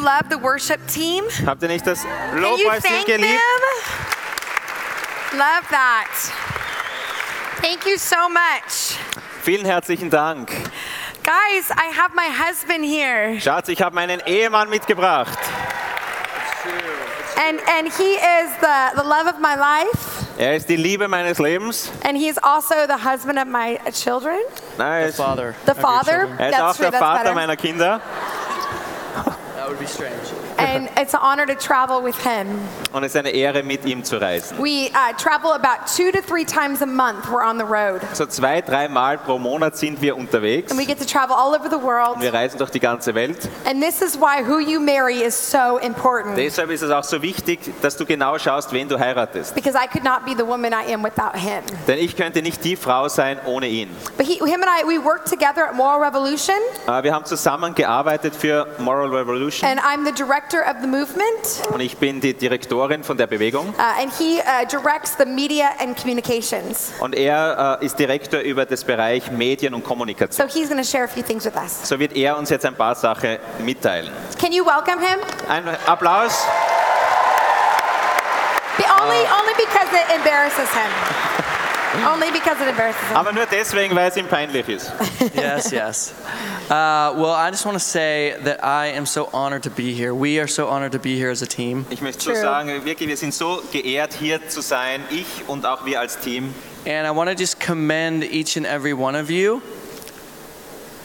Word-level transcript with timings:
you 0.00 0.06
loved 0.06 0.30
the 0.30 0.38
worship 0.38 0.80
team? 0.86 1.24
Habt 1.46 1.62
ihr 1.62 1.68
nicht 1.68 1.86
das 1.86 2.02
Can 2.02 2.36
you 2.36 2.42
Lobpreisteam 2.42 2.92
thank 2.92 3.06
them? 3.06 3.22
Love 5.32 5.64
that. 5.70 6.08
Thank 7.60 7.86
you 7.86 7.98
so 7.98 8.28
much. 8.28 8.98
Vielen 9.42 9.64
herzlichen 9.64 10.10
Dank. 10.10 10.50
Guys, 11.22 11.70
I 11.70 11.92
have 11.94 12.14
my 12.14 12.28
husband 12.28 12.84
here. 12.84 13.38
Schatz, 13.40 13.68
ich 13.68 13.80
habe 13.82 13.94
meinen 13.94 14.20
Ehemann 14.26 14.70
mitgebracht. 14.70 15.38
And 17.36 17.60
and 17.68 17.88
he 17.88 18.14
is 18.14 18.50
the, 18.60 18.96
the 18.96 19.06
love 19.06 19.26
of 19.26 19.38
my 19.38 19.54
life. 19.54 20.20
Er 20.38 20.56
ist 20.56 20.68
die 20.68 20.76
Liebe 20.76 21.06
meines 21.08 21.38
Lebens. 21.38 21.90
And 22.02 22.16
he's 22.16 22.38
also 22.38 22.74
the 22.86 22.96
husband 22.96 23.38
of 23.38 23.46
my 23.46 23.78
children. 23.92 24.38
Nein, 24.78 25.02
er 25.02 25.08
ist, 25.08 25.16
Father. 25.16 25.54
The 25.66 25.74
father. 25.74 26.28
er 26.38 26.48
ist 26.48 26.60
auch 26.60 26.76
true, 26.76 26.90
der 26.90 26.98
Vater 26.98 27.22
better. 27.24 27.34
meiner 27.34 27.56
Kinder. 27.56 28.00
Would 29.70 29.78
be 29.78 29.86
strange. 29.86 30.49
And 30.60 30.88
it's 30.96 31.14
an 31.14 31.20
honor 31.22 31.46
to 31.46 31.54
travel 31.54 32.02
with 32.02 32.16
him. 32.22 32.46
Und 32.92 33.04
es 33.04 33.14
ist 33.14 33.16
eine 33.16 33.30
Ehre, 33.30 33.62
mit 33.62 33.84
ihm 33.84 34.04
zu 34.04 34.20
reisen. 34.20 34.58
We 34.58 34.90
uh, 34.92 35.12
travel 35.16 35.52
about 35.52 35.86
two 35.86 36.10
to 36.10 36.20
three 36.20 36.44
times 36.44 36.82
a 36.82 36.86
month. 36.86 37.28
We're 37.28 37.44
on 37.44 37.58
the 37.58 37.64
road. 37.64 38.02
So 38.14 38.26
zwei, 38.26 38.60
dreimal 38.60 39.18
pro 39.18 39.38
Monat 39.38 39.76
sind 39.76 40.00
wir 40.00 40.16
unterwegs. 40.16 40.70
And 40.70 40.78
we 40.78 40.86
get 40.86 40.98
to 40.98 41.06
travel 41.06 41.36
all 41.36 41.54
over 41.54 41.68
the 41.68 41.80
world. 41.80 42.20
Wir 42.20 42.32
reisen 42.32 42.58
durch 42.58 42.70
die 42.70 42.80
ganze 42.80 43.14
Welt. 43.14 43.48
And 43.64 43.82
this 43.82 44.02
is 44.02 44.16
why 44.16 44.42
who 44.42 44.58
you 44.58 44.80
marry 44.80 45.22
is 45.22 45.34
so 45.34 45.78
important. 45.78 46.36
Deshalb 46.36 46.70
ist 46.70 46.82
es 46.82 46.90
auch 46.90 47.04
so 47.04 47.22
wichtig, 47.22 47.60
dass 47.80 47.96
du 47.96 48.04
genau 48.04 48.38
schaust, 48.38 48.72
wen 48.72 48.88
du 48.88 48.98
heiratest. 48.98 49.54
Because 49.54 49.76
I 49.76 49.86
could 49.86 50.04
not 50.04 50.24
be 50.24 50.34
the 50.36 50.46
woman 50.46 50.72
I 50.72 50.92
am 50.92 51.02
without 51.02 51.36
him. 51.36 51.62
Denn 51.86 51.98
ich 51.98 52.16
könnte 52.16 52.42
nicht 52.42 52.64
die 52.64 52.76
Frau 52.76 53.08
sein 53.08 53.38
ohne 53.46 53.68
ihn. 53.68 53.88
But 54.16 54.26
he, 54.26 54.34
him 54.34 54.62
and 54.62 54.66
I, 54.66 54.84
we 54.86 55.02
work 55.02 55.24
together 55.24 55.68
at 55.68 55.74
Moral 55.74 56.02
Revolution. 56.02 56.56
Aber 56.86 57.04
wir 57.04 57.14
haben 57.14 57.24
zusammen 57.24 57.74
gearbeitet 57.74 58.34
für 58.34 58.66
Moral 58.78 59.08
Revolution. 59.08 59.68
And 59.68 59.80
I'm 59.80 60.04
the 60.04 60.12
director 60.12 60.49
of 60.58 60.76
the 60.80 60.86
movement. 60.86 61.72
Und 61.72 61.80
ich 61.80 61.96
bin 61.96 62.20
die 62.20 62.34
Direktorin 62.34 63.04
von 63.04 63.16
der 63.16 63.26
Bewegung. 63.26 63.68
Uh, 63.78 64.02
and 64.02 64.12
he 64.12 64.40
uh, 64.40 64.64
directs 64.66 65.16
the 65.16 65.24
media 65.24 65.70
and 65.78 65.96
communications. 65.96 66.92
Und 66.98 67.14
er 67.14 67.78
äh, 67.80 67.86
ist 67.86 67.98
Direktor 67.98 68.40
über 68.40 68.66
das 68.66 68.84
Bereich 68.84 69.30
Medien 69.30 69.74
und 69.74 69.84
Kommunikation. 69.84 70.48
So 70.48 70.52
he's 70.52 70.68
going 70.68 70.82
to 70.82 70.88
share 70.88 71.04
a 71.04 71.08
few 71.08 71.22
things 71.22 71.44
with 71.44 71.54
us. 71.54 71.88
So 71.88 71.98
wird 71.98 72.16
er 72.16 72.36
uns 72.36 72.50
jetzt 72.50 72.66
ein 72.66 72.74
paar 72.74 72.94
Sachen 72.94 73.38
mitteilen. 73.64 74.12
Can 74.38 74.52
you 74.52 74.64
welcome 74.64 75.00
him? 75.00 75.20
Ein 75.48 75.68
Applaus. 75.86 76.44
Be 78.76 78.84
only, 79.00 79.26
only 79.38 79.54
because 79.56 79.92
it 79.92 80.16
embarrasses 80.16 80.68
him. 80.72 81.50
only 82.06 82.30
because 82.30 82.60
it 82.60 82.68
embarrasses 82.68 83.02
him. 83.08 83.16
Aber 83.16 83.32
nur 83.32 83.46
deswegen, 83.46 83.94
weil 83.94 84.08
es 84.08 84.16
ihm 84.16 84.26
peinlich 84.26 84.68
ist. 84.68 84.92
yes, 85.34 85.72
yes. 85.72 86.14
Uh, 86.68 87.12
well, 87.16 87.34
I 87.34 87.50
just 87.50 87.64
want 87.64 87.76
to 87.76 87.84
say 87.84 88.36
that 88.44 88.64
I 88.64 88.88
am 88.96 89.06
so 89.06 89.28
honored 89.32 89.62
to 89.64 89.70
be 89.70 89.92
here. 89.92 90.14
We 90.14 90.38
are 90.38 90.46
so 90.46 90.68
honored 90.68 90.92
to 90.92 90.98
be 90.98 91.16
here 91.16 91.30
as 91.30 91.42
a 91.42 91.46
team. 91.46 91.86
Ich 91.90 92.00
möchte 92.00 92.22
so 92.22 92.30
True. 92.30 92.40
sagen, 92.40 92.84
wirklich, 92.84 93.08
wir 93.08 93.16
sind 93.16 93.34
so 93.34 93.62
geehrt, 93.72 94.14
hier 94.14 94.48
zu 94.48 94.60
sein, 94.60 95.02
ich 95.10 95.48
und 95.48 95.66
auch 95.66 95.84
wir 95.84 96.00
als 96.00 96.18
Team. 96.18 96.54
And 96.86 97.06
I 97.06 97.10
want 97.10 97.28
to 97.28 97.36
just 97.36 97.60
commend 97.60 98.24
each 98.24 98.56
and 98.56 98.66
every 98.66 98.92
one 98.92 99.16
of 99.16 99.30
you. 99.30 99.60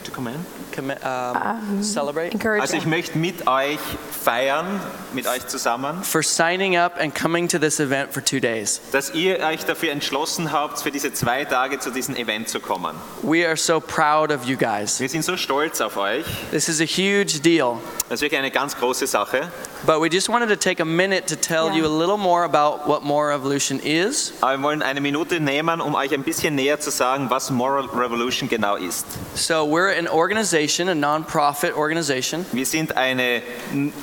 To 0.04 0.12
commend? 0.12 0.38
in. 0.38 0.56
Commi- 0.72 1.04
um, 1.04 1.82
celebrate 1.82 2.34
Encourage 2.34 2.62
Also 2.62 2.76
ich 2.78 2.86
möchte 2.86 3.18
mit 3.18 3.48
euch 3.48 3.80
feiern, 4.26 4.82
mit 5.14 5.28
euch 5.28 5.46
zusammen, 5.48 6.04
for 6.04 6.24
signing 6.24 6.76
up 6.78 7.00
and 7.00 7.14
coming 7.14 7.48
to 7.48 7.60
this 7.60 7.80
event 7.80 8.12
for 8.12 8.24
two 8.26 8.40
days. 8.40 8.82
dass 8.92 9.12
ihr 9.14 9.40
euch 9.40 9.64
dafür 9.66 9.92
entschlossen 9.92 10.52
habt, 10.52 10.80
für 10.82 10.90
diese 10.90 11.14
zwei 11.14 11.46
Tage 11.46 11.78
zu 11.80 11.92
diesem 11.92 12.16
Event 12.16 12.50
zu 12.50 12.60
kommen. 12.60 12.96
We 13.22 13.46
are 13.46 13.56
so 13.56 13.80
proud 13.80 14.32
of 14.32 14.44
you 14.46 14.58
guys. 14.58 15.00
Wir 15.00 15.10
sind 15.10 15.24
so 15.24 15.38
stolz 15.38 15.80
auf 15.80 15.96
euch. 15.98 16.26
This 16.50 16.68
is 16.68 16.82
a 16.82 16.86
huge 16.86 17.40
deal. 17.40 17.78
Das 18.10 18.18
ist 18.18 18.22
wirklich 18.22 18.40
eine 18.40 18.52
ganz 18.52 18.76
große 18.76 19.06
Sache. 19.06 19.52
But 19.86 20.02
we 20.02 20.10
just 20.10 20.30
wanted 20.30 20.48
to 20.50 20.56
take 20.56 20.80
a 20.80 20.86
minute 20.86 21.28
to 21.28 21.36
tell 21.36 21.68
Yeah. 21.68 21.76
you 21.78 21.86
a 21.86 21.94
little 21.96 22.18
more 22.18 22.44
about 22.44 22.88
what 22.88 23.04
Moral 23.04 23.38
Revolution 23.38 23.80
is 23.84 24.34
Aber 24.42 24.58
wir 24.58 24.64
wollen 24.64 24.82
eine 24.82 25.00
Minute 25.00 25.40
nehmen, 25.40 25.80
um 25.80 25.94
euch 25.94 26.12
ein 26.12 26.24
bisschen 26.24 26.56
näher 26.56 26.80
zu 26.80 26.90
sagen, 26.90 27.30
was 27.30 27.52
Moral 27.52 27.86
Revolution 27.94 28.50
genau 28.50 28.78
ist. 28.78 29.06
So 29.36 29.64
we're 29.68 29.96
an 29.96 30.08
organization, 30.08 30.90
a 30.90 30.96
non-profit 30.96 31.76
organization 31.76 32.46
Wir 32.52 32.66
sind 32.66 32.98
eine 32.98 33.42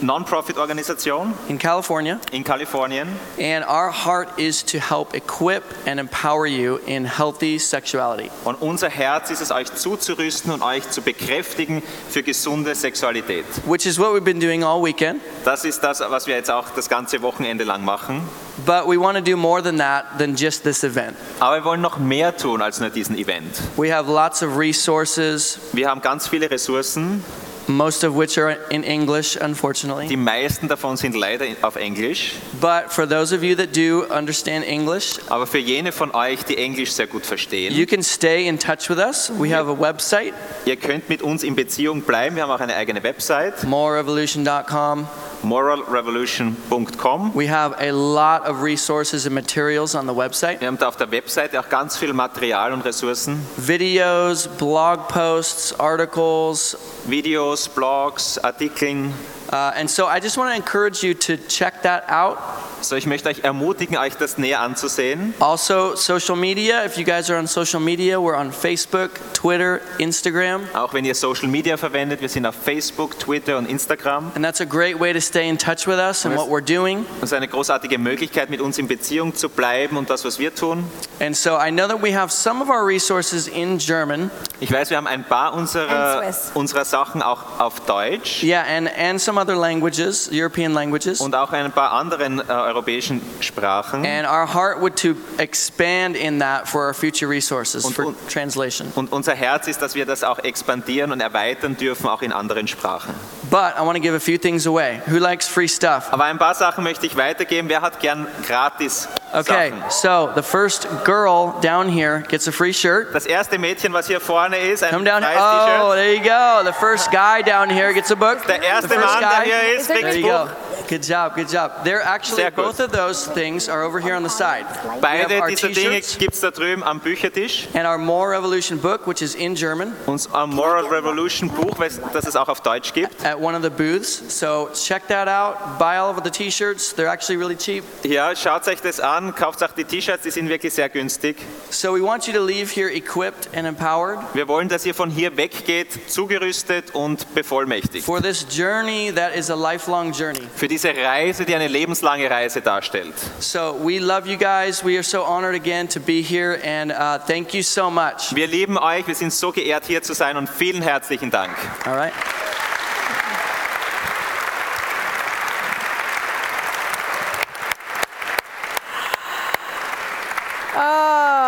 Non-Profit-Organisation 0.00 1.34
in 1.48 1.58
California, 1.58 2.20
in 2.30 2.44
Kalifornien 2.44 3.08
and 3.40 3.64
our 3.64 3.90
heart 3.90 4.28
is 4.38 4.62
to 4.64 4.78
help 4.78 5.14
equip 5.14 5.64
and 5.86 5.98
empower 5.98 6.46
you 6.46 6.78
in 6.86 7.04
healthy 7.06 7.58
sexuality. 7.58 8.30
und 8.44 8.60
unser 8.60 8.88
Herz 8.88 9.30
ist 9.30 9.40
es, 9.40 9.50
euch 9.50 9.72
zuzurüsten 9.74 10.52
und 10.52 10.62
euch 10.62 10.88
zu 10.90 11.02
bekräftigen 11.02 11.82
für 12.08 12.22
gesunde 12.22 12.74
Sexualität. 12.74 13.44
Which 13.66 13.86
is 13.86 13.98
what 13.98 14.12
we've 14.12 14.20
been 14.20 14.38
doing 14.40 14.62
all 14.62 14.80
weekend, 14.82 15.20
Das 15.44 15.64
ist 15.64 15.71
das, 15.80 16.00
was 16.00 16.26
wir 16.26 16.34
jetzt 16.34 16.50
auch 16.50 16.70
das 16.70 16.88
ganze 16.88 17.22
Wochenende 17.22 17.64
lang 17.64 17.84
machen. 17.84 18.22
but 18.66 18.86
we 18.86 18.98
want 18.98 19.16
to 19.16 19.22
do 19.22 19.36
more 19.36 19.62
than 19.62 19.78
that 19.78 20.04
than 20.18 20.34
just 20.36 20.62
this 20.64 20.84
event. 20.84 21.16
Aber 21.40 21.56
wir 21.56 21.64
wollen 21.64 21.80
noch 21.80 21.98
mehr 21.98 22.36
tun 22.36 22.62
als 22.62 22.80
nur 22.80 22.90
diesen 22.90 23.16
Event. 23.16 23.60
We 23.76 23.92
have 23.94 24.10
lots 24.10 24.42
of 24.42 24.56
resources, 24.56 25.58
Wir 25.72 25.88
haben 25.88 26.00
ganz 26.00 26.28
viele 26.28 26.50
Ressourcen. 26.50 27.24
Most 27.68 28.04
of 28.04 28.16
which 28.16 28.38
are 28.38 28.56
in 28.70 28.82
English, 28.84 29.36
unfortunately. 29.40 30.08
Die 30.08 30.16
meisten 30.16 30.68
davon 30.68 30.96
sind 30.96 31.14
leider 31.14 31.46
auf 31.62 31.76
Englisch. 31.76 32.32
But 32.60 32.90
for 32.92 33.08
those 33.08 33.34
of 33.34 33.42
you 33.42 33.54
that 33.56 33.76
do 33.76 34.04
understand 34.10 34.66
English, 34.66 35.18
Aber 35.28 35.46
für 35.46 35.58
jene 35.58 35.92
von 35.92 36.12
euch, 36.14 36.44
die 36.44 36.56
Englisch 36.58 36.92
sehr 36.92 37.06
gut 37.06 37.24
verstehen, 37.26 37.74
you 37.74 37.86
can 37.86 38.02
stay 38.02 38.46
in 38.46 38.58
touch 38.58 38.88
with 38.88 38.98
us. 38.98 39.30
We 39.38 39.54
have 39.56 39.70
a 39.70 39.78
website, 39.78 40.34
ihr 40.64 40.76
könnt 40.76 41.08
mit 41.08 41.22
uns 41.22 41.42
in 41.42 41.54
Beziehung 41.54 42.02
bleiben. 42.02 42.36
Wir 42.36 42.42
haben 42.44 42.50
auch 42.50 42.60
eine 42.60 42.74
eigene 42.76 43.02
Website, 43.02 43.64
morerevolution.com. 43.64 45.06
moralrevolution.com. 45.42 47.32
We 47.34 47.46
have 47.46 47.74
a 47.80 47.92
lot 47.92 48.46
of 48.46 48.62
resources 48.62 49.26
and 49.26 49.34
materials 49.34 49.94
on 49.94 50.06
the 50.06 50.14
website 50.14 50.60
Wir 50.60 50.68
haben 50.68 50.78
da 50.78 50.88
auf 50.88 50.96
der 50.96 51.10
Website 51.10 51.56
auch 51.56 51.68
ganz 51.68 51.96
viel 51.96 52.12
Material 52.12 52.72
und 52.72 52.82
Ressourcen. 52.84 53.44
videos, 53.56 54.48
blog 54.58 55.08
posts, 55.08 55.78
articles. 55.78 56.76
Videos, 57.06 57.51
Blogs, 57.68 58.38
Artikeln. 58.42 59.12
Uh, 59.52 59.70
and 59.76 59.90
so 59.90 60.06
I 60.06 60.18
just 60.18 60.38
want 60.38 60.50
to 60.50 60.56
encourage 60.56 61.02
you 61.02 61.12
to 61.14 61.36
check 61.36 61.82
that 61.82 62.04
out. 62.08 62.38
So, 62.80 62.96
ich 62.96 63.06
möchte 63.06 63.28
euch 63.28 63.44
ermutigen, 63.44 63.96
euch 63.96 64.16
das 64.16 64.38
näher 64.38 64.60
anzusehen. 64.60 65.34
Also, 65.38 65.94
social 65.94 66.36
media. 66.36 66.84
If 66.84 66.96
you 66.96 67.04
guys 67.04 67.30
are 67.30 67.38
on 67.38 67.46
social 67.46 67.80
media, 67.80 68.18
we're 68.18 68.34
on 68.34 68.50
Facebook, 68.50 69.10
Twitter, 69.34 69.80
Instagram. 69.98 70.62
Auch 70.74 70.92
wenn 70.92 71.04
ihr 71.04 71.14
Social 71.14 71.48
Media 71.48 71.76
verwendet, 71.76 72.20
wir 72.22 72.28
sind 72.28 72.46
auf 72.46 72.56
Facebook, 72.56 73.18
Twitter 73.18 73.58
und 73.58 73.68
Instagram. 73.68 74.32
And 74.34 74.44
that's 74.44 74.60
a 74.60 74.64
great 74.64 74.98
way 74.98 75.12
to 75.12 75.20
stay 75.20 75.48
in 75.48 75.58
touch 75.58 75.86
with 75.86 75.98
us 75.98 76.24
and 76.24 76.36
what 76.36 76.48
we're 76.48 76.60
doing. 76.60 77.06
Das 77.20 77.30
ist 77.30 77.34
eine 77.34 77.46
großartige 77.46 77.98
Möglichkeit, 77.98 78.50
mit 78.50 78.60
uns 78.60 78.78
in 78.78 78.88
Beziehung 78.88 79.34
zu 79.34 79.48
bleiben 79.48 79.96
und 79.96 80.10
das, 80.10 80.24
was 80.24 80.38
wir 80.38 80.54
tun. 80.54 80.84
And 81.20 81.36
so 81.36 81.58
I 81.58 81.70
know 81.70 81.86
that 81.86 82.02
we 82.02 82.18
have 82.18 82.32
some 82.32 82.62
of 82.62 82.68
our 82.68 82.84
resources 82.84 83.46
in 83.46 83.78
German. 83.78 84.30
Ich 84.58 84.72
weiß, 84.72 84.90
wir 84.90 84.96
haben 84.96 85.06
ein 85.06 85.24
paar 85.24 85.54
unserer, 85.54 86.32
unserer 86.54 86.84
Sachen 86.84 87.22
auch 87.22 87.41
auf 87.58 87.80
Deutsch 87.86 88.42
Yeah, 88.42 88.64
and, 88.68 88.88
and 88.96 89.20
some 89.20 89.40
other 89.40 89.56
languages, 89.56 90.28
European 90.32 90.72
languages. 90.72 91.20
und 91.20 91.34
auch 91.34 91.52
ein 91.52 91.70
paar 91.72 91.92
anderen 91.92 92.40
äh, 92.40 92.44
europäischen 92.52 93.20
Sprachen. 93.40 94.04
And 94.06 94.26
our 94.26 94.52
heart 94.52 94.80
would 94.80 94.96
to 95.02 95.14
expand 95.38 96.16
in 96.16 96.38
that 96.40 96.68
for 96.68 96.86
our 96.86 96.94
future 96.94 97.28
resources 97.30 97.84
Und- 97.84 97.94
for 97.94 98.06
und- 98.06 98.28
translation. 98.28 98.90
Und 98.94 99.12
unser 99.12 99.34
Herz 99.34 99.68
ist, 99.68 99.80
dass 99.82 99.94
wir 99.94 100.06
das 100.06 100.24
auch 100.24 100.38
expandieren 100.38 101.12
und 101.12 101.20
erweitern 101.20 101.76
dürfen, 101.76 102.08
auch 102.08 102.22
in 102.22 102.32
anderen 102.32 102.66
Sprachen. 102.68 103.14
But 103.52 103.76
I 103.76 103.82
want 103.82 103.96
to 103.96 104.00
give 104.00 104.14
a 104.14 104.18
few 104.20 104.38
things 104.38 104.64
away. 104.66 105.02
Who 105.08 105.18
likes 105.18 105.46
free 105.46 105.68
stuff? 105.68 106.10
Aber 106.10 106.24
ein 106.24 106.38
paar 106.38 106.54
Sachen 106.54 106.82
möchte 106.84 107.04
ich 107.04 107.16
weitergeben. 107.18 107.68
Wer 107.68 107.82
hat 107.82 108.00
gern 108.00 108.26
gratis 108.48 109.08
Okay, 109.34 109.70
Sachen? 109.70 109.90
so 109.90 110.30
the 110.34 110.42
first 110.42 110.88
girl 111.04 111.52
down 111.60 111.86
here 111.86 112.22
gets 112.28 112.48
a 112.48 112.52
free 112.52 112.72
shirt. 112.72 113.14
Das 113.14 113.26
erste 113.26 113.58
Mädchen, 113.58 113.92
was 113.92 114.06
hier 114.06 114.20
vorne 114.22 114.56
ist, 114.56 114.82
ein 114.82 114.90
Come 114.90 115.04
down 115.04 115.22
here. 115.22 115.36
Oh, 115.38 115.92
there 115.92 116.14
you 116.14 116.22
go. 116.22 116.62
The 116.64 116.72
first 116.72 117.10
guy 117.10 117.42
down 117.42 117.68
here 117.68 117.92
gets 117.92 118.10
a 118.10 118.16
book. 118.16 118.38
Der 118.46 118.58
The 118.58 118.64
erste 118.66 118.88
first 118.88 119.04
Mann, 119.04 119.20
der 119.20 119.30
guy. 119.30 119.44
hier 119.44 119.78
ist, 119.78 119.86
kriegt 119.90 120.00
There 120.02 120.16
you 120.16 120.28
go. 120.28 120.48
Good 120.88 121.08
job, 121.08 121.34
good 121.36 121.50
job. 121.50 121.84
They're 121.84 122.02
actually 122.04 122.42
Sehr 122.42 122.50
gut. 122.50 122.64
both 122.66 122.80
of 122.80 122.90
those 122.92 123.26
things 123.32 123.68
are 123.68 123.82
over 123.82 123.98
here 124.00 124.14
on 124.16 124.22
the 124.24 124.28
side. 124.28 124.66
Beide 125.00 125.40
our 125.40 125.48
dieser 125.48 125.68
Dinge 125.68 126.00
T-shirts 126.00 126.18
gibt 126.18 126.34
es 126.34 126.40
da 126.40 126.50
drüben 126.50 126.82
am 126.82 127.00
Büchertisch. 127.00 127.68
and 127.74 127.86
our 127.86 127.96
More 127.98 128.30
Revolution 128.30 128.78
book, 128.78 129.06
which 129.06 129.22
is 129.22 129.34
in 129.34 129.54
German, 129.54 129.94
Unser 130.06 130.46
Moral 130.46 130.84
Revolution 130.86 131.48
Buch, 131.48 131.78
weil- 131.78 131.90
das 132.12 132.26
es 132.26 132.36
auch 132.36 132.48
auf 132.48 132.60
Deutsch 132.60 132.92
gibt. 132.92 133.24
at 133.24 133.38
one 133.42 133.54
of 133.56 133.62
the 133.62 133.70
booths. 133.70 134.22
So 134.32 134.70
check 134.74 135.06
that 135.08 135.28
out. 135.28 135.78
Buy 135.78 135.96
all 135.98 136.10
of 136.10 136.22
the 136.22 136.30
T-shirts. 136.30 136.92
They're 136.94 137.08
actually 137.08 137.36
really 137.36 137.56
cheap. 137.56 137.84
Ja, 138.04 138.34
schaut 138.36 138.66
euch 138.68 138.80
das 138.80 139.00
an, 139.00 139.34
kauft 139.34 139.62
auch 139.62 139.72
die 139.72 139.84
T-Shirts, 139.84 140.22
die 140.22 140.30
sind 140.30 140.48
wirklich 140.48 140.72
sehr 140.74 140.88
günstig. 140.88 141.36
So 141.70 141.92
we 141.94 142.02
want 142.02 142.26
you 142.26 142.32
to 142.32 142.44
leave 142.44 142.70
here 142.74 142.88
equipped 142.90 143.48
and 143.54 143.66
empowered 143.66 144.18
Wir 144.34 144.46
wollen, 144.48 144.68
dass 144.68 144.86
ihr 144.86 144.94
von 144.94 145.10
hier 145.10 145.36
weggeht, 145.36 145.88
zugerüstet 146.10 146.94
und 146.94 147.34
bevollmächtigt. 147.34 148.04
for 148.04 148.20
this 148.20 148.46
journey 148.50 149.10
that 149.12 149.34
is 149.34 149.50
a 149.50 149.54
lifelong 149.54 150.12
journey. 150.12 150.40
Für 150.54 150.68
diese 150.68 150.90
Reise, 150.94 151.44
die 151.44 151.54
eine 151.54 151.68
lebenslange 151.68 152.30
Reise 152.30 152.60
darstellt. 152.60 153.14
So 153.40 153.74
we 153.82 153.98
love 153.98 154.28
you 154.28 154.36
guys. 154.38 154.84
We 154.84 154.94
are 154.96 155.02
so 155.02 155.24
honored 155.24 155.54
again 155.54 155.88
to 155.88 156.00
be 156.00 156.22
here, 156.22 156.58
and 156.64 156.92
uh, 156.92 157.18
thank 157.26 157.54
you 157.54 157.62
so 157.62 157.90
much. 157.90 158.34
Wir 158.34 158.46
lieben 158.46 158.78
euch, 158.78 159.06
wir 159.06 159.14
sind 159.14 159.32
so 159.32 159.50
geehrt 159.52 159.84
hier 159.86 160.02
zu 160.02 160.14
sein 160.14 160.36
und 160.36 160.48
vielen 160.48 160.82
herzlichen 160.82 161.30
Dank. 161.30 161.52
All 161.84 161.94
right. 161.94 162.12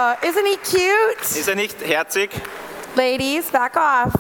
Oh, 0.06 0.14
isn't 0.22 0.44
he 0.46 0.56
cute? 0.58 1.22
Ist 1.22 1.48
er 1.48 1.54
nicht 1.54 1.80
herzig? 1.80 2.30
Ladies, 2.94 3.50
back 3.50 3.74
off. 3.76 4.12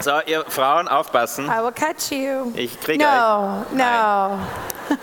So, 0.00 0.20
ihr 0.24 0.44
Frauen, 0.48 0.86
aufpassen. 0.86 1.46
I 1.46 1.60
will 1.62 1.72
cut 1.72 2.10
you. 2.12 2.52
Ich 2.54 2.80
kriege 2.80 3.02
No, 3.04 3.64
no. 3.72 4.38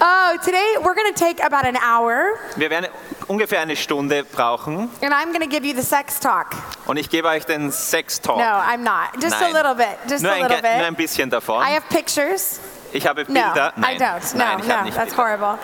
oh, 0.00 0.36
today 0.44 0.76
we're 0.82 0.94
going 0.96 1.12
to 1.12 1.18
take 1.18 1.40
about 1.44 1.64
an 1.64 1.76
hour, 1.76 2.32
euch. 2.34 2.56
Wir 2.56 2.70
werden 2.70 2.88
ungefähr 3.28 3.60
eine 3.60 3.76
Stunde 3.76 4.24
brauchen 4.24 4.90
and 5.00 5.12
I'm 5.14 5.26
going 5.32 5.42
to 5.42 5.46
give 5.48 5.64
you 5.64 5.74
the 5.74 5.82
sex 5.86 6.18
talk. 6.18 6.56
und 6.86 6.96
ich 6.96 7.08
gebe 7.08 7.28
euch 7.28 7.44
den 7.46 7.70
Sex-Talk. 7.70 8.38
No, 8.38 8.42
I'm 8.42 8.78
not. 8.78 9.22
Just 9.22 9.36
a 9.36 9.40
Nein. 9.42 9.52
little 9.52 9.74
bit. 9.76 9.96
Just 10.08 10.24
Nur 10.24 10.32
a 10.32 10.34
ein, 10.36 10.42
little 10.42 10.60
ge- 10.60 10.76
nur 10.78 10.86
ein 10.86 10.94
bit. 10.94 11.06
bisschen 11.06 11.30
davon. 11.30 11.62
I 11.62 11.70
have 11.74 11.84
pictures. 11.88 12.58
Ich 12.92 13.06
habe 13.06 13.22
No, 13.28 13.34
Bilder. 13.34 13.72
I 13.76 13.80
Nein, 13.80 13.98
don't. 13.98 14.34
No, 14.34 14.44
Nein, 14.44 14.58
ich 14.58 14.68
habe 14.70 14.78
no, 14.80 14.82
nicht 14.86 14.96
that's 14.96 15.14
Bilder. 15.14 15.22
horrible. 15.22 15.58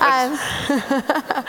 Um, 0.00 0.38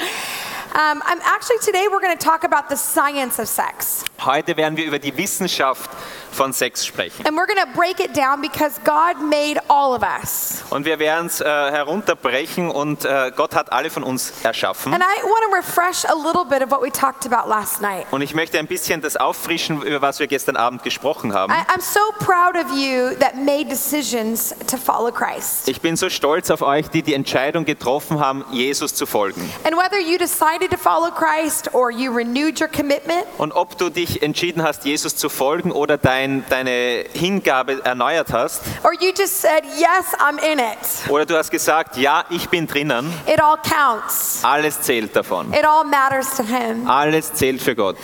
um, 0.73 1.01
I'm 1.05 1.19
actually 1.21 1.59
today 1.59 1.87
we're 1.91 1.99
going 1.99 2.17
to 2.17 2.23
talk 2.23 2.45
about 2.45 2.69
the 2.69 2.77
science 2.77 3.39
of 3.39 3.47
sex, 3.49 4.05
Heute 4.25 4.55
werden 4.57 4.77
wir 4.77 4.85
über 4.85 4.99
die 4.99 5.15
Wissenschaft 5.17 5.89
von 6.31 6.53
Sex 6.53 6.85
sprechen. 6.85 7.25
and 7.27 7.35
we're 7.35 7.45
going 7.47 7.59
to 7.59 7.77
break 7.77 7.99
it 7.99 8.15
down 8.15 8.41
because 8.41 8.79
God 8.85 9.21
made 9.21 9.59
all 9.67 9.93
of 9.93 10.01
us, 10.03 10.63
Und 10.69 10.85
wir 10.85 10.97
werden 10.99 11.27
es 11.27 11.41
äh, 11.41 11.45
herunterbrechen 11.45 12.69
und 12.69 13.03
äh, 13.03 13.31
Gott 13.35 13.53
hat 13.55 13.71
alle 13.73 13.89
von 13.89 14.03
uns 14.03 14.31
erschaffen. 14.43 14.93
and 14.93 15.03
I 15.03 15.23
want 15.23 15.43
to 15.49 15.55
refresh 15.55 16.05
a 16.05 16.13
little 16.13 16.45
bit 16.45 16.61
of 16.63 16.71
what 16.71 16.81
we 16.81 16.89
talked 16.91 17.25
about 17.25 17.49
last 17.49 17.81
night. 17.81 18.05
Und 18.11 18.21
ich 18.21 18.33
möchte 18.33 18.59
ein 18.59 18.67
bisschen 18.67 19.01
das 19.01 19.17
auffrischen, 19.17 19.81
über 19.81 20.01
was 20.01 20.19
wir 20.19 20.27
gestern 20.27 20.55
Abend 20.55 20.83
gesprochen 20.83 21.33
haben. 21.33 21.51
I, 21.51 21.55
I'm 21.73 21.81
so 21.81 21.99
proud 22.19 22.55
of 22.55 22.71
you 22.77 23.13
that 23.19 23.35
made 23.35 23.65
decisions 23.69 24.55
to 24.67 24.77
follow 24.77 25.11
Christ. 25.11 25.67
Ich 25.67 25.81
bin 25.81 25.97
so 25.97 26.09
stolz 26.09 26.49
auf 26.49 26.61
euch, 26.61 26.89
die 26.89 27.01
die 27.01 27.13
Entscheidung 27.13 27.65
getroffen 27.65 28.19
haben, 28.19 28.45
Jesus 28.51 28.93
zu 28.95 29.05
folgen. 29.05 29.41
And 29.65 29.75
whether 29.75 29.99
you 29.99 30.17
decided 30.17 30.71
to 30.71 30.77
follow 30.77 31.11
Christ 31.11 31.73
or 31.73 31.91
you 31.91 32.13
renewed 32.15 32.61
your 32.61 32.69
commitment, 32.69 33.25
Und 33.37 33.51
ob 33.51 33.77
du 33.77 33.89
dich 33.89 34.10
entschieden 34.19 34.63
hast, 34.63 34.85
Jesus 34.85 35.15
zu 35.15 35.29
folgen 35.29 35.71
oder 35.71 35.97
dein, 35.97 36.43
deine 36.49 37.05
Hingabe 37.13 37.79
erneuert 37.83 38.33
hast, 38.33 38.61
or 38.83 38.93
you 38.93 39.11
just 39.17 39.41
said, 39.41 39.63
Yes, 39.77 40.13
I'm 40.19 40.37
in 40.39 40.59
it, 40.59 41.09
oder 41.09 41.25
du 41.25 41.35
hast 41.37 41.51
gesagt, 41.51 41.97
ja, 41.97 42.25
ich 42.29 42.49
bin 42.49 42.67
drinnen, 42.67 43.13
it 43.27 43.41
all 43.41 43.57
counts. 43.57 44.39
alles 44.43 44.81
zählt 44.81 45.15
davon. 45.15 45.53
It 45.53 45.65
all 45.65 45.83
matters 45.83 46.35
to 46.35 46.43
Him. 46.43 46.87
Alles 46.87 47.33
zählt 47.33 47.61
für 47.61 47.75
Gott. 47.75 47.97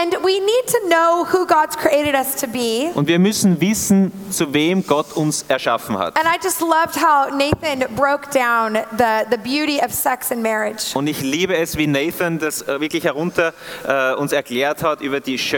And 0.00 0.14
we 0.22 0.40
need 0.40 0.66
to 0.66 0.78
know 0.88 1.24
who 1.32 1.46
God's 1.46 1.76
created 1.76 2.14
us 2.14 2.36
to 2.36 2.46
be. 2.46 2.90
Und 2.94 3.08
wir 3.08 3.18
müssen 3.18 3.60
wissen, 3.60 4.12
zu 4.30 4.52
wem 4.52 4.86
Gott 4.86 5.12
uns 5.12 5.44
erschaffen 5.48 5.98
hat. 5.98 6.16
And 6.18 6.26
I 6.26 6.38
just 6.42 6.60
loved 6.60 6.96
how 6.96 7.30
Nathan 7.30 7.84
broke 7.94 8.30
down 8.32 8.74
the, 8.96 9.24
the 9.30 9.36
beauty 9.36 9.80
of 9.84 9.92
sex 9.92 10.30
and 10.32 10.42
marriage. 10.42 10.94
Und 10.94 11.06
ich 11.06 11.20
liebe 11.20 11.56
es, 11.56 11.76
wie 11.76 11.86
Nathan 11.86 12.38
das 12.38 12.62
äh, 12.62 12.80
wirklich 12.80 13.04
herunter 13.04 13.52
äh, 13.86 14.14
uns 14.14 14.32
erklärt 14.32 14.82
hat 14.82 15.00
über 15.00 15.20
die 15.20 15.38
Schönheit 15.38 15.53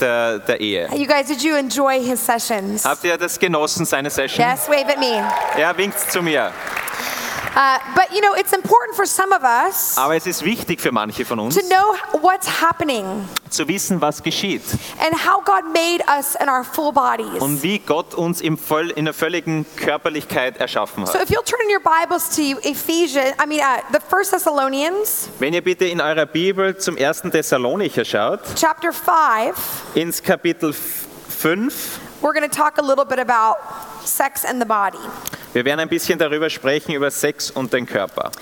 der, 0.00 0.38
der 0.38 0.60
Ehe. 0.60 0.88
You 0.92 1.06
guys, 1.06 1.26
did 1.26 1.42
you 1.42 1.56
enjoy 1.56 2.00
his 2.02 2.24
sessions? 2.24 2.84
Habt 2.84 3.04
ihr 3.04 3.16
das 3.16 3.38
genossen, 3.38 3.86
seine 3.86 4.10
Session? 4.10 4.46
Yes, 4.46 4.68
wave 4.68 4.88
at 4.88 4.98
me. 4.98 5.22
Er 5.56 5.76
winkt 5.76 5.98
zu 6.10 6.22
mir. 6.22 6.52
Uh, 7.56 7.78
but 7.94 8.10
you 8.12 8.20
know, 8.20 8.34
it's 8.34 8.52
important 8.52 8.96
for 8.96 9.06
some 9.06 9.32
of 9.32 9.42
us 9.44 9.96
Aber 9.96 10.16
es 10.16 10.26
ist 10.26 10.44
wichtig 10.44 10.80
für 10.80 10.90
manche 10.90 11.24
von 11.24 11.38
uns, 11.38 11.54
to 11.54 11.60
know 11.68 11.94
what's 12.20 12.48
happening 12.60 13.28
zu 13.48 13.68
wissen, 13.68 14.00
was 14.00 14.22
geschieht 14.24 14.62
and 15.00 15.14
how 15.24 15.40
God 15.44 15.64
made 15.72 16.02
us 16.08 16.34
in 16.34 16.48
our 16.48 16.64
full 16.64 16.90
bodies. 16.92 17.40
und 17.40 17.62
wie 17.62 17.78
Gott 17.78 18.12
uns 18.14 18.40
im 18.40 18.58
voll, 18.58 18.90
in 18.90 19.04
der 19.04 19.14
völligen 19.14 19.66
Körperlichkeit 19.76 20.56
erschaffen 20.56 21.06
So 21.06 21.14
hat. 21.14 21.22
if 21.22 21.30
you'll 21.30 21.44
turn 21.44 21.60
in 21.68 21.72
your 21.72 21.80
Bibles 21.80 22.28
to 22.30 22.42
Ephesians, 22.68 23.34
I 23.40 23.46
mean, 23.46 23.60
uh, 23.60 23.80
the 23.92 24.00
First 24.00 24.32
Thessalonians, 24.32 25.28
Wenn 25.38 25.54
ihr 25.54 25.62
bitte 25.62 25.84
in 25.84 26.00
eurer 26.00 26.26
Bibel 26.26 26.76
zum 26.76 26.96
1. 26.98 27.22
Thessalonicher 27.30 28.04
schaut, 28.04 28.40
chapter 28.56 28.92
5, 28.92 29.54
ins 29.94 30.20
Kapitel 30.20 30.72
5, 30.72 32.00
we're 32.20 32.32
going 32.32 32.48
to 32.48 32.48
talk 32.56 32.78
a 32.78 32.82
little 32.82 33.04
bit 33.04 33.20
about 33.20 33.58
sex 34.04 34.44
and 34.44 34.60
the 34.60 34.66
body. 34.66 34.98
Wir 35.54 35.64
werden 35.64 35.80
ein 35.80 35.88
bisschen 35.88 36.18
darüber 36.18 36.50
sprechen, 36.50 36.94
über 36.94 37.10
Sex 37.10 37.50
und 37.50 37.72
den 37.72 37.86
Körper. 37.86 38.32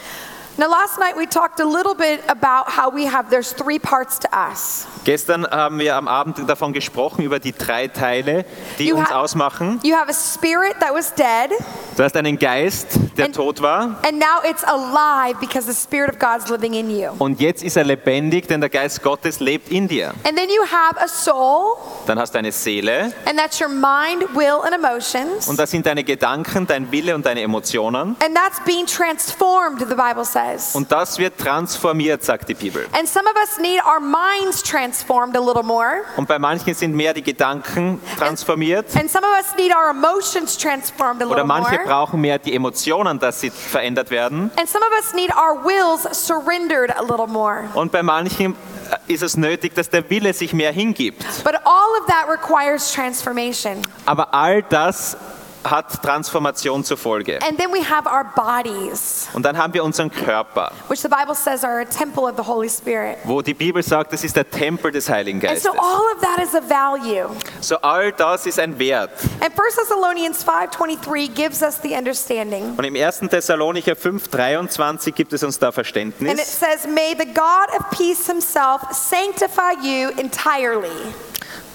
Now, 0.59 0.69
last 0.69 0.99
night 0.99 1.17
we 1.17 1.27
talked 1.27 1.61
a 1.61 1.65
little 1.65 1.95
bit 1.95 2.21
about 2.29 2.69
how 2.69 2.91
we 2.91 3.07
have, 3.07 3.31
there's 3.31 3.53
three 3.55 3.79
parts 3.79 4.19
to 4.21 4.29
us. 4.37 4.87
Gestern 5.05 5.47
haben 5.47 5.79
wir 5.79 5.97
am 5.97 6.07
Abend 6.09 6.39
davon 6.49 6.73
gesprochen, 6.75 7.23
über 7.25 7.39
die 7.41 7.53
drei 7.53 7.89
Teile, 7.89 8.45
die 8.79 8.89
You 8.89 8.97
uns 8.99 9.11
ha- 9.11 9.21
ausmachen. 9.23 9.81
You 9.83 9.97
have 9.97 10.11
a 10.11 10.13
spirit 10.15 10.79
that 10.81 10.93
was 10.95 11.13
dead, 11.15 11.51
Du 11.97 12.03
hast 12.05 12.15
einen 12.17 12.39
Geist, 12.39 12.99
der 13.17 13.27
And- 13.27 13.35
tot 13.35 13.63
war. 13.63 13.99
and 14.07 14.19
now 14.19 14.41
it's 14.45 14.63
alive 14.65 15.39
because 15.41 15.67
the 15.67 15.75
Spirit 15.75 16.11
of 16.11 16.19
God's 16.19 16.49
living 16.51 16.75
in 16.75 16.91
you. 16.91 17.11
Und 17.19 17.41
jetzt 17.41 17.63
ist 17.65 17.77
er 17.77 17.85
lebendig, 17.85 18.47
denn 18.47 18.61
der 18.61 18.71
Geist 18.71 19.03
Gottes 19.03 19.41
lebt 19.41 19.71
in 19.73 19.89
dir. 19.89 20.09
And 20.25 20.37
then 20.37 20.49
you 20.51 20.63
have 20.71 21.01
a 21.01 21.09
soul, 21.09 21.77
Dann 22.07 22.19
hast 22.19 22.35
du 22.35 22.39
eine 22.39 22.53
Seele 22.53 23.13
and 23.27 23.39
that's 23.39 23.59
your 23.61 23.69
mind, 23.71 24.35
will, 24.35 24.61
and 24.65 24.75
emotions. 24.75 25.49
und 25.49 25.59
das 25.59 25.71
sind 25.71 25.87
deine 25.87 26.05
Gedanken, 26.05 26.67
dein 26.67 26.93
Wille 26.93 27.15
und 27.15 27.25
deine 27.27 27.41
Emotionen. 27.41 28.17
And 28.23 28.35
that's 28.37 28.61
being 28.67 28.87
transformed, 28.87 29.81
the 29.81 29.95
Bible 29.95 30.25
says. 30.27 30.42
Und 30.75 30.91
das 30.93 31.19
wird 31.19 31.39
transformiert, 31.39 32.23
sagt 32.25 32.49
die 32.49 32.55
Bibel. 32.55 32.87
And 32.99 33.09
some 33.09 33.27
of 33.29 33.37
us 33.37 33.59
need 33.59 33.81
our 33.85 34.01
minds 34.01 34.63
transformed 34.63 35.37
a 35.37 35.41
little 35.41 35.63
more. 35.63 36.03
Und 36.17 36.29
bei 36.29 36.39
manchen 36.39 36.75
sind 36.75 36.95
mehr 36.95 37.15
die 37.15 37.23
Gedanken 37.23 38.01
transformiert 38.19 38.87
And 38.97 39.11
some 39.11 39.25
of 39.25 39.33
us 39.39 39.57
need 39.57 39.73
our 39.75 39.91
emotions 39.91 40.57
transformed 40.57 41.23
a 41.23 41.27
oder 41.27 41.37
little 41.37 41.47
manche 41.47 41.75
more. 41.75 41.85
brauchen 41.85 42.21
mehr 42.21 42.39
die 42.39 42.55
Emotionen, 42.55 43.19
dass 43.19 43.41
sie 43.41 43.51
verändert 43.51 44.11
werden. 44.11 44.51
And 44.57 44.69
some 44.69 44.85
of 44.85 44.93
us 45.05 45.15
need 45.15 45.31
our 45.37 45.63
wills 45.65 46.03
surrendered 46.27 46.91
a 46.97 47.03
little 47.03 47.27
more. 47.27 47.65
Und 47.75 47.93
bei 47.93 48.03
manchen 48.03 48.55
äh, 48.91 49.13
ist 49.13 49.23
es 49.23 49.37
nötig, 49.37 49.75
dass 49.75 49.89
der 49.91 50.09
Wille 50.11 50.33
sich 50.35 50.53
mehr 50.53 50.73
hingibt. 50.73 51.25
But 51.45 51.55
all 51.65 52.01
of 52.01 52.07
that 52.07 52.29
requires 52.29 52.93
transformation. 52.93 53.83
Aber 54.07 54.33
all 54.35 54.63
das 54.63 55.17
hat 55.65 56.03
Transformation 56.03 56.85
zur 56.85 56.97
Folge. 56.97 57.39
And 57.43 57.59
then 57.59 57.73
we 57.73 57.83
have 57.83 58.07
our 58.09 58.25
bodies, 58.25 59.29
Und 59.35 59.45
dann 59.45 59.57
haben 59.57 59.73
wir 59.75 59.85
unseren 59.85 60.11
Körper, 60.11 60.73
which 60.89 61.01
the 61.01 61.09
Bible 61.09 61.35
says 61.35 61.65
are 61.65 61.81
a 61.81 61.85
temple 61.85 62.25
of 62.25 62.37
the 62.37 62.43
Holy 62.47 62.69
Spirit. 62.69 63.19
wo 63.25 63.43
die 63.43 63.55
Bibel 63.55 63.83
sagt, 63.83 64.13
das 64.13 64.25
ist 64.25 64.37
der 64.37 64.49
Tempel 64.51 64.91
des 64.93 65.09
Heiligen 65.09 65.39
And 65.41 65.49
Geistes. 65.51 65.63
so 65.65 65.71
all 65.79 66.03
of 66.15 66.21
that 66.21 66.39
is 66.43 66.55
a 66.55 66.61
value. 66.61 67.29
So 67.61 67.77
all 67.83 68.13
das 68.13 68.47
ist 68.47 68.59
ein 68.59 68.79
Wert. 68.79 69.11
And 69.41 69.53
1 69.55 69.77
Thessalonians 69.77 70.45
5:23 70.45 71.35
gives 71.35 71.63
us 71.63 71.79
the 71.83 71.95
understanding. 71.95 72.75
Und 72.77 72.85
im 72.85 72.95
1. 72.97 73.21
Thessalonicher 73.31 73.95
5,23 73.95 75.13
gibt 75.13 75.33
es 75.33 75.43
uns 75.43 75.59
da 75.59 75.69
And 75.69 75.73
it 75.73 75.75
Verständnis. 75.75 76.59
says, 76.61 76.87
May 76.87 77.15
the 77.19 77.27
God 77.27 77.69
of 77.79 77.91
peace 77.91 78.27
himself 78.27 78.83
sanctify 78.93 79.73
you 79.83 80.11
entirely. 80.19 80.91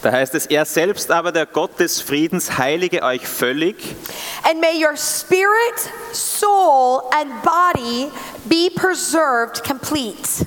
Da 0.02 0.12
heißt 0.12 0.36
es, 0.36 0.46
er 0.46 0.66
selbst 0.66 1.10
aber, 1.12 1.32
der 1.32 1.46
Gott 1.46 1.80
des 1.80 2.02
Friedens, 2.02 2.58
heilige 2.58 3.02
euch 3.02 3.28
völlig 3.28 3.78
And 4.44 4.62
may 4.62 4.82
your 4.82 4.96
spirit, 4.96 5.92
soul, 6.14 7.02
and 7.12 7.32
body 7.44 8.10
be 8.48 8.70
preserved 8.74 9.64
complete. 9.64 10.46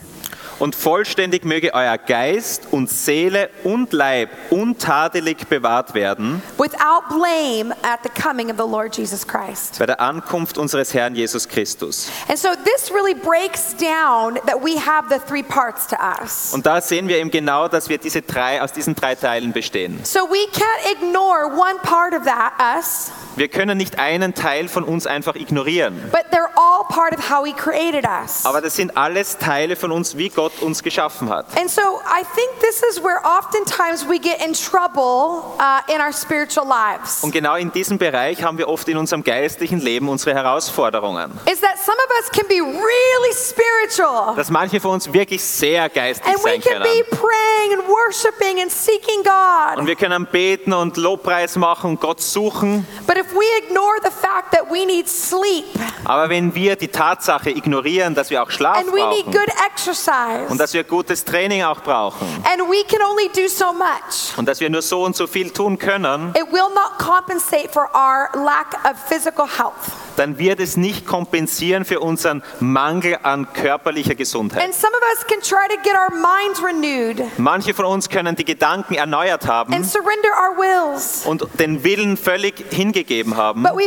Und 0.61 0.77
vollständig 0.77 1.45
möge 1.45 1.75
euer 1.75 1.99
Geist 1.99 2.69
und 2.71 2.89
Seele 2.89 3.51
und 3.65 3.93
Leib 3.93 4.31
untadelig 4.51 5.49
bewahrt 5.49 5.95
werden 5.95 6.43
without 6.59 7.09
blame 7.09 7.75
at 7.83 8.01
the 8.05 8.23
coming 8.23 8.51
of 8.51 8.57
the 8.57 8.71
Lord 8.71 8.97
Jesus 8.97 9.27
Christ. 9.27 9.79
bei 9.79 9.87
der 9.87 10.01
Ankunft 10.01 10.57
unseres 10.59 10.95
Herrn 10.95 11.15
Jesus 11.17 11.49
Christus. 11.49 12.09
And 12.29 12.39
so 12.39 12.51
this 12.65 12.93
really 12.93 13.15
breaks 13.15 13.75
down 13.77 14.35
that 14.47 14.63
we 14.63 14.79
have 14.79 15.09
the 15.09 15.19
three 15.27 15.43
parts 15.43 15.87
to 15.89 15.97
us. 15.97 16.53
Und 16.55 16.65
da 16.67 16.81
sehen 16.81 17.09
wir 17.09 17.19
eben 17.19 17.31
genau, 17.31 17.67
dass 17.69 17.89
wir 17.89 17.99
diese 17.99 18.23
drei, 18.23 18.63
aus 18.63 18.73
diesen 18.73 18.95
drei 18.95 19.15
Teilen 19.17 19.53
bestehen. 19.53 19.99
So 20.05 20.21
we 20.31 20.47
can't 20.53 20.93
ignore 20.93 21.47
one 21.47 21.79
part 21.83 22.15
of 22.15 22.25
that, 22.25 22.53
us, 22.77 23.11
Wir 23.37 23.49
können 23.49 23.79
nicht 23.79 23.99
einen 23.99 24.35
Teil 24.35 24.69
von 24.69 24.85
uns 24.85 25.07
einfach 25.07 25.35
ignorieren. 25.37 25.99
but 26.13 26.25
they're 26.31 26.51
all 26.57 26.85
part 26.89 27.17
of 27.17 27.31
how 27.31 27.45
He 27.45 27.53
created 27.53 28.05
us. 28.05 28.45
Aber 28.45 28.61
das 28.61 28.77
sind 28.77 28.97
alles 28.97 29.39
Teile 29.39 29.77
von 29.77 29.91
uns, 29.93 30.17
wie 30.17 30.29
Gott 30.29 30.50
Gott 30.51 30.63
uns 30.63 30.83
geschaffen 30.83 31.29
hat. 31.29 31.47
And 31.59 31.71
so 31.71 31.81
I 31.81 32.25
think 32.35 32.61
this 32.61 32.83
is 32.83 33.03
where 33.03 33.21
oftentimes 33.25 34.07
we 34.09 34.19
get 34.19 34.45
in 34.45 34.53
trouble 34.53 35.43
uh, 35.59 35.81
in 35.93 36.01
our 36.01 36.13
spiritual 36.13 36.67
lives. 36.67 37.23
Und 37.23 37.33
genau 37.33 37.57
in 37.57 37.73
diesem 37.73 37.99
Bereich 37.99 38.43
haben 38.43 38.59
wir 38.59 38.69
oft 38.69 38.89
in 38.89 38.97
unserem 38.97 39.23
geistlichen 39.23 39.81
Leben 39.81 40.09
unsere 40.09 40.35
Herausforderungen. 40.35 41.33
Is 41.51 41.61
that 41.61 41.79
some 41.79 41.97
of 41.97 42.11
us 42.21 42.31
can 42.31 42.47
be 42.49 42.61
really 42.61 43.35
spiritual. 43.35 44.35
Dass 44.37 44.51
manche 44.51 44.81
von 44.81 44.93
uns 44.93 45.13
wirklich 45.13 45.43
sehr 45.43 45.89
geistig 45.89 46.27
And 46.27 46.39
we 46.39 46.51
sein 46.51 46.61
can 46.61 46.83
können. 46.83 46.85
be 46.85 47.05
praying 47.17 47.79
and 47.79 47.89
worshiping 47.89 48.61
and 48.61 48.71
seeking 48.71 49.23
God. 49.23 49.79
Und 49.79 49.87
wir 49.87 49.97
können 49.97 50.27
beten 50.27 50.73
und 50.73 50.97
Lobpreis 50.97 51.57
machen 51.57 51.91
und 51.91 52.01
Gott 52.01 52.21
suchen. 52.21 52.87
But 53.07 53.17
if 53.17 53.33
we 53.33 53.45
ignore 53.65 53.97
the 54.03 54.11
fact 54.11 54.53
that 54.53 54.71
we 54.71 54.85
need 54.87 55.09
sleep 55.09 55.65
Aber 56.05 56.29
wenn 56.29 56.55
wir 56.55 56.77
die 56.77 56.89
Tatsache 56.89 57.51
ignorieren, 57.51 58.15
dass 58.15 58.31
wir 58.31 58.43
auch 58.43 58.51
Schlaf 58.51 58.79
and 58.79 58.93
we 58.93 59.07
need 59.09 59.27
brauchen 59.27 59.33
und 60.49 60.59
dass 60.59 60.73
wir 60.73 60.85
gutes 60.85 61.25
Training 61.25 61.63
auch 61.63 61.81
brauchen. 61.83 62.27
And 62.45 62.63
we 62.69 62.83
can 62.85 63.01
only 63.03 63.29
do 63.35 63.49
so 63.49 63.73
much, 63.73 64.37
und 64.37 64.47
dass 64.47 64.61
wir 64.61 64.71
nur 64.71 64.83
so 64.83 65.05
und 65.05 65.17
so 65.17 65.27
viel 65.27 65.51
tun 65.51 65.79
können, 65.79 66.31
it 66.37 66.51
will 66.53 66.69
not 66.75 66.99
compensate 66.99 67.71
for 67.73 67.89
our 67.95 68.31
lack 68.35 68.75
of 68.85 68.99
physical 69.09 69.47
health. 69.47 69.75
Dann 70.17 70.39
wird 70.39 70.61
es 70.61 70.77
nicht 70.77 71.07
kompensieren 71.07 71.85
für 71.85 72.01
unseren 72.01 72.43
Mangel 72.61 73.19
an 73.23 73.53
körperlicher 73.53 74.15
Gesundheit. 74.15 74.63
Manche 77.37 77.75
von 77.75 77.85
uns 77.85 78.09
können 78.09 78.37
die 78.37 78.45
Gedanken 78.45 78.95
erneuert 78.95 79.47
haben 79.47 79.73
and 79.75 79.87
surrender 79.87 80.31
our 80.39 80.57
wills. 80.57 81.25
und 81.27 81.47
den 81.59 81.83
Willen 81.85 82.17
völlig 82.17 82.65
hingegeben 82.71 83.37
haben. 83.37 83.67
Aber 83.67 83.79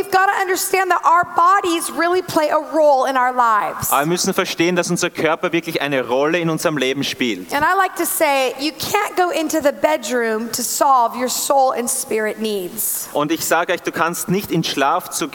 wir 4.00 4.06
müssen 4.06 4.34
verstehen, 4.34 4.76
dass 4.76 4.90
unser 4.90 5.10
Körper 5.10 5.52
wirklich 5.52 5.80
eine 5.80 6.06
Rolle 6.06 6.38
in 6.38 6.50
unserem 6.50 6.76
Leben 6.78 7.04
spielt. 7.04 7.52
And 7.54 7.64
I 7.64 7.76
like 7.76 7.94
to 7.96 8.04
say, 8.04 8.54
you 8.58 8.72
can't 8.72 9.16
go 9.16 9.30
into 9.30 9.58
the 9.60 9.72
bedroom 9.72 10.50
to 10.52 10.62
solve 10.62 11.16
your 11.18 11.28
soul 11.28 11.72
and 11.76 11.88
spirit 11.88 12.38
needs. 12.40 13.08
Und 13.12 13.32
ich 13.32 13.44
sage 13.44 13.72
euch, 13.72 13.82
du 13.82 13.92
kannst 13.92 14.28
nicht 14.28 14.50
ins 14.50 14.68
Schlafzu- 14.68 15.28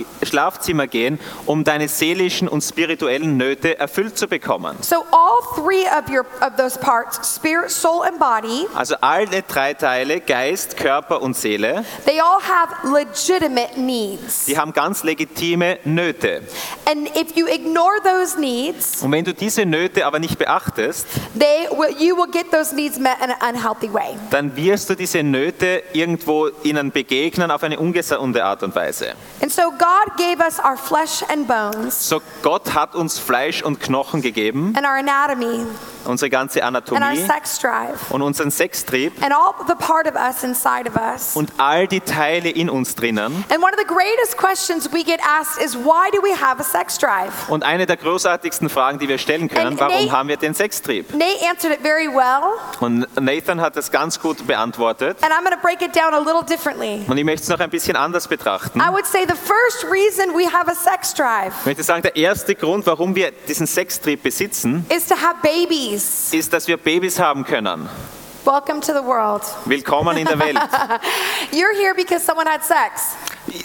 Schlafzimmer 0.79 0.87
gehen, 0.87 1.19
um 1.45 1.63
deine 1.63 1.87
seelischen 1.87 2.47
und 2.47 2.61
spirituellen 2.61 3.37
Nöte 3.37 3.77
erfüllt 3.79 4.17
zu 4.17 4.27
bekommen. 4.27 4.77
So 4.81 4.97
all 5.11 5.39
three 5.55 5.85
of 5.85 6.09
your 6.09 6.25
of 6.41 6.55
those 6.57 6.77
parts, 6.79 7.35
spirit, 7.35 7.69
soul 7.71 8.03
and 8.03 8.19
body, 8.19 8.67
Also 8.75 8.95
alle 9.01 9.41
drei 9.43 9.73
Teile, 9.73 10.19
Geist, 10.21 10.77
Körper 10.77 11.21
und 11.21 11.35
Seele, 11.35 11.83
they 12.05 12.19
all 12.21 12.39
have 12.41 12.73
legitimate 12.93 13.77
needs. 13.79 14.45
die 14.45 14.57
haben 14.57 14.73
ganz 14.73 15.03
legitime 15.03 15.79
Nöte. 15.83 16.41
And 16.89 17.07
if 17.15 17.35
you 17.35 17.47
ignore 17.47 17.99
those 18.03 18.39
needs, 18.39 19.01
Und 19.01 19.11
wenn 19.11 19.25
du 19.25 19.33
diese 19.33 19.65
Nöte 19.65 20.05
aber 20.05 20.19
nicht 20.19 20.37
beachtest, 20.37 21.05
they 21.37 21.67
will, 21.71 21.95
you 21.99 22.15
will 22.15 22.29
get 22.31 22.51
those 22.51 22.73
needs 22.73 22.97
met 22.99 23.17
in 23.23 23.31
an 23.31 23.55
unhealthy 23.55 23.91
way. 23.93 24.15
dann 24.31 24.55
wirst 24.55 24.89
du 24.89 24.95
diese 24.95 25.23
Nöte 25.23 25.83
irgendwo 25.93 26.49
ihnen 26.63 26.91
begegnen 26.91 27.51
auf 27.51 27.63
eine 27.63 27.79
ungesunde 27.79 28.43
Art 28.43 28.63
und 28.63 28.75
Weise. 28.75 29.13
And 29.41 29.51
so 29.51 29.63
God 29.71 30.17
gave 30.17 30.39
us 30.43 30.59
our 30.59 30.68
flesh 30.77 31.23
and 31.29 31.47
bones 31.47 32.07
So 32.09 32.21
Gott 32.41 32.73
hat 32.73 32.95
uns 32.95 33.19
Fleisch 33.19 33.61
und 33.61 33.79
Knochen 33.79 34.21
gegeben, 34.21 34.73
and 34.77 34.85
our 34.85 34.93
anatomy 34.97 35.65
unsere 36.05 36.29
ganze 36.29 36.63
and 36.63 36.75
our 36.75 36.95
Anatomie 36.95 37.25
sex 37.27 37.59
drive 37.59 38.09
und 38.09 38.21
unseren 38.21 38.49
Sextrieb 38.51 39.11
and 39.21 39.33
all 39.33 39.53
the 39.67 39.75
part 39.75 40.07
of 40.07 40.15
us 40.15 40.43
inside 40.43 40.89
of 40.89 40.95
us. 40.95 41.35
und 41.35 41.51
all 41.57 41.87
die 41.87 41.99
Teile 41.99 42.49
in 42.49 42.69
uns 42.69 42.95
drinnen. 42.95 43.43
And 43.49 43.61
one 43.61 43.71
of 43.73 43.77
the 43.79 43.85
greatest 43.85 44.37
questions 44.37 44.89
we 44.91 45.03
get 45.03 45.19
asked 45.21 45.61
is 45.63 45.75
why 45.75 46.09
do 46.11 46.21
we 46.23 46.33
have 46.33 46.59
a 46.59 46.63
sex 46.63 46.97
drive? 46.97 47.33
Und 47.49 47.63
eine 47.63 47.85
der 47.85 47.97
großartigsten 47.97 48.69
Fragen, 48.69 48.97
die 48.99 49.07
wir 49.09 49.17
stellen 49.17 49.49
können, 49.49 49.67
And 49.67 49.79
warum 49.79 49.93
Nate- 49.93 50.11
haben 50.11 50.29
wir 50.29 50.37
den 50.37 50.53
Sextrieb? 50.53 51.13
Nate 51.13 51.45
answered 51.49 51.73
it 51.73 51.81
very 51.81 52.07
well, 52.07 52.57
Und 52.79 53.05
Nathan 53.21 53.59
hat 53.61 53.75
das 53.75 53.91
ganz 53.91 54.19
gut 54.19 54.47
beantwortet. 54.47 55.17
and 55.21 55.31
I'm 55.33 55.43
going 55.43 55.55
to 55.55 55.61
break 55.61 55.81
it 55.81 55.95
down 55.95 56.13
a 56.13 56.19
little 56.19 56.43
differently. 56.43 57.05
Und 57.07 57.17
ich 57.17 57.25
möchte 57.25 57.43
es 57.43 57.49
noch 57.49 57.59
ein 57.59 57.69
bisschen 57.69 57.95
anders 57.95 58.27
betrachten. 58.27 58.79
I 58.79 58.89
would 58.91 59.05
say 59.05 59.25
the 59.27 59.35
first 59.35 59.83
reason 59.91 60.33
we 60.35 60.45
have 60.51 60.58
a 60.67 60.75
sex 60.75 61.13
drive 61.13 61.53
Ich 61.61 61.65
möchte 61.65 61.83
sagen, 61.83 62.01
der 62.01 62.15
erste 62.15 62.55
Grund, 62.55 62.85
warum 62.85 63.15
wir 63.15 63.31
diesen 63.31 63.67
Sextrieb 63.67 64.23
besitzen, 64.23 64.85
is 64.95 65.07
to 65.07 65.15
have 65.15 65.35
babies. 65.41 66.33
ist, 66.33 66.51
dass 66.53 66.67
wir 66.67 66.77
Babys 66.77 67.19
haben 67.19 67.45
können. 67.45 67.87
Welcome 68.45 68.79
to 68.79 68.93
the 68.93 69.03
world. 69.05 69.43
Willkommen 69.65 70.17
in 70.17 70.25
der 70.25 70.39
Welt. 70.39 70.57
You're 71.51 71.75
here 71.75 71.93
because 71.95 72.25
someone 72.25 72.47
had 72.49 72.63
sex. 72.63 73.15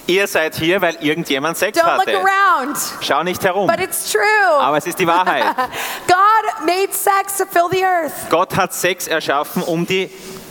Ihr 0.07 0.27
seid 0.27 0.57
hier, 0.57 0.81
weil 0.83 0.97
irgendjemand 1.01 1.57
Sex 1.57 1.79
Don't 1.79 1.97
look 1.97 2.07
hatte. 2.07 2.17
around, 2.19 2.77
Schau 3.01 3.23
nicht 3.23 3.43
herum. 3.45 3.67
but 3.67 3.81
it's 3.81 4.11
true. 4.11 4.23
Aber 4.59 4.77
es 4.77 4.87
ist 4.87 4.99
die 4.99 5.07
Wahrheit. 5.07 5.45
God 6.07 6.67
made 6.67 6.93
sex 6.93 7.39
to 7.39 7.47
fill 7.47 7.69
the 7.71 7.85
earth. 7.85 8.13
Gott 8.31 8.57
hat 8.57 8.75
Sex 8.75 9.07
erschaffen, 9.07 9.63
um 9.63 9.87
die 9.87 10.11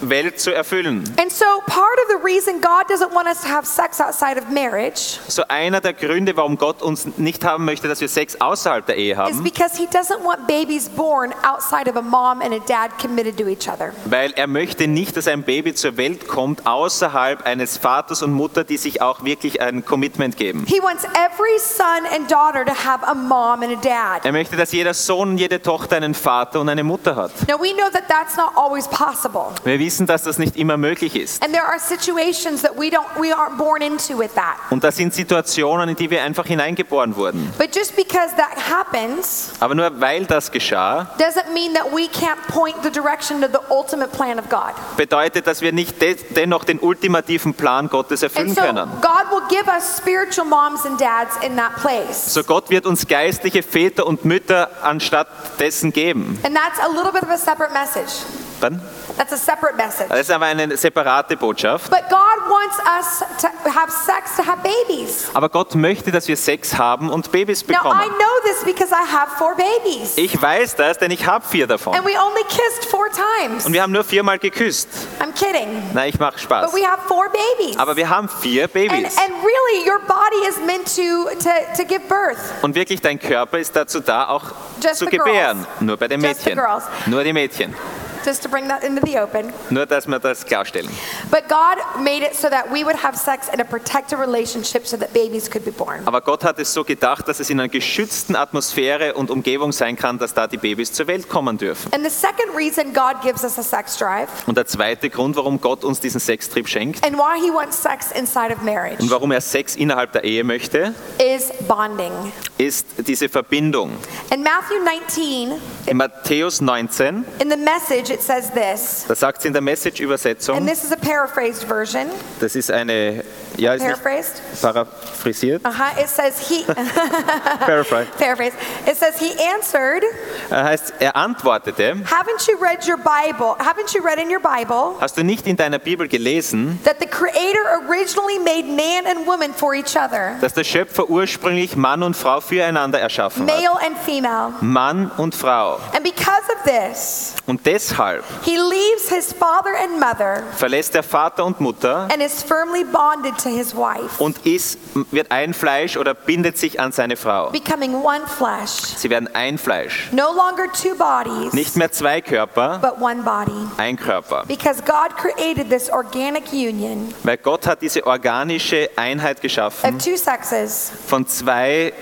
Welt 0.09 0.39
zu 0.39 0.51
erfüllen. 0.53 1.03
And 1.19 1.31
so, 1.31 1.45
part 1.65 1.97
of 2.03 2.09
the 2.09 2.23
reason 2.23 2.61
God 2.61 2.89
doesn't 2.89 3.13
want 3.13 3.27
us 3.27 3.41
to 3.41 3.47
have 3.49 3.65
sex 3.65 3.99
outside 3.99 4.37
of 4.39 4.49
marriage 4.49 5.19
So 5.27 5.43
einer 5.47 5.81
der 5.81 5.93
Gründe, 5.93 6.35
warum 6.35 6.57
Gott 6.57 6.81
uns 6.81 7.05
nicht 7.17 7.43
haben 7.45 7.65
möchte, 7.65 7.87
dass 7.87 8.01
wir 8.01 8.07
Sex 8.07 8.39
außerhalb 8.39 8.85
der 8.85 8.97
Ehe 8.97 9.13
is 9.13 9.17
haben, 9.17 9.43
because 9.43 9.77
He 9.77 9.85
doesn't 9.87 10.23
want 10.23 10.47
babies 10.47 10.89
born 10.89 11.33
outside 11.43 11.89
of 11.89 11.95
a 11.95 12.01
mom 12.01 12.41
and 12.41 12.53
a 12.53 12.59
dad 12.67 12.91
committed 12.99 13.37
to 13.37 13.47
each 13.47 13.67
other. 13.69 13.93
weil 14.05 14.31
er 14.35 14.47
möchte 14.47 14.87
nicht, 14.87 15.15
dass 15.17 15.27
ein 15.27 15.43
Baby 15.43 15.73
zur 15.73 15.97
Welt 15.97 16.27
kommt 16.27 16.65
außerhalb 16.67 17.45
eines 17.45 17.77
Vaters 17.77 18.21
und 18.21 18.33
Mutter, 18.33 18.63
die 18.63 18.77
sich 18.77 19.01
auch 19.01 19.23
wirklich 19.23 19.61
ein 19.61 19.85
Commitment 19.85 20.37
geben. 20.37 20.65
He 20.67 20.81
wants 20.81 21.03
every 21.03 21.57
son 21.59 22.05
and 22.13 22.29
daughter 22.29 22.65
to 22.65 22.73
have 22.73 23.05
a 23.05 23.13
mom 23.13 23.61
and 23.63 23.73
a 23.73 23.81
dad. 23.81 24.25
Er 24.25 24.31
möchte, 24.31 24.55
dass 24.55 24.71
jeder 24.71 24.93
Sohn 24.93 25.31
und 25.31 25.37
jede 25.37 25.61
Tochter 25.61 25.97
einen 25.97 26.13
Vater 26.13 26.59
und 26.59 26.69
eine 26.69 26.83
Mutter 26.83 27.15
hat. 27.15 27.31
Now, 27.47 27.59
we 27.59 27.73
know 27.73 27.89
that 27.91 28.03
that's 28.07 28.35
not 28.35 28.51
always 28.55 28.87
possible. 28.87 29.47
Wir 29.63 29.79
wissen, 29.79 29.92
dass 29.99 30.23
das 30.23 30.37
nicht 30.37 30.57
immer 30.57 30.77
möglich 30.77 31.15
ist. 31.15 31.43
And 31.43 31.53
there 31.53 31.65
are 31.65 31.79
situations 31.79 32.61
that 32.61 32.75
we 32.77 32.87
don't 32.89 33.05
we 33.19 33.33
aren't 33.33 33.57
born 33.57 33.81
into 33.81 34.17
with 34.17 34.33
that. 34.35 34.57
Und 34.69 34.83
das 34.83 34.97
sind 34.97 35.13
Situationen, 35.13 35.89
in 35.89 35.95
die 35.95 36.09
wir 36.09 36.23
einfach 36.23 36.45
hineingeboren 36.45 37.15
wurden. 37.15 37.51
But 37.57 37.75
just 37.75 37.95
because 37.95 38.35
that 38.35 38.55
happens 38.69 39.51
Aber 39.59 39.75
nur 39.75 39.99
weil 40.01 40.25
das 40.25 40.51
geschah, 40.51 41.07
doesn't 41.17 41.53
mean 41.53 41.73
that 41.73 41.85
we 41.91 42.07
can't 42.07 42.41
point 42.47 42.75
the 42.83 42.89
direction 42.89 43.41
to 43.41 43.47
the 43.47 43.59
ultimate 43.69 44.11
plan 44.11 44.39
of 44.39 44.49
God. 44.49 44.73
bedeutet, 44.97 45.47
dass 45.47 45.61
wir 45.61 45.71
nicht 45.71 46.01
de 46.01 46.15
dennoch 46.35 46.63
den 46.63 46.79
ultimativen 46.79 47.53
Plan 47.53 47.89
Gottes 47.89 48.23
And 48.23 48.31
erfüllen 48.33 48.55
so 48.55 48.61
können. 48.61 48.89
God 49.01 49.31
will 49.31 49.47
give 49.49 49.67
us 49.67 49.97
spiritual 49.97 50.45
moms 50.47 50.85
and 50.85 50.99
dads 50.99 51.35
in 51.45 51.55
that 51.57 51.75
place. 51.81 52.33
So 52.33 52.43
Gott 52.43 52.69
wird 52.69 52.85
uns 52.85 53.07
geistliche 53.07 53.63
Väter 53.63 54.05
und 54.05 54.25
Mütter 54.25 54.69
anstatt 54.81 55.27
dessen 55.59 55.93
geben. 55.93 56.39
And 56.43 56.55
that's 56.55 56.79
a 56.79 56.87
little 56.87 57.11
bit 57.11 57.23
of 57.23 57.29
a 57.29 57.37
separate 57.37 57.73
message. 57.73 58.23
Dann? 58.63 58.81
That's 59.17 59.33
a 59.33 59.37
separate 59.37 59.75
message. 59.75 60.07
Das 60.07 60.19
ist 60.21 60.31
aber 60.31 60.45
eine 60.45 60.77
separate 60.77 61.35
Botschaft. 61.35 61.89
But 61.89 62.03
God 62.09 62.49
wants 62.49 62.77
us 62.97 63.19
to 63.41 63.69
have 63.69 63.91
sex 63.91 64.35
to 64.37 64.43
have 64.45 64.59
babies. 64.63 65.27
Aber 65.33 65.49
Gott 65.49 65.75
möchte, 65.75 66.11
dass 66.11 66.27
wir 66.29 66.37
Sex 66.37 66.77
haben 66.77 67.09
und 67.09 67.29
Babys 67.31 67.67
Now 67.67 67.73
I 67.73 67.75
bekommen. 67.75 67.99
know 68.09 68.49
this 68.49 68.63
because 68.63 68.91
I 68.93 69.05
have 69.05 69.31
four 69.37 69.53
babies. 69.55 70.17
Ich 70.17 70.41
weiß 70.41 70.75
das, 70.77 70.97
denn 70.97 71.11
ich 71.11 71.25
habe 71.25 71.45
vier 71.45 71.67
davon. 71.67 71.93
And 71.93 72.05
we 72.05 72.11
only 72.17 72.43
kissed 72.47 72.85
four 72.89 73.07
times. 73.09 73.65
Und 73.65 73.73
wir 73.73 73.81
haben 73.81 73.91
nur 73.91 74.05
viermal 74.05 74.39
geküsst. 74.39 74.87
I'm 75.19 75.33
kidding. 75.33 75.83
Nein, 75.93 76.09
ich 76.09 76.19
mache 76.19 76.39
Spaß. 76.39 76.71
But 76.71 76.79
we 76.79 76.85
have 76.87 77.01
four 77.07 77.25
babies. 77.29 77.77
Aber 77.77 77.97
wir 77.97 78.09
haben 78.09 78.29
vier 78.29 78.63
And, 78.63 78.73
Babys. 78.73 79.17
and 79.17 79.33
really, 79.43 79.89
your 79.89 79.99
body 80.07 80.47
is 80.47 80.57
meant 80.65 80.85
to, 80.95 81.29
to, 81.43 81.49
to 81.75 81.83
give 81.85 82.01
birth. 82.07 82.37
Und 82.61 82.75
wirklich, 82.75 83.01
dein 83.01 83.19
Körper 83.19 83.59
ist 83.59 83.75
dazu 83.75 83.99
da, 83.99 84.29
auch 84.29 84.43
Just 84.81 84.97
zu 84.99 85.05
the 85.05 85.11
girls. 85.17 85.25
gebären. 85.25 85.67
Nur 85.81 85.97
bei 85.97 86.07
den 86.07 86.21
Just 86.21 86.45
Mädchen. 86.45 86.61
Nur 87.07 87.23
die 87.25 87.33
Mädchen. 87.33 87.75
Just 88.25 88.41
to 88.43 88.49
bring 88.49 88.67
that 88.69 88.83
into 88.83 89.05
the 89.05 89.19
open. 89.19 89.51
Nur, 89.69 89.85
dass 89.85 90.07
wir 90.07 90.19
das 90.19 90.45
klarstellen. 90.45 90.89
But 91.29 91.47
God 91.49 91.77
made 92.03 92.25
it 92.25 92.35
so 92.35 92.49
that 92.49 92.65
we 92.71 92.83
would 92.85 92.95
have 93.03 93.17
sex 93.17 93.47
in 93.53 93.59
a 93.59 93.63
protected 93.65 94.19
relationship 94.19 94.87
so 94.87 94.95
that 94.97 95.13
babies 95.13 95.49
could 95.49 95.65
be 95.65 95.71
born. 95.71 96.01
Aber 96.05 96.21
Gott 96.21 96.43
hat 96.43 96.59
es 96.59 96.73
so 96.73 96.83
gedacht, 96.83 97.27
dass 97.27 97.39
es 97.39 97.49
in 97.49 97.59
einer 97.59 97.69
geschützten 97.69 98.35
Atmosphäre 98.35 99.13
und 99.15 99.29
Umgebung 99.29 99.71
sein 99.71 99.95
kann, 99.95 100.17
dass 100.19 100.33
da 100.33 100.47
die 100.47 100.57
Babys 100.57 100.93
zur 100.93 101.07
Welt 101.07 101.27
kommen 101.29 101.57
dürfen. 101.57 101.91
And 101.93 102.03
the 102.03 102.09
second 102.09 102.55
reason 102.55 102.93
God 102.93 103.21
gives 103.21 103.43
us 103.43 103.57
a 103.59 103.63
sex 103.63 103.97
drive 103.97 104.29
Und 104.45 104.55
der 104.57 104.65
zweite 104.65 105.09
Grund, 105.09 105.35
warum 105.35 105.59
Gott 105.59 105.83
uns 105.83 105.99
diesen 105.99 106.19
Sextrieb 106.19 106.67
schenkt 106.69 107.05
and 107.05 107.17
why 107.17 107.39
He 107.41 107.49
wants 107.51 107.81
sex 107.81 108.11
inside 108.11 108.53
of 108.53 108.61
marriage 108.61 109.01
und 109.01 109.09
warum 109.11 109.31
er 109.31 109.41
Sex 109.41 109.75
innerhalb 109.75 110.11
der 110.13 110.23
Ehe 110.23 110.43
möchte, 110.43 110.93
is 111.17 111.51
bonding. 111.67 112.11
ist 112.57 112.85
diese 112.99 113.27
Verbindung. 113.27 113.91
In 114.33 114.43
Matthew 114.43 114.81
19, 114.83 115.61
In 115.87 115.97
Matthäus 115.97 116.61
19, 116.61 117.25
in 117.39 117.49
the 117.49 117.57
message, 117.57 118.09
it 118.13 118.21
says 118.21 118.51
this, 118.51 119.05
da 119.07 119.15
sagt 119.15 119.45
in 119.45 119.53
der 119.53 119.59
and 119.59 119.65
Message-Übersetzung, 119.65 120.65
this 120.65 120.83
is 120.83 120.91
a 120.91 120.97
paraphrased 120.97 121.63
version. 121.67 122.09
das 122.39 122.55
ist 122.55 122.69
eine 122.71 123.23
Ja, 123.57 123.73
ist 123.73 123.83
Paraphrased. 123.83 124.41
paraphrasiert. 124.61 125.61
Uh-huh. 125.65 126.01
It 126.01 126.09
says 126.09 126.39
he 126.49 126.63
Paraphrase. 127.65 128.07
paraphrase. 128.17 128.53
It 128.85 128.97
says 128.97 129.17
he 129.19 129.31
answered, 129.53 130.03
Er 130.49 130.63
heißt, 130.63 130.93
er 130.99 131.15
antwortete, 131.15 131.95
"Haven't 132.05 132.47
you 132.47 132.57
read 132.59 132.85
your 132.87 132.97
Bible? 132.97 133.55
Haven't 133.59 133.93
you 133.93 134.03
read 134.03 134.19
in 134.19 134.29
your 134.29 134.39
Bible 134.41 134.95
hast 134.99 135.17
du 135.17 135.23
nicht 135.23 135.47
in 135.47 135.55
deiner 135.57 135.79
Bibel 135.79 136.07
gelesen, 136.07 136.79
that 136.83 136.97
the 136.99 137.07
creator 137.07 137.61
originally 137.87 138.39
made 138.39 138.65
man 138.67 139.05
and 139.07 139.25
woman 139.27 139.53
for 139.53 139.73
each 139.73 139.95
other, 139.95 140.35
dass 140.41 140.53
der 140.53 140.63
Schöpfer 140.63 141.09
ursprünglich 141.09 141.75
Mann 141.75 142.03
und 142.03 142.15
Frau 142.15 142.41
füreinander 142.41 142.99
erschaffen 142.99 143.47
hat? 143.49 143.55
male 143.55 143.79
and 143.85 143.97
female? 143.99 144.53
Mann 144.61 145.11
und 145.17 145.35
Frau. 145.35 145.79
And 145.93 146.03
because 146.03 146.43
of 146.55 146.63
this, 146.65 147.35
Und 147.45 147.65
deshalb 147.65 148.23
he 148.43 148.57
leaves 148.57 149.09
his 149.09 149.33
father 149.33 149.73
and 149.81 149.99
mother 149.99 150.43
verlässt 150.57 150.95
er 150.95 151.03
Vater 151.03 151.45
und 151.45 151.59
Mutter 151.61 152.07
and 152.11 152.21
is 152.21 152.41
firmly 152.43 152.83
bonded 152.83 153.37
to 153.43 153.49
his 153.49 153.75
wife, 153.75 154.21
und 154.23 154.45
ist, 154.45 154.79
wird 155.11 155.31
ein 155.31 155.53
Fleisch 155.53 155.97
oder 155.97 156.13
bindet 156.13 156.57
sich 156.57 156.79
an 156.79 156.91
seine 156.91 157.15
Frau. 157.17 157.49
becoming 157.51 157.93
one 157.95 158.21
flesh. 158.27 158.95
Sie 158.97 159.09
werden 159.09 159.29
ein 159.33 159.57
Fleisch. 159.57 160.09
No 160.11 160.27
longer 160.33 160.71
two 160.73 160.95
bodies, 160.95 161.53
Nicht 161.53 161.75
mehr 161.75 161.91
zwei 161.91 162.21
Körper, 162.21 162.79
but 162.81 162.99
one 163.01 163.21
body. 163.23 163.51
ein 163.77 163.97
Körper. 163.97 164.43
Because 164.47 164.81
God 164.83 165.15
created 165.17 165.69
this 165.69 165.89
organic 165.89 166.51
union 166.51 167.13
Weil 167.23 167.37
Gott 167.37 167.67
hat 167.67 167.81
diese 167.81 168.05
organische 168.05 168.89
Einheit 168.95 169.37
of 169.37 169.41
geschaffen 169.41 169.99
two 169.99 170.15
sexes. 170.17 170.91
von 171.07 171.27
zwei, 171.27 171.93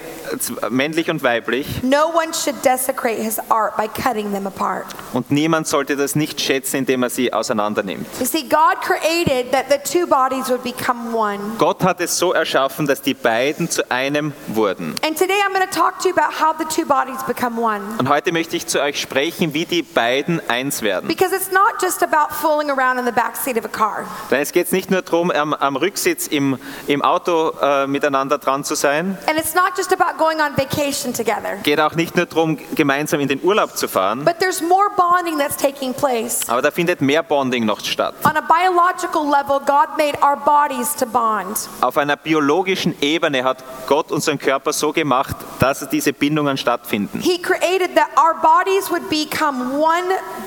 männlich 0.69 1.09
und 1.09 1.23
weiblich 1.23 1.83
No 1.83 2.07
one 2.13 2.33
should 2.33 2.55
desecrate 2.63 3.17
his 3.21 3.39
art 3.49 3.75
by 3.77 3.87
cutting 3.87 4.31
them 4.33 4.47
apart. 4.47 4.85
und 5.13 5.31
niemand 5.31 5.67
sollte 5.67 5.95
das 5.95 6.15
nicht 6.15 6.39
schätzen, 6.41 6.77
indem 6.77 7.03
er 7.03 7.09
sie 7.09 7.33
auseinander 7.33 7.83
nimmt. 7.83 8.07
You 8.19 8.25
see, 8.25 8.43
God 8.43 8.81
created 8.81 9.51
that 9.51 9.65
the 9.69 9.77
two 9.77 10.07
bodies 10.07 10.49
would 10.49 10.63
become 10.63 11.13
one. 11.15 11.39
Gott 11.57 11.83
hat 11.83 11.99
es 12.01 12.17
so 12.17 12.33
erschaffen, 12.33 12.87
dass 12.87 13.01
die 13.01 13.13
beiden 13.13 13.69
zu 13.69 13.89
einem 13.91 14.33
wurden. 14.47 14.95
And 15.05 15.17
today 15.17 15.35
I'm 15.47 15.53
going 15.53 15.67
to 15.67 15.73
talk 15.75 15.99
to 16.01 16.09
you 16.09 16.15
about 16.15 16.33
how 16.39 16.53
the 16.57 16.65
two 16.65 16.85
bodies 16.87 17.21
become 17.23 17.59
one. 17.61 17.81
Und 17.97 18.09
heute 18.09 18.31
möchte 18.31 18.55
ich 18.55 18.67
zu 18.67 18.81
euch 18.81 18.99
sprechen, 19.01 19.53
wie 19.53 19.65
die 19.65 19.81
beiden 19.83 20.41
eins 20.49 20.81
werden. 20.81 21.07
Because 21.07 21.35
it's 21.35 21.51
not 21.51 21.81
just 21.81 22.03
about 22.03 22.33
fooling 22.33 22.69
around 22.69 22.99
in 22.99 23.05
the 23.05 23.11
backseat 23.11 23.57
of 23.57 23.65
a 23.65 23.67
car. 23.67 24.05
Denn 24.29 24.41
es 24.41 24.51
geht 24.51 24.71
nicht 24.71 24.91
nur 24.91 25.01
darum, 25.01 25.31
am, 25.31 25.53
am 25.53 25.75
Rücksitz 25.75 26.27
im, 26.27 26.57
im 26.87 27.01
Auto 27.01 27.51
äh, 27.61 27.87
miteinander 27.87 28.37
dran 28.37 28.63
zu 28.63 28.75
sein. 28.75 29.17
And 29.27 29.37
it's 29.37 29.53
not 29.55 29.71
just 29.77 29.91
about 29.93 30.17
going 30.21 30.39
on 30.39 30.55
vacation 30.55 31.11
together. 31.13 31.57
Geht 31.63 31.79
auch 31.79 31.95
nicht 31.95 32.15
nur 32.15 32.27
darum, 32.27 32.57
gemeinsam 32.75 33.19
in 33.19 33.27
den 33.27 33.41
Urlaub 33.41 33.75
zu 33.75 33.87
fahren. 33.87 34.23
But 34.23 34.37
there's 34.39 34.61
more 34.61 34.89
bonding 34.95 35.39
that's 35.39 35.57
taking 35.57 35.93
place. 35.93 36.47
Aber 36.47 36.61
da 36.61 36.69
findet 36.69 37.01
mehr 37.01 37.23
Bonding 37.23 37.65
noch 37.65 37.79
statt. 37.79 38.13
On 38.23 38.37
a 38.37 38.41
biological 38.41 39.23
level, 39.27 39.59
God 39.59 39.97
made 39.97 40.15
our 40.21 40.37
bodies 40.37 40.95
to 40.95 41.07
bond. 41.07 41.67
Auf 41.81 41.97
einer 41.97 42.15
biologischen 42.15 42.95
Ebene 43.01 43.43
hat 43.43 43.63
Gott 43.87 44.11
unseren 44.11 44.37
Körper 44.37 44.73
so 44.73 44.93
gemacht, 44.93 45.35
dass 45.59 45.89
diese 45.89 46.13
Bindungen 46.13 46.55
stattfinden. 46.57 47.19
He 47.19 47.41
created 47.41 47.95
that 47.95 48.09
our 48.15 48.35
bodies 48.41 48.91
would 48.91 49.09
become 49.09 49.79
one 49.79 50.03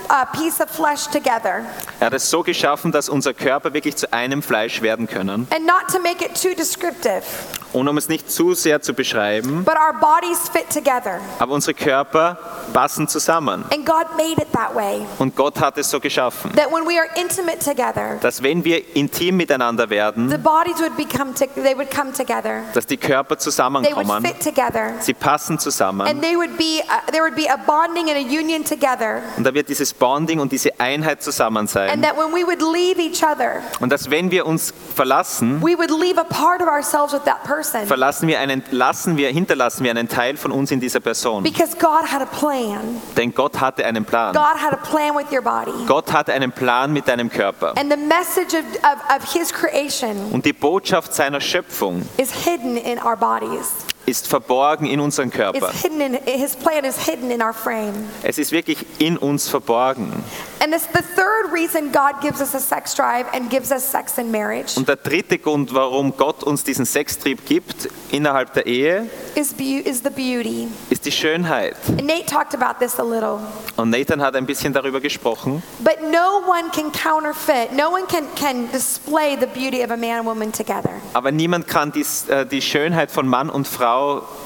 uh, 0.09 0.25
piece 0.39 0.61
of 0.61 0.71
flesh 0.71 1.07
together. 1.09 1.65
Er 1.99 2.07
hat 2.07 2.15
es 2.15 2.31
so 2.31 2.43
geschaffen, 2.43 2.93
dass 2.93 3.09
unser 3.09 3.35
Körper 3.35 3.75
wirklich 3.75 3.97
zu 3.97 4.13
einem 4.13 4.41
Fleisch 4.43 4.83
werden 4.83 5.09
können. 5.09 5.49
And 5.51 5.67
not 5.67 5.89
to 5.93 5.99
make 5.99 6.25
it 6.25 6.41
too 6.41 6.55
descriptive, 6.55 7.23
Und 7.75 7.89
um 7.89 7.99
es 7.99 8.09
nicht 8.09 8.31
zu 8.31 8.55
sehr 8.55 8.81
zu 8.81 8.95
beschreiben, 8.95 9.65
but 9.65 9.75
our 9.75 9.93
bodies 10.01 10.49
fit 10.49 10.71
together. 10.71 11.21
aber 11.39 11.53
unsere 11.55 11.75
Körper 11.75 12.39
passen 12.73 13.09
zusammen. 13.09 13.65
And 13.73 13.85
God 13.85 14.07
made 14.17 14.41
it 14.41 14.51
that 14.53 14.75
way. 14.75 15.05
Und 15.19 15.37
Gott 15.37 15.61
hat 15.61 15.77
es 15.77 15.91
so 15.91 16.01
geschaffen, 16.01 16.53
That 16.55 16.73
when 16.73 16.87
we 16.87 16.99
are 16.99 17.09
intimate 17.21 17.59
together, 17.59 18.17
dass 18.23 18.43
wenn 18.43 18.65
wir 18.65 18.97
intim 18.97 19.37
miteinander 19.37 19.85
the 19.85 19.91
werden, 19.91 20.29
bodies 20.43 20.79
would 20.81 20.97
become 20.97 21.35
to, 21.35 21.47
they 21.63 21.77
would 21.77 21.91
come 21.91 22.13
together. 22.13 22.63
dass 22.73 22.87
die 22.87 22.97
Körper 22.97 23.25
They 23.25 23.31
would 23.37 23.41
zusammenkommen, 23.41 24.25
fit 24.25 24.41
together. 24.41 24.95
sie 25.01 25.15
passen 25.15 25.59
zusammen 25.59 26.07
And 26.07 26.23
they 26.23 26.37
would 26.37 26.57
be 26.57 26.81
uh, 26.85 27.11
there 27.11 27.23
would 27.25 27.35
be 27.37 27.49
a 27.51 27.57
bonding 27.57 28.09
and 28.09 28.17
a 28.17 28.21
union 28.41 28.65
together. 28.65 29.21
und 29.37 29.45
da 29.45 29.53
wird 29.53 29.69
dieses 29.69 29.93
Bonding 29.93 30.39
und 30.41 30.53
diese 30.53 30.71
Einheit 30.79 31.23
zusammen 31.23 31.59
And 31.59 31.71
sein. 31.71 32.03
that 32.03 32.17
when 32.17 32.33
we 32.33 32.47
would 32.47 32.63
leave 32.63 33.01
each 33.01 33.25
other, 33.25 33.63
Und 33.81 33.91
dass 33.91 34.09
wenn 34.11 34.31
wir 34.31 34.47
uns 34.47 34.73
verlassen, 34.95 35.61
we 35.61 35.77
would 35.77 35.91
leave 35.91 36.19
a 36.21 36.25
part 36.25 36.63
of 36.63 36.69
ourselves 36.69 37.13
with 37.13 37.23
that 37.25 37.43
person. 37.73 37.87
verlassen 37.87 38.29
wir 38.29 38.41
einen, 38.41 38.63
lassen 38.71 39.17
wir, 39.17 39.29
hinterlassen 39.31 39.85
wir 39.85 39.91
einen 39.91 40.09
Teil 40.09 40.37
von 40.37 40.53
uns 40.53 40.71
in 40.71 40.81
dieser 40.81 41.01
Person. 41.01 41.43
Because 41.43 41.77
God 41.77 42.11
had 42.11 42.23
a 42.23 42.27
plan. 42.27 43.01
Denn 43.17 43.35
Gott 43.35 43.61
hatte 43.61 43.85
einen 43.85 44.05
Plan. 44.05 44.35
God 44.35 44.61
had 44.61 44.73
a 44.73 44.77
plan 44.77 45.17
with 45.17 45.27
your 45.33 45.43
body. 45.43 45.73
Gott 45.87 46.13
hatte 46.13 46.33
einen 46.33 46.53
Plan 46.53 46.93
mit 46.93 47.09
deinem 47.09 47.31
Körper. 47.31 47.75
And 47.77 47.91
the 47.91 47.97
message 47.97 48.55
of, 48.55 48.65
of, 48.83 49.17
of 49.17 49.33
His 49.33 49.53
creation 49.53 50.33
Und 50.33 50.45
die 50.45 50.53
Botschaft 50.53 51.15
seiner 51.15 51.41
Schöpfung 51.41 52.03
is 52.17 52.33
hidden 52.33 52.77
in 52.77 52.99
our 52.99 53.17
bodies. 53.17 53.71
Ist 54.07 54.29
verborgen 54.29 54.87
in 54.87 55.01
unserem 55.01 55.31
Körper. 55.31 55.71
It's 55.71 55.83
hidden 55.83 56.01
in 56.01 56.15
His 56.25 56.57
plan 56.57 56.85
is 56.85 56.97
hidden 57.07 57.31
in 57.31 57.43
our 57.43 57.53
frame. 57.53 57.93
Es 58.23 58.39
ist 58.39 58.53
wirklich 58.53 58.85
in 58.99 59.17
uns 59.17 59.49
verborgen. 59.49 60.13
And 60.61 60.75
it's 60.75 60.87
the 60.93 61.03
third 61.15 61.53
reason 61.53 61.93
God 61.93 62.21
gives 62.23 62.41
us 62.41 62.55
a 62.55 62.61
sex 62.61 62.95
drive 62.95 63.27
and 63.33 63.51
gives 63.51 63.71
us 63.71 63.83
sex 63.83 64.19
in 64.19 64.31
marriage 64.31 64.77
Und 64.77 64.89
der 64.89 64.97
dritte 64.97 65.39
Grund, 65.39 65.75
warum 65.75 66.17
Gott 66.17 66.43
uns 66.43 66.65
diesen 66.65 66.85
Sextrieb 66.85 67.47
gibt 67.47 67.89
innerhalb 68.11 68.53
der 68.55 68.67
Ehe, 68.67 69.09
is, 69.35 69.53
is 69.53 70.03
the 70.03 70.11
beauty. 70.11 70.69
ist 70.91 71.05
die 71.05 71.13
Schönheit. 71.13 71.77
And 71.89 72.07
Nate 72.07 72.27
talked 72.27 72.55
about 72.55 72.79
this 72.79 72.99
a 72.99 73.03
little. 73.03 73.41
Und 73.77 73.91
Nathan 73.91 74.23
hat 74.23 74.37
ein 74.37 74.47
bisschen 74.47 74.73
darüber 74.73 75.01
gesprochen. 75.01 75.63
But 75.81 75.99
no 76.03 76.43
one 76.47 76.71
can 76.73 76.93
counterfeit, 76.93 77.73
no 77.73 77.91
one 77.91 78.07
can, 78.07 78.25
can 78.37 78.71
display 78.73 79.37
the 79.39 79.47
beauty 79.47 79.83
of 79.83 79.91
a 79.91 79.97
man 79.97 80.19
and 80.19 80.27
woman 80.27 80.53
together. 80.53 80.91
Aber 81.13 81.31
niemand 81.31 81.67
kann 81.69 81.93
dies, 81.93 82.29
äh, 82.29 82.47
die 82.47 82.63
Schönheit 82.63 83.11
von 83.11 83.27
Mann 83.27 83.51
und 83.51 83.67
Frau 83.69 83.94
og 83.95 84.44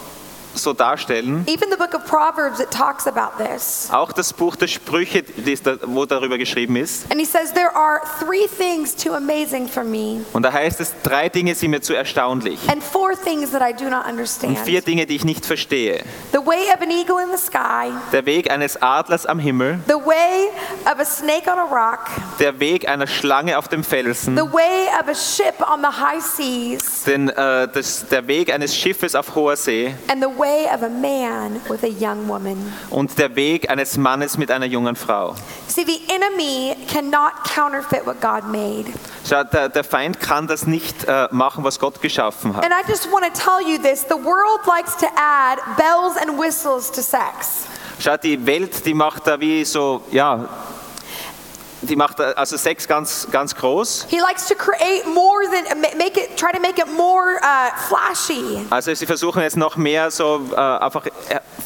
so 0.54 0.72
darstellen. 0.72 1.44
Even 1.46 1.70
the 1.70 1.76
book 1.76 1.94
of 1.94 2.04
Proverbs, 2.06 2.60
it 2.60 2.70
talks 2.70 3.06
about 3.06 3.42
this. 3.42 3.88
Auch 3.92 4.12
das 4.12 4.32
Buch 4.32 4.56
der 4.56 4.66
Sprüche, 4.66 5.24
wo 5.86 6.04
darüber 6.06 6.38
geschrieben 6.38 6.76
ist. 6.76 7.10
And 7.10 7.20
he 7.20 7.26
says, 7.26 7.52
There 7.52 7.74
are 7.74 8.00
three 8.18 8.46
things 8.46 8.94
too 8.94 9.14
amazing 9.14 9.68
for 9.68 9.84
me, 9.84 10.24
Und 10.32 10.42
da 10.42 10.52
heißt 10.52 10.80
es, 10.80 10.92
drei 11.02 11.28
Dinge 11.28 11.54
sind 11.54 11.70
mir 11.70 11.80
zu 11.80 11.94
erstaunlich. 11.94 12.58
and 12.70 12.82
four 12.82 13.12
things 13.14 13.50
that 13.52 13.62
I 13.62 13.72
do 13.72 13.88
not 13.90 14.04
Und 14.04 14.12
understand. 14.12 14.58
vier 14.60 14.82
Dinge, 14.82 15.06
die 15.06 15.16
ich 15.16 15.24
nicht 15.24 15.44
verstehe. 15.46 16.02
The 16.32 16.38
way 16.38 16.68
of 16.74 16.80
an 16.80 16.90
eagle 16.90 17.18
in 17.22 17.30
the 17.30 17.38
sky, 17.42 17.92
Der 18.12 18.24
Weg 18.26 18.50
eines 18.50 18.80
Adlers 18.80 19.26
am 19.26 19.38
Himmel, 19.38 19.78
the 19.86 19.94
way 19.94 20.48
of 20.90 20.98
a 21.00 21.04
snake 21.04 21.46
on 21.50 21.58
a 21.58 21.64
rock, 21.64 22.06
der 22.40 22.58
Weg 22.60 22.88
einer 22.88 23.06
Schlange 23.06 23.56
auf 23.58 23.68
dem 23.68 23.82
the 23.82 23.88
Felsen, 23.88 24.36
way 24.36 24.88
of 25.00 25.08
a 25.08 25.14
ship 25.14 25.54
on 25.60 25.80
the 25.82 25.88
high 26.00 26.20
seas, 26.22 27.04
den, 27.04 27.28
äh, 27.28 27.68
das, 27.68 28.06
der 28.08 28.26
Weg 28.26 28.52
eines 28.52 28.74
Schiffes 28.76 29.14
auf 29.14 29.34
hoher 29.34 29.56
See 29.56 29.94
and 30.10 30.22
the 30.22 30.28
way 30.38 30.66
of 30.72 30.82
a 30.82 30.88
man 30.88 31.60
with 31.68 31.82
a 31.82 31.88
young 31.88 32.28
woman. 32.28 32.72
und 32.90 33.18
der 33.18 33.34
Weg 33.36 33.70
eines 33.70 33.96
Mannes 33.96 34.38
mit 34.38 34.50
einer 34.50 34.66
jungen 34.66 34.96
Frau. 34.96 35.34
See, 35.66 35.84
the 35.84 36.00
enemy 36.12 36.76
cannot 36.86 37.32
counterfeit 37.44 38.06
what 38.06 38.20
God 38.20 38.44
made. 38.50 38.86
Schau, 39.28 39.44
der, 39.44 39.68
der 39.68 39.84
Feind 39.84 40.20
kann 40.20 40.46
das 40.46 40.66
nicht 40.66 41.04
äh, 41.06 41.28
machen, 41.30 41.64
was 41.64 41.78
Gott 41.78 42.00
geschaffen 42.00 42.56
hat. 42.56 42.64
And 42.64 42.72
I 42.72 42.88
just 42.88 43.10
want 43.10 43.24
to 43.24 43.32
tell 43.32 43.60
you 43.60 43.78
this 43.78 44.04
the 44.08 44.16
world 44.16 44.60
likes 44.66 44.94
to 44.96 45.06
add 45.16 45.58
bells 45.76 46.16
and 46.16 46.38
whistles 46.38 46.90
to 46.92 47.02
sex. 47.02 47.66
Schau, 48.00 48.16
die 48.16 48.46
Welt, 48.46 48.86
die 48.86 48.94
macht 48.94 49.26
da 49.26 49.40
wie 49.40 49.64
so, 49.64 50.02
ja, 50.12 50.48
die 51.82 51.96
macht 51.96 52.18
da 52.18 52.32
also 52.32 52.56
Sex 52.56 52.86
ganz, 52.88 53.28
ganz 53.30 53.54
groß. 53.54 54.06
He 54.08 54.18
likes 54.20 54.46
to 54.48 54.54
create 54.54 55.06
more 55.06 55.44
than 55.44 55.80
ma- 55.80 55.96
make 55.96 56.18
it 56.20 56.36
try 56.36 56.50
to 56.52 56.60
make 56.60 56.78
it 56.80 56.88
more 56.96 57.38
uh, 57.42 57.70
flashy 57.88 58.66
Also 58.70 58.92
sie 58.94 59.06
versuchen 59.06 59.42
jetzt 59.42 59.56
noch 59.56 59.76
mehr 59.76 60.10
so 60.10 60.40
äh, 60.52 60.56
einfach 60.56 61.06
äh, 61.06 61.10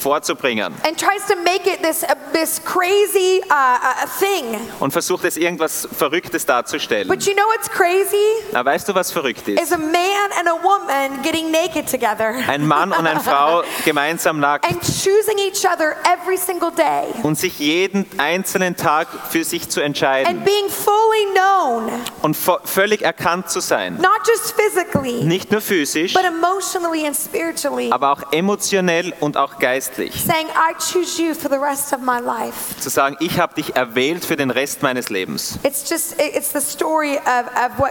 vorzubringen 0.01 0.75
and 0.87 0.98
tries 0.98 1.25
to 1.27 1.35
make 1.37 1.66
it 1.66 1.83
this 1.83 2.03
uh, 2.03 2.14
this 2.33 2.61
crazy 2.64 3.40
uh, 3.51 3.55
uh, 3.55 4.07
thing. 4.18 4.61
und 4.81 4.90
versucht 4.92 5.25
es 5.25 5.37
irgendwas 5.37 5.88
Verrücktes 5.96 6.44
darzustellen. 6.44 7.09
But 7.09 7.25
you 7.25 7.35
know 7.35 7.44
what's 7.55 7.68
crazy? 7.70 8.16
Na, 8.53 8.64
weißt 8.64 8.88
du, 8.88 8.94
was 8.94 9.11
verrückt 9.12 9.48
Is 9.48 9.61
ist? 9.62 9.72
a 9.72 9.79
man 9.79 9.92
and 10.38 10.48
a 10.48 10.62
woman 10.62 11.22
getting 11.22 11.51
naked 11.51 11.88
together 11.90 12.35
Ein 12.48 12.66
Mann 12.66 12.92
und 12.92 13.07
eine 13.07 13.20
Frau 13.20 13.62
gemeinsam 13.85 14.40
nackt 14.40 14.64
and 14.70 14.81
choosing 14.83 15.38
each 15.38 15.64
other 15.66 15.96
every 16.05 16.37
single 16.37 16.70
day 16.70 17.05
und 17.22 17.38
sich 17.38 17.59
jeden 17.59 18.05
einzelnen 18.18 18.77
Tag 18.77 19.09
für 19.31 19.44
sich 19.44 19.68
zu 19.68 19.83
and 19.83 19.96
entscheiden 20.03 20.45
being 20.45 20.69
fully 20.69 21.27
known, 21.35 21.91
und 22.23 22.37
völlig 22.37 23.03
erkannt 23.03 23.51
zu 23.51 23.61
sein. 23.61 23.97
not 23.97 24.21
just 24.27 24.55
physically, 24.55 25.25
Nicht 25.25 25.51
nur 25.51 25.61
physisch, 25.61 26.15
but 26.15 26.25
emotionally 26.25 27.07
and 27.07 27.17
spiritually. 27.17 27.91
aber 27.93 28.12
auch 28.12 28.33
emotionell 28.33 29.12
und 29.21 29.37
auch 29.37 29.59
geistlich. 29.59 30.12
saying, 30.25 30.49
I 30.49 30.75
choose 30.79 31.21
you 31.23 31.35
for 31.35 31.51
the 31.51 31.59
rest 31.59 31.93
of 31.93 32.01
my 32.01 32.19
life. 32.21 32.79
Zu 32.81 32.91
sagen, 32.91 33.17
ich 33.21 33.38
habe 33.38 33.55
dich 33.55 33.77
erwählt 33.77 34.25
für 34.25 34.37
den 34.37 34.51
Rest 34.51 34.83
meines 34.83 35.09
Lebens. 35.09 35.59
Just, 35.62 36.15
of, 36.15 36.19
of. 36.19 37.88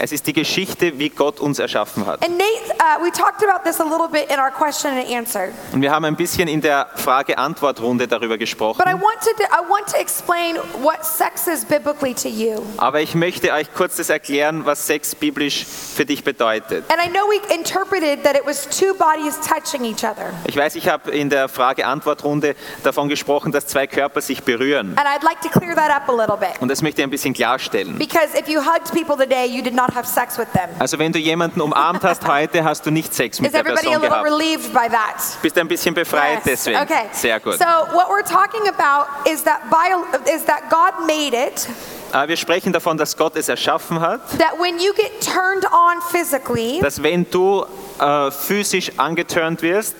Es 0.00 0.12
ist 0.12 0.26
die 0.26 0.32
Geschichte, 0.32 0.98
wie 0.98 1.08
Gott 1.08 1.40
uns 1.40 1.58
erschaffen 1.58 2.06
hat. 2.06 2.24
And 2.24 2.36
Nate, 2.36 2.74
uh, 2.78 3.02
we 3.02 3.10
talked 3.10 3.42
about 3.42 3.64
this 3.68 3.80
a 3.80 3.84
little 3.84 4.08
bit 4.08 4.30
in 4.30 4.38
our 4.38 4.50
question 4.50 4.92
and 4.92 5.08
answer. 5.10 5.48
Und 5.72 5.82
wir 5.82 5.90
haben 5.90 6.04
ein 6.04 6.16
bisschen 6.16 6.48
in 6.48 6.60
der 6.60 6.88
Frage-Antwort-Runde 6.94 8.08
darüber 8.08 8.38
gesprochen. 8.38 8.78
But 8.78 8.88
I 8.88 8.94
want 8.94 9.20
to, 9.22 9.30
I 9.44 9.68
want 9.68 9.86
to 9.88 9.96
explain 9.96 10.56
what 10.82 11.04
sex 11.04 11.46
is 11.46 11.64
biblically 11.64 12.14
to 12.14 12.28
you. 12.28 12.62
Aber 12.78 13.00
ich 13.00 13.14
möchte 13.14 13.52
euch 13.52 13.72
kurz 13.74 13.96
das 13.96 14.10
erklären, 14.10 14.64
was 14.66 14.86
Sex 14.86 15.14
biblisch 15.14 15.64
für 15.64 16.04
dich 16.04 16.24
bedeutet. 16.24 16.84
And 16.90 17.00
I 17.00 17.08
know 17.08 17.26
we 17.28 17.40
interpreted 17.54 18.22
that 18.24 18.36
it 18.36 18.44
was 18.46 18.66
two 18.68 18.94
bodies 18.94 19.38
touching 19.40 19.84
each 19.84 20.04
other. 20.04 20.32
Ich 20.46 20.56
weiß, 20.56 20.74
ich 20.76 20.88
habe 20.88 21.10
in 21.10 21.30
der 21.30 21.48
Frage-Antwort-Runde 21.48 22.54
davon 22.82 23.08
gesprochen, 23.08 23.52
dass 23.52 23.66
zwei 23.66 23.86
Körper 23.86 24.20
sich 24.20 24.42
berühren. 24.42 24.96
And 24.98 25.06
I'd 25.06 25.22
like 25.24 25.40
to 25.42 25.48
clear 25.48 25.74
that 25.74 25.90
up 25.90 26.08
a 26.08 26.12
little 26.12 26.36
bit. 26.36 26.60
Und 26.60 26.68
das 26.68 26.82
möchte 26.82 27.00
ich 27.00 27.06
ein 27.06 27.10
bisschen 27.10 27.34
klarstellen. 27.34 27.98
Because 27.98 28.36
if 28.38 28.48
you 28.48 28.60
hugged 28.60 28.90
people 28.92 29.16
today, 29.16 29.46
you 29.46 29.62
did 29.62 29.74
not 29.74 29.94
have 29.94 30.06
sex 30.06 30.38
with 30.38 30.48
them. 30.52 30.70
Also 30.78 30.98
wenn 30.98 31.12
du 31.12 31.18
jemanden 31.18 31.60
umarmt 31.60 32.02
hast 32.04 32.26
heute, 32.28 32.64
hast 32.64 32.84
du 32.86 32.90
nicht 32.90 33.14
Sex 33.14 33.40
mit 33.40 33.48
Is 33.48 33.52
der 33.52 33.60
everybody 33.60 33.88
a 33.88 33.98
Person 33.98 34.02
little 34.02 34.22
gehabt. 34.22 34.40
relieved 34.40 34.72
by 34.72 34.88
that? 34.90 35.42
Bist 35.42 35.58
ein 35.58 35.68
bisschen 35.68 35.94
befreit 35.94 36.34
Yes. 36.36 36.44
deswegen. 36.44 36.80
Okay. 36.80 37.06
Sehr 37.12 37.38
gut. 37.40 37.58
So 37.58 37.64
what 37.94 38.08
we're 38.08 38.24
talking 38.24 38.66
about 38.68 39.06
is 39.30 39.42
that 39.44 39.60
bio, 39.70 40.04
is 40.34 40.44
that 40.44 40.63
God 40.70 41.06
made 41.06 41.34
it 41.36 41.68
Äh, 42.12 42.28
Wir 42.28 42.36
sprechen 42.36 42.72
davon, 42.72 42.96
dass 42.96 43.16
Gott 43.16 43.34
es 43.36 43.48
erschaffen 43.48 44.00
hat, 44.00 44.20
that 44.38 44.52
when 44.60 44.78
you 44.78 44.92
get 44.94 45.10
turned 45.20 45.64
on 45.72 46.00
physically, 46.10 46.80
dass 46.80 47.02
wenn 47.02 47.28
du 47.30 47.64
äh, 47.98 48.30
physisch 48.30 48.92
angeturnt 48.98 49.62
wirst, 49.62 49.94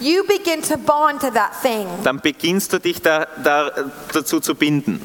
you 0.00 0.24
begin 0.26 0.62
to 0.62 0.76
bond 0.76 1.20
to 1.20 1.30
that 1.30 1.52
thing. 1.62 1.86
dann 2.02 2.20
beginnst 2.20 2.72
du 2.72 2.80
dich 2.80 3.00
da, 3.00 3.26
da, 3.44 3.70
dazu 4.12 4.40
zu 4.40 4.54
binden. 4.56 5.00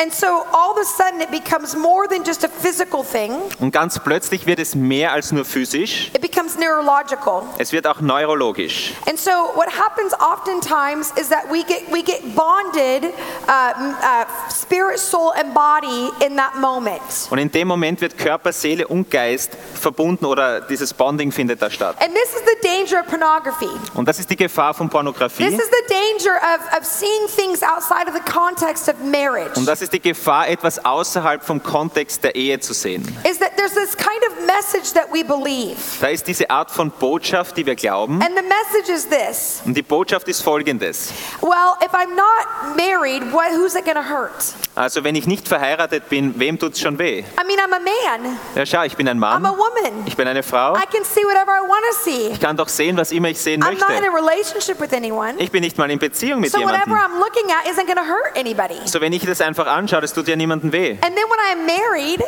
And 0.00 0.12
so 0.12 0.26
all 0.52 0.72
of 0.72 0.78
a 0.78 0.84
sudden 0.84 1.20
it 1.20 1.30
becomes 1.30 1.76
more 1.76 2.06
than 2.08 2.24
just 2.24 2.44
a 2.44 2.48
physical 2.48 3.02
thing. 3.04 3.32
Und 3.60 3.72
ganz 3.72 3.98
plötzlich 3.98 4.46
wird 4.46 4.58
es 4.58 4.74
mehr 4.74 5.12
als 5.12 5.32
nur 5.32 5.44
physisch, 5.44 6.10
It 6.14 6.20
becomes 6.20 6.56
neurological. 6.58 7.42
es 7.58 7.72
wird 7.72 7.86
auch 7.86 8.00
neurologisch. 8.00 8.92
And 9.08 9.18
so 9.18 9.30
what 9.54 9.68
happens 9.68 10.12
oftentimes 10.14 11.12
is 11.18 11.28
that 11.28 11.50
we 11.50 11.62
get 11.64 11.82
we 11.92 12.02
get 12.02 12.34
bonded 12.34 13.04
uh, 13.48 13.48
uh, 13.48 14.24
spirit, 14.50 14.98
soul 14.98 15.32
and 15.36 15.54
body 15.54 16.10
in 16.24 16.36
that 16.36 16.56
moment. 16.60 17.00
Und 17.30 17.38
in 17.38 17.50
dem 17.50 17.68
Moment 17.68 18.00
wird 18.00 18.18
Körper, 18.18 18.52
Seele 18.52 18.86
und 18.88 19.10
Geist 19.10 19.52
verbunden 19.80 20.24
oder 20.26 20.60
dieses 20.62 20.92
Bonding 20.94 21.32
findet 21.32 21.62
da 21.62 21.70
statt. 21.70 21.96
And 22.00 22.14
this 22.14 22.34
is 22.34 22.42
the 22.46 22.66
danger 22.66 23.00
of 23.00 23.06
pornography. 23.06 23.68
Und 23.94 24.08
das 24.08 24.18
ist 24.18 24.28
die 24.30 24.36
Gefahr 24.36 24.74
von 24.74 24.88
This 24.88 24.92
Pornografie. 24.92 25.44
is 25.44 25.56
the 25.56 25.94
danger 25.94 26.36
of, 26.36 26.78
of 26.80 26.84
seeing 26.84 27.26
things 27.36 27.62
outside 27.62 28.08
of 28.08 28.14
the 28.14 28.32
context 28.32 28.88
of 28.88 28.96
marriage. 29.04 29.56
Und 29.56 29.66
das 29.66 29.82
ist 29.84 29.92
die 29.92 30.00
Gefahr, 30.00 30.48
etwas 30.48 30.84
außerhalb 30.84 31.44
vom 31.44 31.62
Kontext 31.62 32.24
der 32.24 32.34
Ehe 32.34 32.58
zu 32.60 32.72
sehen. 32.74 33.02
Is 33.28 33.38
that 33.38 33.56
there's 33.56 33.72
this 33.74 33.96
kind 33.96 34.20
of 34.28 34.46
message 34.46 34.92
that 34.94 35.06
we 35.12 35.24
believe. 35.24 35.76
Da 36.00 36.08
ist 36.08 36.26
diese 36.26 36.50
Art 36.50 36.70
von 36.70 36.90
Botschaft, 36.90 37.56
die 37.56 37.64
wir 37.66 37.74
glauben. 37.76 38.20
And 38.22 38.30
the 38.36 38.42
message 38.42 38.88
is 38.92 39.08
this 39.08 39.62
Und 39.64 39.74
die 39.76 39.82
Botschaft 39.82 40.26
ist 40.28 40.42
folgendes. 40.42 41.12
Well, 41.40 41.74
if 41.82 41.92
I'm 41.94 42.14
not 42.16 42.76
married, 42.76 43.22
what, 43.32 43.52
who's 43.52 43.74
it 43.74 43.84
to 43.84 44.02
hurt? 44.02 44.54
Also 44.74 45.04
wenn 45.04 45.14
ich 45.14 45.26
nicht 45.26 45.46
verheiratet 45.46 46.08
bin, 46.08 46.38
wem 46.40 46.58
tut's 46.58 46.80
schon 46.80 46.98
weh? 46.98 47.20
I 47.20 47.46
mean, 47.46 47.58
I'm 47.60 47.72
a 47.72 47.78
man, 47.78 48.38
Ja, 48.56 48.66
schau, 48.66 48.82
ich 48.82 48.96
bin 48.96 49.08
ein 49.08 49.18
I'm 49.18 49.24
a 49.24 49.38
Mann, 49.38 49.56
woman. 49.56 50.04
ich 50.06 50.16
bin 50.16 50.26
eine 50.26 50.42
Frau. 50.42 50.74
I 50.74 50.84
can 50.92 51.04
see 51.04 51.22
whatever 51.24 51.52
I 51.52 51.60
want 51.68 51.84
to 51.92 51.96
see. 52.02 52.28
Ich 52.32 52.40
kann 52.40 52.56
doch 52.56 52.68
sehen, 52.68 52.96
was 52.96 53.12
immer 53.12 53.28
ich 53.28 53.38
sehen 53.38 53.62
I'm 53.62 53.78
not 53.78 53.90
in 53.90 54.00
möchte. 54.02 54.08
a 54.08 54.14
relationship 54.14 54.80
with 54.80 54.92
anyone. 54.92 55.34
Ich 55.38 55.52
bin 55.52 55.62
nicht 55.62 55.78
mal 55.78 55.90
in 55.90 55.98
Beziehung 55.98 56.40
mit 56.40 56.50
So 56.50 56.58
whatever 56.58 56.86
jemandem. 56.86 57.16
I'm 57.16 57.18
looking 57.20 57.50
at 57.52 57.70
isn't 57.70 57.86
to 57.94 58.02
hurt 58.02 58.36
anybody. 58.36 58.74
So 58.86 59.00
wenn 59.00 59.12
ich 59.12 59.24
das 59.24 59.40
einfach 59.40 59.66
anschaue, 59.74 60.00
das 60.00 60.12
tut 60.12 60.28
ja 60.28 60.36
niemandem 60.36 60.72
weh. 60.72 60.92
And 60.92 61.14
then 61.14 61.24
when 61.28 61.40
I'm 61.52 61.66
married 61.66 62.22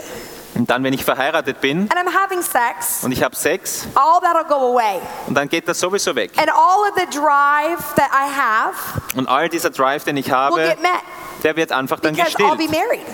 Und 0.55 0.71
dann, 0.71 0.83
wenn 0.85 0.93
ich 0.95 1.05
verheiratet 1.05 1.61
bin 1.61 1.89
sex, 2.41 3.03
und 3.03 3.13
ich 3.13 3.23
habe 3.23 3.37
Sex, 3.37 3.87
und 5.27 5.35
dann 5.35 5.49
geht 5.49 5.69
das 5.69 5.79
sowieso 5.81 6.15
weg. 6.15 6.33
All 6.39 6.89
of 6.89 6.95
the 6.97 7.07
drive 7.07 7.95
that 7.97 8.11
I 8.11 8.29
have 8.35 8.75
Und 9.17 9.29
all 9.29 9.49
dieser 9.49 9.71
Drive, 9.71 10.05
den 10.05 10.17
ich 10.17 10.31
habe, 10.31 10.77
der 11.43 11.57
wird 11.57 11.73
einfach 11.73 12.01
dann 12.01 12.15
gestillt. 12.15 12.51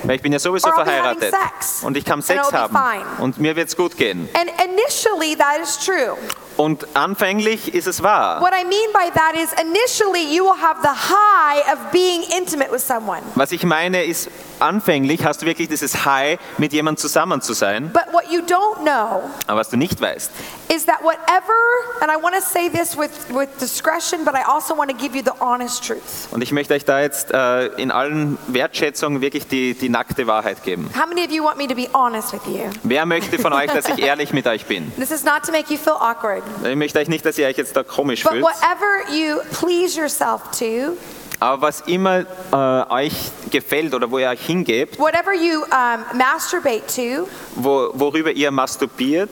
Weil 0.05 0.17
ich 0.17 0.23
bin 0.23 0.33
ja 0.33 0.39
sowieso 0.39 0.69
Or 0.69 0.75
verheiratet. 0.75 1.35
sex. 1.35 1.83
Und 1.83 1.97
ich 1.97 2.05
kann 2.05 2.23
Sex 2.23 2.53
haben. 2.53 2.77
Und 3.19 3.39
mir 3.39 3.57
wird's 3.57 3.77
gut 3.77 3.97
gehen. 3.97 4.29
And 4.35 4.51
initially, 4.65 5.37
that 5.37 5.59
is 5.61 5.79
true. 5.79 6.17
Und 6.57 6.87
anfänglich 6.95 7.75
ist 7.75 7.87
es 7.87 8.03
wahr. 8.03 8.41
What 8.41 8.53
I 8.53 8.65
mean 8.65 8.93
by 8.93 9.11
that 9.15 9.35
is 9.35 9.51
initially 9.61 10.35
you 10.35 10.45
will 10.45 10.61
have 10.61 10.81
the 10.83 10.89
high 10.89 11.61
of 11.73 11.91
being 11.93 12.23
intimate 12.37 12.71
with 12.73 12.87
someone. 12.87 13.21
Was 13.35 13.53
ich 13.53 13.65
meine 13.65 14.05
ist, 14.05 14.29
anfänglich 14.63 15.25
hast 15.25 15.43
du 15.43 15.47
wirklich 15.47 15.69
dieses 15.69 16.05
High, 16.05 16.39
mit 16.59 16.73
jemandem 16.73 17.01
zusammen 17.01 17.41
zu 17.43 17.53
sein. 17.53 17.91
But 17.93 18.13
what 18.13 18.31
you 18.31 18.41
don't 18.41 18.79
know 18.83 19.23
Aber 19.47 19.61
was 19.61 19.71
du 19.71 19.77
nicht 19.77 20.01
weißt, 20.01 20.31
is 20.69 20.87
that 20.87 21.03
whatever, 21.03 21.53
and 22.01 22.11
I 22.11 22.17
want 22.23 22.35
to 22.35 22.41
say 22.41 22.69
this 22.71 22.97
with, 22.97 23.11
with 23.31 23.49
discretion, 23.59 24.25
but 24.25 24.35
I 24.35 24.43
also 24.47 24.75
want 24.77 24.91
to 24.91 24.97
give 24.97 25.17
you 25.17 25.23
the 25.23 25.39
honest 25.41 25.85
truth. 25.85 26.29
und 26.31 26.43
ich 26.43 26.53
möchte 26.53 26.75
euch 26.75 26.85
da 26.85 27.01
jetzt 27.01 27.33
äh, 27.33 27.67
in 27.81 27.91
allen 27.91 28.39
Wertschätzungen 28.47 29.21
wirklich 29.21 29.47
die, 29.49 29.75
die 29.75 29.89
nackte 29.89 30.27
Wahrheit 30.27 30.63
geben. 30.63 30.89
How 30.95 31.07
many 31.09 31.25
of 31.25 31.31
you 31.33 31.43
want 31.43 31.57
me 31.59 31.67
to 31.67 31.75
be 31.75 31.89
honest 31.93 32.33
with 32.33 32.43
you? 32.47 32.71
Wer 32.85 33.05
möchte 33.07 33.39
von 33.39 33.53
euch, 33.53 33.71
dass 33.71 33.89
ich 33.89 33.99
ehrlich 34.03 34.33
mit 34.33 34.47
euch 34.47 34.67
bin? 34.67 34.93
This 34.97 35.11
is 35.11 35.25
not 35.25 35.43
to 35.45 35.53
make 35.53 35.73
you 35.73 35.79
feel 35.79 35.97
awkward, 35.99 36.42
Ich 36.69 36.77
möchte 36.77 36.99
euch 36.99 37.09
nicht, 37.09 37.25
dass 37.25 37.39
ihr 37.39 37.47
euch 37.47 37.57
jetzt 37.57 37.77
da 37.77 37.83
komisch 37.83 38.23
but 38.23 38.33
fühlt. 38.33 38.45
whatever 38.45 39.13
you 39.13 39.39
please 39.53 39.99
yourself 39.99 40.43
to, 40.59 40.97
Aber 41.43 41.61
was 41.63 41.81
immer 41.89 42.21
äh, 42.53 42.93
euch 42.93 43.13
gefällt 43.51 43.93
oder 43.95 44.09
wo 44.09 44.19
ihr 44.19 44.29
euch 44.29 44.47
hingebt, 44.47 44.97
whatever 44.97 45.35
you 45.35 45.63
um, 45.63 46.17
masturbate 46.17 46.87
to, 46.87 47.29
wo, 47.57 47.91
worüber 47.95 48.31
ihr 48.31 48.53
masturbiert, 48.53 49.29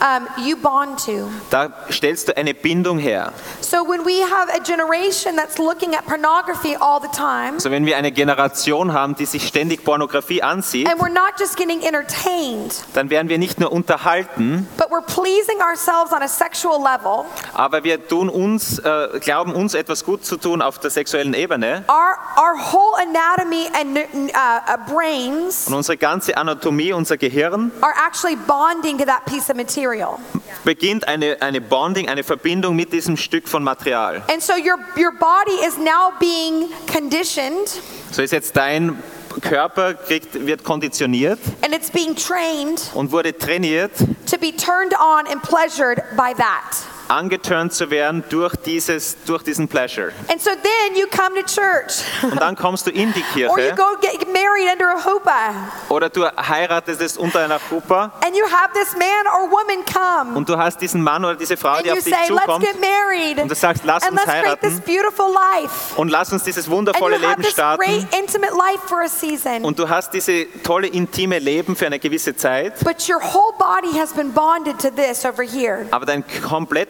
um, 0.00 0.26
you 0.42 0.56
bond 0.56 0.98
to. 1.04 1.28
da 1.50 1.70
stellst 1.90 2.28
du 2.28 2.36
eine 2.38 2.54
Bindung 2.54 2.98
her. 2.98 3.34
So 3.60 3.86
when 3.86 4.00
we 4.06 4.22
have 4.22 4.48
a 4.48 4.60
generation 4.60 5.36
that's 5.36 5.58
looking 5.58 5.94
at 5.94 6.06
pornography 6.06 6.74
all 6.80 6.98
the 7.02 7.14
time, 7.14 7.56
Also 7.56 7.70
wenn 7.70 7.84
wir 7.84 7.98
eine 7.98 8.12
Generation 8.12 8.94
haben, 8.94 9.14
die 9.14 9.26
sich 9.26 9.46
ständig 9.46 9.84
Pornografie 9.84 10.42
ansieht, 10.42 10.88
and 10.88 10.98
we're 11.02 11.12
not 11.12 11.38
just 11.38 11.58
getting 11.58 11.82
entertained, 11.82 12.82
dann 12.94 13.10
werden 13.10 13.28
wir 13.28 13.36
nicht 13.36 13.60
nur 13.60 13.70
unterhalten, 13.70 14.66
but 14.78 14.88
we're 14.88 15.04
pleasing 15.04 15.60
ourselves 15.60 16.14
on 16.14 16.22
a 16.22 16.28
sexual 16.28 16.82
level, 16.82 17.26
aber 17.52 17.84
wir 17.84 18.08
tun 18.08 18.30
uns, 18.30 18.78
äh, 18.78 19.20
glauben 19.20 19.52
uns 19.52 19.74
etwas 19.74 20.02
gut 20.06 20.24
zu 20.24 20.38
tun 20.38 20.62
auf 20.62 20.78
der 20.78 20.88
sexuellen 20.90 21.34
Ebene 21.34 21.41
our, 21.50 22.16
our 22.36 22.56
whole 22.56 22.94
anatomy 22.96 23.68
and 23.74 23.98
uh, 23.98 24.60
uh, 24.66 24.76
brains 24.88 25.66
und 25.66 25.74
unsere 25.74 25.96
ganze 25.96 26.36
Anatomie, 26.36 26.92
unser 26.92 27.16
Gehirn 27.16 27.70
are 27.80 27.94
actually 27.96 28.36
bonding 28.36 28.98
to 28.98 29.04
that 29.04 29.24
piece 29.26 29.50
of 29.50 29.56
material. 29.56 30.18
beginnt 30.64 31.08
eine, 31.08 31.40
eine 31.40 31.60
Bonding, 31.60 32.08
eine 32.08 32.22
Verbindung 32.22 32.76
mit 32.76 32.92
diesem 32.92 33.16
Stück 33.16 33.48
von 33.48 33.62
Material. 33.64 34.22
And 34.28 34.42
so 34.42 34.54
your, 34.54 34.78
your 34.96 35.12
body 35.12 35.64
is 35.66 35.76
now 35.78 36.12
being 36.20 36.68
conditioned 36.86 37.68
So 38.12 38.22
ist 38.22 38.32
jetzt 38.32 38.56
dein 38.56 39.02
Körper 39.40 39.94
kriegt, 39.94 40.46
wird 40.46 40.62
konditioniert 40.64 41.38
and 41.62 41.74
it's 41.74 41.90
being 41.90 42.14
trained 42.14 42.90
und 42.94 43.10
wurde 43.10 43.36
trainiert, 43.36 43.92
to 44.26 44.38
be 44.38 44.52
turned 44.52 44.94
on 44.98 45.26
and 45.26 45.42
pleasured 45.42 46.02
by 46.16 46.34
that. 46.36 46.91
Angeturnt 47.08 47.72
zu 47.72 47.90
werden 47.90 48.24
durch, 48.30 48.54
dieses, 48.56 49.16
durch 49.24 49.42
diesen 49.42 49.68
Pleasure. 49.68 50.12
And 50.30 50.40
so 50.40 50.50
then 50.50 50.96
you 50.96 51.06
come 51.08 51.34
to 51.40 51.46
church. 51.46 52.02
Und 52.22 52.40
dann 52.40 52.56
kommst 52.56 52.86
du 52.86 52.90
in 52.90 53.12
die 53.12 53.22
or 53.48 53.58
you 53.58 53.70
Kirche. 53.70 53.74
go 53.76 53.96
get 54.00 54.26
married 54.32 54.68
under 54.72 54.90
a 54.96 55.00
chuppah 55.02 55.52
oder 55.88 56.08
du 56.08 56.24
heiratest 56.26 57.00
es 57.00 57.16
unter 57.16 57.40
einer 57.40 57.58
Chuppah 57.68 58.12
and 58.24 58.36
you 58.36 58.44
have 58.46 58.72
this 58.74 58.92
man 58.96 59.26
or 59.34 59.50
woman 59.50 59.84
come. 59.84 60.36
Und 60.36 60.48
du 60.48 60.56
hast 60.56 60.80
diesen 60.80 61.02
Mann 61.02 61.24
oder 61.24 61.34
diese 61.36 61.56
Frau, 61.56 61.74
and 61.74 61.84
die 61.86 61.90
auf 61.92 61.98
dich 62.02 62.14
say, 62.14 62.28
let's 62.28 62.42
zukommt. 62.44 62.64
get 62.64 62.80
married 62.80 63.38
und 63.40 63.48
du 63.50 63.54
sagst, 63.54 63.84
lass 63.84 64.02
and 64.04 64.12
uns 64.12 64.22
let's 64.26 64.40
create 64.40 64.60
this 64.60 64.72
heiraten. 64.80 64.84
beautiful 64.86 65.26
life. 65.32 65.96
und 65.96 66.08
lass 66.08 66.32
uns 66.32 66.42
dieses 66.44 66.66
And 66.66 66.74
wundervolle 66.76 67.16
have 67.16 67.26
Leben 67.28 67.42
this 67.42 67.52
starten. 67.52 67.82
great 67.84 68.06
intimate 68.18 68.52
life 68.52 68.86
for 68.86 69.02
a 69.02 69.08
season. 69.08 69.64
und 69.64 69.78
du 69.78 69.88
hast 69.88 70.12
diese 70.14 70.46
tolle 70.62 70.86
intime 70.88 71.38
Leben 71.38 71.76
für 71.76 71.86
eine 71.86 71.98
gewisse 71.98 72.34
Zeit, 72.36 72.78
But 72.84 73.08
your 73.08 73.20
whole 73.20 73.52
body 73.58 73.92
has 73.98 74.12
been 74.12 74.32
bonded 74.32 74.78
to 74.80 74.90
this 74.90 75.24
over 75.24 75.42
here. 75.42 75.86
aber 75.90 76.06
dein 76.06 76.24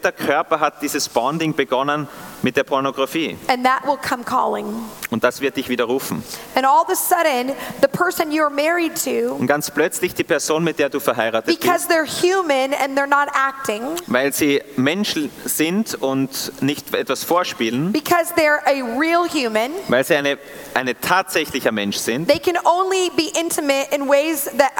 kompletter 0.03 0.11
Körper 0.11 0.59
hat 0.59 0.81
dieses 0.81 1.07
Bonding 1.09 1.53
begonnen 1.55 2.07
mit 2.41 2.57
der 2.57 2.63
Pornografie. 2.63 3.37
And 3.47 3.63
that 3.65 3.83
will 3.85 3.97
come 3.97 4.23
calling. 4.23 4.65
und 5.11 5.23
das 5.23 5.39
wird 5.41 5.55
dich 5.57 5.69
wieder 5.69 5.85
rufen. 5.85 6.23
And 6.55 6.65
all 6.65 6.81
of 6.81 6.89
a 6.89 6.95
sudden, 6.95 7.53
the 7.81 7.87
person 7.87 8.31
you're 8.31 8.49
married 8.49 8.95
to, 9.03 9.33
Und 9.35 9.47
ganz 9.47 9.71
plötzlich 9.71 10.13
die 10.13 10.23
Person, 10.23 10.63
mit 10.63 10.79
der 10.79 10.89
du 10.89 10.99
verheiratet 10.99 11.45
because 11.45 11.87
bist, 11.87 11.91
they're 11.91 12.05
human 12.05 12.73
and 12.73 12.97
they're 12.97 13.07
not 13.07 13.29
acting, 13.33 13.81
weil 14.07 14.33
sie 14.33 14.61
Menschen 14.75 15.31
sind 15.45 15.95
und 16.01 16.61
nicht 16.61 16.93
etwas 16.93 17.23
vorspielen, 17.23 17.91
because 17.91 18.33
they're 18.35 18.59
a 18.65 18.99
real 18.99 19.25
human, 19.27 19.71
weil 19.87 20.03
sie 20.03 20.15
eine, 20.15 20.37
eine 20.73 20.99
tatsächlicher 20.99 21.71
Mensch 21.71 21.97
sind, 21.97 22.27
they 22.27 22.39
can 22.39 22.57
only 22.65 23.09
be 23.15 23.31
intimate 23.39 23.87
in 23.93 24.07
ways 24.09 24.45
that 24.57 24.71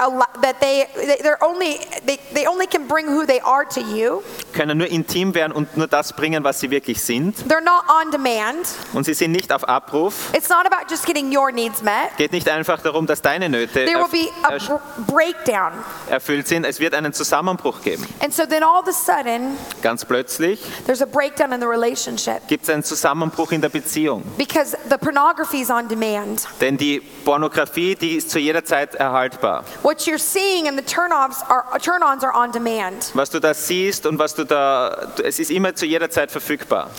that 0.42 0.60
they 0.60 0.86
they- 0.96 1.22
they're 1.24 1.42
only 1.42 1.80
they, 2.06 2.18
they 2.34 2.48
only 2.48 2.68
can 2.68 2.88
bring 2.88 3.08
who 3.08 3.26
they 3.26 3.40
are 3.42 3.66
to 3.66 3.80
you. 3.82 4.22
Können 4.54 4.78
nur 4.80 4.88
intim 4.88 5.13
werden 5.14 5.52
und 5.52 5.78
nur 5.78 5.88
das 5.88 6.14
bringen, 6.14 6.44
was 6.44 6.60
sie 6.60 6.72
wirklich 6.72 7.02
sind. 7.02 7.38
They're 7.48 7.62
not 7.62 7.84
on 7.88 8.12
demand. 8.12 8.68
Und 8.94 9.06
sie 9.06 9.14
sind 9.14 9.32
nicht 9.32 9.52
auf 9.54 9.68
Abruf. 9.68 10.14
It's 10.34 10.50
not 10.50 10.66
about 10.66 10.90
just 10.90 11.06
getting 11.06 11.36
your 11.36 11.52
needs 11.52 11.82
met. 11.84 12.18
Geht 12.18 12.32
nicht 12.32 12.50
einfach 12.50 12.82
darum, 12.82 13.06
dass 13.06 13.22
deine 13.22 13.48
Nöte 13.48 13.86
There 13.86 14.00
will 14.00 14.08
be 14.12 14.30
a 14.44 14.80
breakdown. 15.08 15.72
erfüllt 16.10 16.48
sind. 16.48 16.66
Es 16.66 16.80
wird 16.80 16.94
einen 16.96 17.14
Zusammenbruch 17.14 17.82
geben. 17.82 18.06
And 18.22 18.34
so 18.34 18.46
then 18.46 18.64
all 18.64 18.82
of 18.82 18.88
a 18.88 18.92
sudden, 18.92 19.56
Ganz 19.82 20.04
plötzlich 20.06 20.60
there's 20.86 21.02
a 21.02 21.06
breakdown 21.06 21.52
in 21.54 21.60
the 21.62 21.68
relationship 21.68 22.48
gibt 22.48 22.64
es 22.64 22.70
einen 22.70 22.84
Zusammenbruch 22.84 23.52
in 23.52 23.62
der 23.62 23.70
Beziehung. 23.70 24.24
because 24.38 24.76
the 24.90 24.98
pornography 24.98 25.62
is 25.62 25.70
on 25.70 25.88
demand. 25.88 26.48
Denn 26.60 26.78
die 26.78 27.00
Pornografie, 27.24 27.96
die 27.96 28.16
ist 28.18 28.32
zu 28.32 28.40
jeder 28.40 28.66
Zeit 28.66 28.96
erhaltbar. 28.96 29.64
What 29.84 30.00
you're 30.08 30.18
seeing 30.18 30.68
and 30.68 30.78
the 30.78 30.84
turn-offs 30.86 31.42
are 31.50 31.64
turn-ons 31.80 32.24
are 32.24 32.34
on 32.36 32.52
demand. 32.52 33.12
Was 33.14 33.30
du 33.30 33.40
da 33.40 33.54
siehst 33.54 34.06
und 34.06 34.18
was 34.20 34.34
du 34.36 34.44
da, 34.44 35.03
es 35.24 35.40
ist 35.40 35.52
immer 35.52 35.76
zu 35.76 35.86
jeder 35.86 36.10
Zeit 36.10 36.32
verfügbar. 36.32 36.90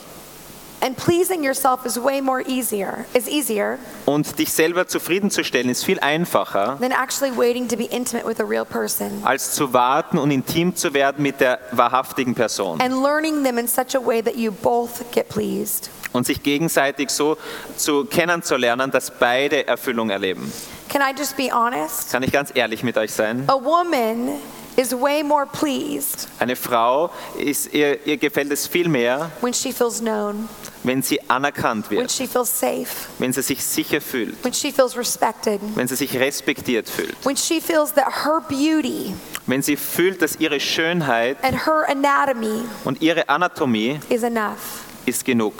And 0.80 0.94
pleasing 0.98 1.42
yourself 1.42 1.86
is 1.86 1.96
way 1.96 2.20
more 2.20 2.42
easier. 2.46 3.06
Is 3.14 3.26
easier 3.26 3.78
Und 4.04 4.38
dich 4.38 4.52
selber 4.52 4.86
zufriedenzustellen 4.86 5.70
ist 5.70 5.82
viel 5.82 5.98
einfacher, 6.00 6.76
than 6.78 6.90
actually 6.92 7.34
waiting 7.34 7.66
to 7.68 7.76
be 7.76 7.84
intimate 7.84 8.26
with 8.26 8.38
a 8.38 8.44
real 8.44 8.66
person 8.66 9.22
als 9.24 9.52
zu 9.52 9.72
warten 9.72 10.18
und 10.18 10.30
intim 10.30 10.76
zu 10.76 10.92
werden 10.92 11.22
mit 11.22 11.40
der 11.40 11.58
wahrhaftigen 11.72 12.34
Person. 12.34 12.82
and 12.82 13.02
learning 13.02 13.42
them 13.44 13.56
in 13.56 13.66
such 13.66 13.94
a 13.94 14.04
way 14.04 14.20
that 14.22 14.36
you 14.36 14.52
both 14.52 15.10
get 15.10 15.28
pleased. 15.30 15.88
Und 16.12 16.26
sich 16.26 16.42
gegenseitig 16.42 17.08
so 17.10 17.38
zu 17.78 18.04
kennenzulernen, 18.04 18.90
dass 18.90 19.10
beide 19.10 19.66
Erfüllung 19.66 20.10
erleben. 20.10 20.52
Can 20.90 21.00
I 21.00 21.18
just 21.18 21.34
be 21.36 21.48
honest? 21.50 22.12
Kann 22.12 22.22
ich 22.22 22.30
ganz 22.30 22.50
ehrlich 22.54 22.82
mit 22.82 22.98
euch 22.98 23.10
sein? 23.12 23.44
A 23.48 23.54
woman 23.54 24.34
is 24.76 24.92
way 24.92 25.22
more 25.22 25.46
pleased 25.46 26.28
Eine 26.38 26.56
Frau, 26.56 27.10
ist, 27.38 27.72
ihr, 27.72 28.04
ihr 28.06 28.16
gefällt 28.16 28.50
es 28.52 28.66
viel 28.66 28.88
mehr, 28.88 29.30
when 29.40 29.52
she 29.54 29.72
feels 29.72 30.00
known, 30.00 30.48
wenn 30.82 31.02
sie 31.02 31.20
anerkannt 31.28 31.90
when 31.90 32.00
wird, 32.00 32.10
she 32.12 32.26
feels 32.26 32.48
safe, 32.48 33.08
wenn 33.18 33.32
sie 33.32 33.42
sich 33.42 33.64
sicher 33.64 34.00
fühlt, 34.00 34.42
when 34.44 34.52
she 34.52 34.70
feels 34.72 34.96
respected, 34.96 35.60
wenn 35.74 35.88
sie 35.88 35.96
sich 35.96 36.16
respektiert 36.18 36.88
fühlt, 36.88 37.14
when 37.24 37.36
she 37.36 37.60
feels 37.60 37.92
that 37.92 38.24
her 38.24 38.40
beauty 38.48 39.14
wenn 39.46 39.62
sie 39.62 39.76
fühlt, 39.76 40.22
dass 40.22 40.36
ihre 40.36 40.58
Schönheit 40.58 41.36
and 41.42 41.66
her 41.66 41.84
anatomy 41.88 42.62
und 42.84 43.02
ihre 43.02 43.28
Anatomie 43.28 44.00
is 44.08 44.22
enough. 44.22 44.84
ist 45.06 45.24
genug. 45.26 45.52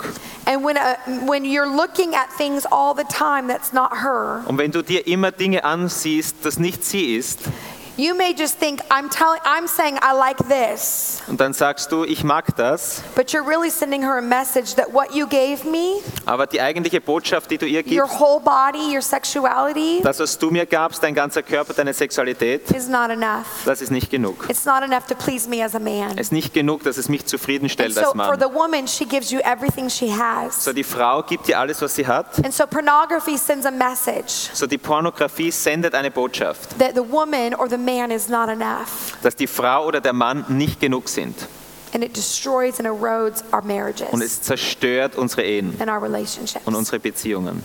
And 0.47 0.63
when, 0.63 0.75
a, 0.75 0.95
when 1.27 1.43
you're 1.45 1.67
looking 1.69 2.15
at 2.15 2.29
things 2.35 2.65
all 2.65 2.95
the 2.95 3.03
time 3.03 3.47
that's 3.47 3.73
not 3.73 3.91
her, 4.01 4.43
Und 4.47 4.57
wenn 4.57 4.71
du 4.71 4.81
dir 4.81 5.05
immer 5.07 5.31
Dinge 5.31 5.63
ansiehst, 5.63 6.37
das 6.43 6.57
nicht 6.57 6.83
sie 6.83 7.15
ist, 7.15 7.41
you 7.97 8.15
may 8.15 8.33
just 8.33 8.57
think, 8.59 8.81
I'm, 8.91 9.09
telling, 9.09 9.39
I'm 9.45 9.67
saying 9.67 9.97
I 10.01 10.13
like 10.13 10.37
this, 10.49 11.21
und 11.27 11.39
dann 11.39 11.53
sagst 11.53 11.91
du, 11.91 12.03
ich 12.03 12.23
mag 12.23 12.55
das, 12.55 13.01
but 13.15 13.31
you're 13.31 13.45
really 13.47 13.69
sending 13.69 14.03
her 14.03 14.17
a 14.17 14.21
message 14.21 14.75
that 14.75 14.91
what 14.93 15.13
you 15.15 15.27
gave 15.27 15.63
me, 15.65 16.01
aber 16.25 16.45
die 16.47 16.61
eigentliche 16.61 17.01
Botschaft, 17.01 17.49
die 17.51 17.57
du 17.57 17.65
ihr 17.65 17.79
your 17.85 18.05
gibst, 18.07 18.19
whole 18.19 18.39
body, 18.39 18.93
your 18.93 19.01
sexuality, 19.01 20.01
das, 20.03 20.19
was 20.19 20.37
du 20.37 20.51
mir 20.51 20.65
gabst, 20.65 21.01
dein 21.03 21.13
ganzer 21.15 21.43
Körper, 21.43 21.73
deine 21.73 21.93
Sexualität, 21.93 22.69
is 22.71 22.87
not 22.87 23.09
enough. 23.09 23.45
das 23.65 23.81
ist 23.81 23.91
nicht 23.91 24.09
genug. 24.09 24.45
It's 24.49 24.65
not 24.65 24.83
enough 24.83 25.05
to 25.07 25.15
please 25.15 25.47
me 25.49 25.63
as 25.63 25.75
a 25.75 25.79
man. 25.79 26.11
Es 26.17 26.27
ist 26.27 26.31
nicht 26.31 26.53
genug, 26.53 26.83
dass 26.83 26.97
es 26.97 27.09
mich 27.09 27.21
And 27.21 27.29
zufriedenstellt 27.29 27.93
so 27.93 28.01
als 28.01 28.09
for 28.09 28.15
Mann. 28.15 28.39
the 28.39 28.53
woman, 28.53 28.87
she 28.87 29.05
gives 29.05 29.31
you 29.31 29.39
everything 29.39 29.89
she 29.89 30.11
has. 30.11 30.63
So 30.63 30.73
die 30.73 30.83
Frau 30.83 31.23
gibt 31.23 31.47
dir 31.47 31.59
alles, 31.59 31.81
was 31.81 31.95
sie 31.95 32.05
hat. 32.05 32.25
And 32.43 32.53
so 32.53 32.65
pornography 32.67 33.37
sends 33.37 33.65
a 33.65 33.71
message 33.71 34.49
So 34.53 34.67
die 34.67 34.77
Pornografie 34.77 35.51
sendet 35.51 35.95
eine 35.95 36.11
Botschaft, 36.11 36.77
that 36.79 36.93
the 36.95 37.01
woman 37.09 37.53
or 37.55 37.69
the 37.69 37.77
man 37.85 38.11
is 38.11 38.27
not 38.27 38.49
enough. 38.49 39.17
dass 39.21 39.35
die 39.35 39.47
Frau 39.47 39.85
oder 39.85 40.01
der 40.01 40.13
Mann 40.13 40.45
nicht 40.49 40.79
genug 40.79 41.07
sind. 41.09 41.35
And 41.93 42.03
it 42.03 42.15
destroys 42.15 42.77
and 42.79 42.87
erodes 42.87 43.43
our 43.53 43.59
Und 43.61 43.67
marriages 43.67 44.07
es 44.21 44.41
zerstört 44.41 45.15
unsere 45.15 45.43
Ehen 45.43 45.75
and 45.79 45.89
our 45.89 46.01
relationships. 46.01 46.65
und 46.67 46.75
unsere 46.75 46.99
Beziehungen. 46.99 47.63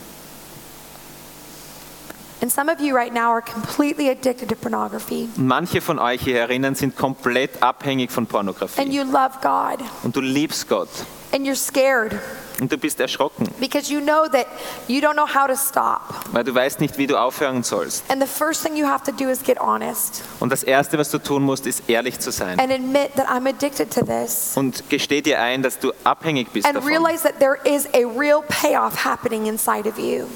And 2.43 2.51
some 2.51 2.71
of 2.71 2.81
you 2.81 2.95
right 2.95 3.13
now 3.13 3.31
are 3.33 3.43
completely 3.43 4.09
addicted 4.09 4.49
to 4.49 4.55
pornography. 4.55 5.29
Und 5.37 5.47
manche 5.47 5.81
von 5.83 5.99
euch 5.99 6.23
hier 6.23 6.49
sind 6.75 6.97
komplett 6.97 7.63
abhängig 7.63 8.11
von 8.11 8.23
And 8.23 8.31
Pornografie. 8.31 8.83
you 8.89 9.03
love 9.03 9.39
God. 9.43 9.85
Und 10.05 10.17
du 10.17 10.21
liebst 10.23 10.67
Gott. 10.69 10.89
And 11.33 11.47
you're 11.47 11.55
scared 11.55 12.19
Und 12.61 12.71
du 12.71 12.77
bist 12.77 13.01
erschrocken, 13.01 13.49
because 13.59 13.91
you 13.91 14.01
know 14.01 14.27
that 14.31 14.47
you 14.87 15.01
don't 15.01 15.15
know 15.15 15.27
how 15.27 15.47
to 15.47 15.57
stop. 15.57 16.01
weil 16.33 16.45
du 16.45 16.55
weißt 16.55 16.81
nicht, 16.81 16.99
wie 16.99 17.07
du 17.07 17.17
aufhören 17.17 17.63
sollst. 17.63 18.05
And 18.11 18.21
the 18.23 18.29
first 18.29 18.63
thing 18.63 18.77
you 18.77 18.87
have 18.87 19.03
to 19.05 19.13
do 19.13 19.31
is 19.31 19.43
get 19.43 19.59
honest 19.59 20.23
Und 20.41 20.53
das 20.53 20.63
Erste, 20.63 20.99
was 20.99 21.11
du 21.11 21.19
tun 21.19 21.43
musst, 21.43 21.67
ist 21.67 21.85
ehrlich 21.89 22.19
zu 22.21 22.31
sein. 22.31 22.61
and 22.61 22.71
admit 22.71 23.15
that 23.17 23.27
I'm 23.29 23.49
addicted 23.49 23.91
to 23.95 24.05
this. 24.05 24.53
Und 24.57 24.85
gesteh 24.91 25.23
dir 25.23 25.41
ein, 25.41 25.63
dass 25.63 25.79
du 25.79 25.93
abhängig 26.05 26.49
bist 26.53 26.67
And 26.67 26.77
davon. 26.77 26.89
realize 26.91 27.23
that 27.23 27.39
there 27.41 27.57
is 27.65 27.87
a 27.95 28.05
real 28.19 28.43
payoff 28.49 29.05
happening 29.05 29.47
inside 29.47 29.89
of 29.89 29.99
you. 29.99 30.27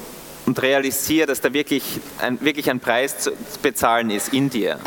Und 0.47 0.61
realisiere, 0.61 1.25
dass 1.27 1.41
da 1.41 1.51
wirklich 1.53 1.83
ein, 2.21 2.39
wirklich 2.41 2.69
ein 2.69 2.79
Preis 2.79 3.17
zu 3.19 3.31
bezahlen 3.63 4.09
ist 4.11 4.31
in 4.33 4.49
dir. 4.49 4.77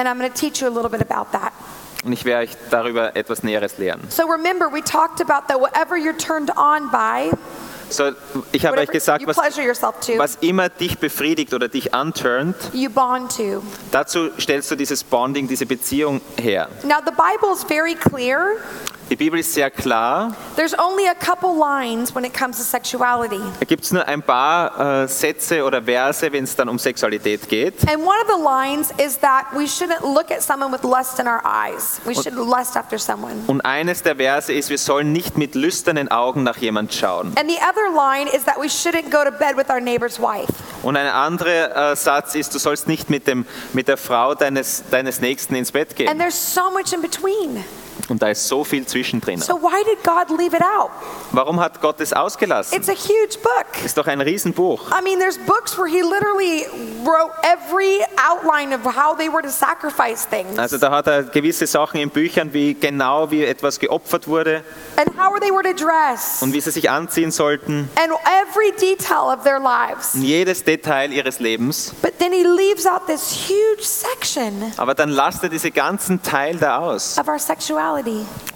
Und 2.05 2.13
ich 2.13 2.25
werde 2.25 2.45
euch 2.45 2.57
darüber 2.71 3.17
etwas 3.17 3.43
Näheres 3.43 3.79
lehren. 3.79 4.01
So 4.09 4.25
remember, 4.25 4.67
we 4.73 4.83
talked 4.83 5.21
about 5.21 5.49
that 5.49 5.61
whatever 5.61 5.97
you're 5.97 6.17
turned 6.17 6.51
on 6.57 6.91
by, 6.91 7.31
So, 7.91 8.13
ich 8.53 8.67
habe 8.67 8.79
euch 8.79 8.91
gesagt, 8.91 9.27
was, 9.27 9.37
to, 9.37 10.19
was 10.19 10.37
immer 10.41 10.69
dich 10.69 10.99
befriedigt 10.99 11.55
oder 11.55 11.69
dich 11.69 11.95
anturnt, 11.95 12.55
you 12.75 12.91
bond 12.91 13.35
to. 13.35 13.63
dazu 13.91 14.31
stellst 14.39 14.71
du 14.71 14.77
dieses 14.77 15.05
Bonding, 15.05 15.49
diese 15.49 15.65
Beziehung 15.65 16.21
her. 16.37 16.69
Now, 16.83 16.99
the 17.05 17.13
Bible 17.13 17.53
is 17.55 17.65
very 17.65 17.95
clear. 17.95 18.57
Die 19.11 19.17
Bibel 19.17 19.41
ist 19.41 19.55
sehr 19.55 19.71
klar. 19.71 20.33
There's 20.57 20.79
only 20.79 21.09
a 21.09 21.15
couple 21.15 21.59
lines 21.59 22.15
when 22.15 22.25
it 22.25 22.35
comes 22.39 22.59
to 22.59 22.63
sexuality. 22.63 23.41
Da 23.59 23.65
gibt 23.65 23.85
es 23.85 23.91
nur 23.93 24.07
ein 24.07 24.23
paar 24.23 25.05
äh, 25.05 25.09
Sätze 25.09 25.65
oder 25.65 25.83
Verse, 25.83 26.31
wenn 26.31 26.45
es 26.45 26.55
dann 26.55 26.69
um 26.69 26.79
Sexualität 26.79 27.49
geht. 27.49 27.89
And 27.89 28.01
one 28.05 28.17
of 28.21 28.29
the 28.29 28.43
lines 28.43 28.91
is 29.03 29.19
that 29.21 29.47
we 29.57 29.65
shouldn't 29.65 30.03
look 30.03 30.31
at 30.31 30.43
someone 30.43 30.71
with 30.71 30.83
lust 30.83 31.19
in 31.19 31.27
our 31.27 31.41
eyes. 31.43 32.03
We 32.05 32.15
should 32.15 32.35
lust 32.35 32.77
after 32.77 32.99
someone. 32.99 33.45
Und 33.47 33.63
eines 33.63 34.03
der 34.03 34.17
Verse 34.17 34.53
ist, 34.53 34.69
wir 34.69 34.79
sollen 34.79 35.13
nicht 35.13 35.39
mit 35.39 35.55
lüsternen 35.55 36.11
Augen 36.11 36.43
nach 36.43 36.59
jemand 36.59 36.93
schauen. 36.93 37.33
And 37.39 37.49
the 37.51 37.57
other 37.57 37.89
line 37.95 38.29
is 38.37 38.45
that 38.45 38.57
we 38.61 38.67
shouldn't 38.69 39.11
go 39.11 39.25
to 39.25 39.31
bed 39.31 39.57
with 39.57 39.71
our 39.71 39.81
neighbor's 39.81 40.21
wife. 40.21 40.53
Und 40.83 40.99
ein 40.99 41.09
anderer 41.09 41.93
äh, 41.93 41.97
Satz 41.97 42.35
ist, 42.35 42.55
du 42.55 42.59
sollst 42.59 42.87
nicht 42.87 43.09
mit, 43.09 43.27
dem, 43.27 43.47
mit 43.73 43.89
der 43.89 43.97
Frau 43.97 44.35
deines, 44.35 44.85
deines 44.91 45.21
Nächsten 45.23 45.55
ins 45.55 45.73
Bett 45.73 45.89
And 45.91 45.97
gehen. 45.97 46.19
there's 46.19 46.55
so 46.55 46.71
much 46.71 46.93
in 46.93 47.01
between. 47.01 47.65
Und 48.09 48.23
da 48.23 48.29
ist 48.29 48.49
so 48.49 48.65
viel 48.65 48.87
zwischendrin. 48.87 49.39
So 49.41 49.61
why 49.61 49.85
did 49.85 50.03
God 50.03 50.31
leave 50.39 50.57
it 50.57 50.63
out? 50.63 50.91
Warum 51.33 51.61
hat 51.61 51.81
Gott 51.81 52.01
es 52.01 52.13
ausgelassen? 52.13 52.77
It's 52.77 52.89
a 52.89 52.93
huge 52.93 53.39
book. 53.43 53.85
Ist 53.85 53.99
doch 53.99 54.07
ein 54.07 54.21
Riesenbuch. 54.21 54.91
I 54.99 55.03
mean, 55.03 55.19
there's 55.19 55.37
books 55.39 55.77
where 55.77 55.87
he 55.87 56.01
literally 56.03 56.65
wrote 57.05 57.33
every 57.43 58.01
outline 58.17 58.75
of 58.75 58.81
how 58.85 59.15
they 59.17 59.29
were 59.29 59.43
to 59.43 59.51
sacrifice 59.51 60.27
things 60.27 60.59
Also 60.59 60.79
da 60.79 60.91
hat 60.91 61.07
er 61.07 61.25
gewisse 61.25 61.67
Sachen 61.67 62.01
in 62.01 62.09
Büchern, 62.11 62.53
wie 62.55 62.75
genau 62.75 63.31
wie 63.31 63.45
etwas 63.45 63.79
geopfert 63.79 64.27
wurde 64.27 64.63
and 64.97 65.09
how 65.19 65.39
they 65.39 65.51
were 65.51 65.63
to 65.63 65.75
dress 65.75 66.41
und 66.43 66.53
wie 66.55 66.61
sie 66.61 66.71
sich 66.71 66.89
anziehen 66.89 67.31
sollten. 67.31 67.91
and 67.97 68.13
every 68.43 68.73
detail 68.81 69.33
of 69.37 69.45
their 69.45 69.59
lives. 69.61 70.15
Und 70.15 70.23
jedes 70.23 70.65
Detail 70.65 71.13
ihres 71.13 71.41
Lebens. 71.41 71.93
But 72.01 72.19
then 72.19 72.33
he 72.33 72.43
leaves 72.45 72.87
out 72.87 73.07
this 73.07 73.33
huge 73.49 73.83
section 73.85 74.73
Aber 74.79 74.95
dann 74.95 75.11
lasst 75.11 75.43
er 75.43 75.51
diese 75.51 75.71
ganzen 75.71 76.23
Teil 76.23 76.57
da 76.57 76.79
aus 76.79 77.19
of 77.19 77.29
our 77.29 77.39
sexuality. 77.39 77.98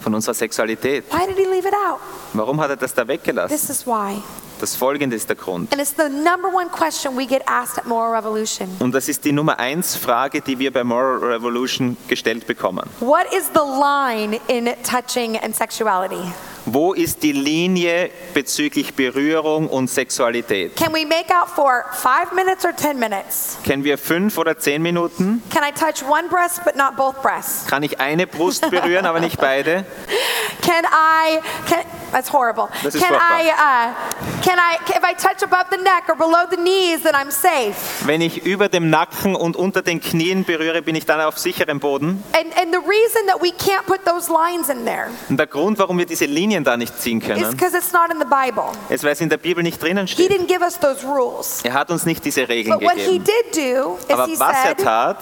Von 0.01 0.15
unserer 0.15 0.35
Sexualität. 0.35 1.05
Why 1.13 1.27
did 1.27 1.37
he 1.37 1.45
leave 1.45 1.67
it 1.69 1.75
out? 1.75 2.01
Warum 2.33 2.61
hat 2.61 2.71
er 2.71 2.77
das 2.77 2.95
da 2.95 3.07
weggelassen? 3.07 3.57
This 3.57 3.71
is 3.71 3.87
why. 3.87 4.23
Das 4.63 4.77
folgende 4.77 5.17
ist 5.17 5.29
der 5.29 5.35
Grund. 5.35 5.73
And 5.73 5.83
it's 5.83 5.93
the 5.97 6.09
number 6.09 6.49
one 6.49 6.69
question 6.69 7.17
we 7.19 7.27
get 7.27 7.43
asked 7.49 7.79
at 7.79 7.85
Moral 7.85 8.15
Revolution. 8.15 8.69
Und 8.79 8.95
das 8.95 9.09
ist 9.09 9.25
die 9.25 9.33
Nummer 9.33 9.59
eins 9.59 9.97
Frage, 9.97 10.41
die 10.41 10.57
wir 10.57 10.73
bei 10.73 10.85
Moral 10.85 11.19
Revolution 11.19 11.97
gestellt 12.07 12.47
bekommen. 12.47 12.89
What 13.01 13.25
is 13.37 13.51
the 13.53 13.59
line 13.59 14.39
in 14.47 14.73
touching 14.85 15.37
and 15.37 15.57
sexuality? 15.57 16.33
Wo 16.65 16.93
ist 16.93 17.25
die 17.25 17.33
Linie 17.33 18.11
bezüglich 18.35 18.95
Berührung 18.95 19.69
und 19.69 19.91
Sexualität? 19.91 20.77
Can 20.77 20.93
we 20.93 21.05
make 21.05 21.35
out 21.35 21.49
for 21.49 21.85
five 21.93 22.33
minutes 22.33 22.65
or 22.65 22.71
10 22.73 23.01
minutes? 23.01 23.59
Kennen 23.65 23.83
wir 23.83 23.99
fünf 23.99 24.39
oder 24.39 24.57
zehn 24.57 24.81
Minuten? 24.81 25.43
Can 25.51 25.65
I 25.65 25.73
touch 25.73 26.09
one 26.09 26.29
breast 26.29 26.63
but 26.65 26.77
not 26.77 26.95
both 26.97 27.21
breasts? 27.21 27.67
Kann 27.67 27.83
ich 27.83 27.99
eine 27.99 28.29
Brust 28.29 28.71
berühren, 28.71 29.07
aber 29.07 29.19
nicht 29.19 29.41
beide? 29.41 29.85
Can 30.63 30.85
I, 30.85 31.41
can, 31.69 31.81
That's 32.13 32.33
horrible. 32.33 32.69
Das 32.83 32.95
ist 32.95 33.03
can. 33.05 33.15
I, 33.15 33.51
uh, 33.51 34.43
can 34.43 34.59
I, 34.59 34.77
if 34.91 35.03
I 35.03 35.15
touch 35.15 35.43
above 35.43 35.67
the 35.71 35.79
neck 35.79 36.09
or 36.09 36.15
below 36.15 36.45
the 36.51 36.57
knees, 36.57 37.03
then 37.03 37.15
I'm 37.15 37.31
safe. 37.31 37.75
Wenn 38.07 38.21
ich 38.21 38.45
über 38.45 38.69
dem 38.69 38.91
Nacken 38.91 39.35
und 39.35 39.57
unter 39.57 39.83
den 39.83 40.01
Knien 40.01 40.45
berühre, 40.45 40.83
bin 40.83 40.95
ich 40.95 41.07
dann 41.07 41.21
auf 41.21 41.39
sicherem 41.39 41.81
Boden. 41.81 42.23
And, 42.35 42.57
and 42.59 42.73
the 42.73 42.79
reason 42.81 43.27
that 43.29 43.41
we 43.43 43.49
can't 43.51 43.85
put 43.87 44.05
those 44.05 44.31
lines 44.31 44.69
in 44.69 44.85
there 44.85 45.07
Und 45.31 45.39
der 45.39 45.47
Grund, 45.47 45.79
warum 45.79 45.99
wir 45.99 46.07
diese 46.07 46.27
Linien 46.27 46.65
da 46.65 46.77
nicht 46.77 47.01
ziehen 47.01 47.21
is 47.21 47.27
können, 47.27 47.51
because 47.51 47.75
it's 47.77 47.93
not 47.93 48.11
in 48.11 48.19
the 48.19 48.27
Bible. 48.27 48.65
ist, 48.91 49.03
weil 49.05 49.13
es 49.13 49.21
in 49.21 49.29
der 49.31 49.39
Bibel 49.39 49.63
nicht 49.63 49.83
drinnen 49.83 50.07
He 50.07 50.13
steht. 50.13 50.31
didn't 50.31 50.47
give 50.49 50.61
us 50.63 50.79
those 50.79 51.07
rules. 51.07 51.61
Er 51.65 51.73
hat 51.73 51.91
uns 51.91 52.05
nicht 52.05 52.25
diese 52.25 52.49
Regeln 52.49 52.79
But 52.79 52.85
what 52.87 52.97
he 52.99 53.19
gegeben. 53.19 53.25
did 53.25 53.57
do 53.57 53.99
is 54.07 54.11
Aber 54.11 54.27
he 54.27 54.39
was 54.39 54.49
er 54.55 54.63
said, 54.69 54.79
tat, 54.79 55.19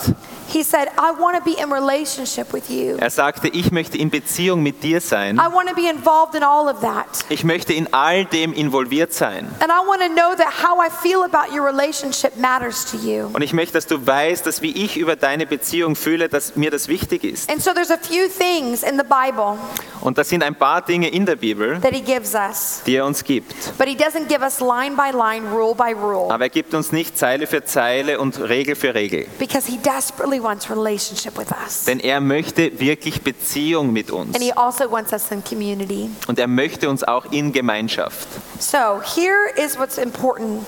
he 0.52 0.62
said, 0.62 0.88
I 0.98 1.12
want 1.18 1.36
to 1.36 1.42
be 1.44 1.60
in 1.60 1.72
relationship 1.72 2.52
with 2.52 2.68
you. 2.68 2.96
er 2.98 3.10
sagte, 3.10 3.48
ich 3.48 3.70
möchte 3.70 3.96
in 3.98 4.10
Beziehung 4.10 4.62
mit 4.62 4.82
dir 4.82 5.00
sein. 5.00 5.36
I 5.36 5.52
want 5.52 5.68
to 5.68 5.74
be 5.74 5.88
involved 5.88 6.34
in 6.34 6.42
all 6.42 6.68
of 6.68 6.80
that. 6.80 7.06
Ich 7.28 7.44
möchte 7.44 7.72
in 7.72 7.92
all 7.92 8.24
dem 8.24 8.52
involviert 8.52 9.12
sein. 9.12 9.48
And 9.60 9.70
I 9.70 9.86
want 9.86 10.00
to 10.02 10.08
know 10.08 10.34
that 10.36 10.62
how 10.62 10.78
I 10.84 10.90
feel 10.90 11.22
about 11.22 11.54
your 11.54 11.64
relationship 11.66 12.36
matters 12.36 12.84
to 12.90 12.96
you. 12.96 13.28
Und 13.32 13.42
ich 13.42 13.52
möchte, 13.52 13.74
dass 13.74 13.86
du 13.86 14.04
weißt, 14.06 14.44
dass 14.46 14.62
wie 14.62 14.72
ich 14.84 14.96
über 14.96 15.16
deine 15.16 15.46
Beziehung 15.46 15.94
fühle, 15.96 16.28
dass 16.28 16.56
mir 16.56 16.70
das 16.70 16.88
wichtig 16.88 17.24
ist. 17.24 17.50
And 17.50 17.62
so 17.62 17.72
there's 17.72 17.90
a 17.90 17.98
few 17.98 18.26
things 18.28 18.82
in 18.82 18.98
the 18.98 19.04
Bible 19.04 19.58
Und 20.00 20.16
das 20.18 20.28
sind 20.30 20.42
ein 20.42 20.54
paar 20.54 20.82
Dinge 20.82 21.08
in 21.10 21.26
der 21.26 21.36
Bibel, 21.36 21.78
that 21.80 21.92
he 21.92 22.00
gives 22.00 22.34
us. 22.34 22.82
die 22.86 22.96
er 22.96 23.04
uns 23.06 23.22
gibt. 23.22 23.54
But 23.78 23.86
he 23.86 23.94
doesn't 23.94 24.26
give 24.28 24.40
us 24.42 24.60
line 24.60 24.96
by 24.96 25.10
line, 25.16 25.46
rule 25.52 25.74
by 25.74 25.92
rule, 25.92 26.32
Aber 26.32 26.44
er 26.44 26.48
gibt 26.50 26.72
uns 26.74 26.90
nicht 26.92 27.18
Zeile 27.18 27.46
für 27.46 27.64
Zeile 27.64 28.18
und 28.18 28.40
Regel 28.40 28.74
für 28.76 28.94
Regel. 28.94 29.26
because 29.38 29.66
he 29.70 29.76
desperately 29.78 30.39
wants 30.42 30.70
relationship 30.70 31.36
with 31.38 31.50
us. 31.50 31.84
Denn 31.84 32.00
er 32.00 32.20
möchte 32.20 32.78
wirklich 32.80 33.22
Beziehung 33.22 33.92
mit 33.92 34.10
uns. 34.10 34.34
And 34.34 34.42
he 34.42 34.52
also 34.52 34.90
wants 34.90 35.12
us 35.12 35.30
in 35.30 35.42
community. 35.44 36.10
Und 36.26 36.38
er 36.38 36.48
möchte 36.48 36.88
uns 36.88 37.04
auch 37.04 37.30
in 37.32 37.52
Gemeinschaft. 37.52 38.28
So 38.58 39.00
here 39.02 39.50
is 39.56 39.78
what's 39.78 39.98
important. 39.98 40.64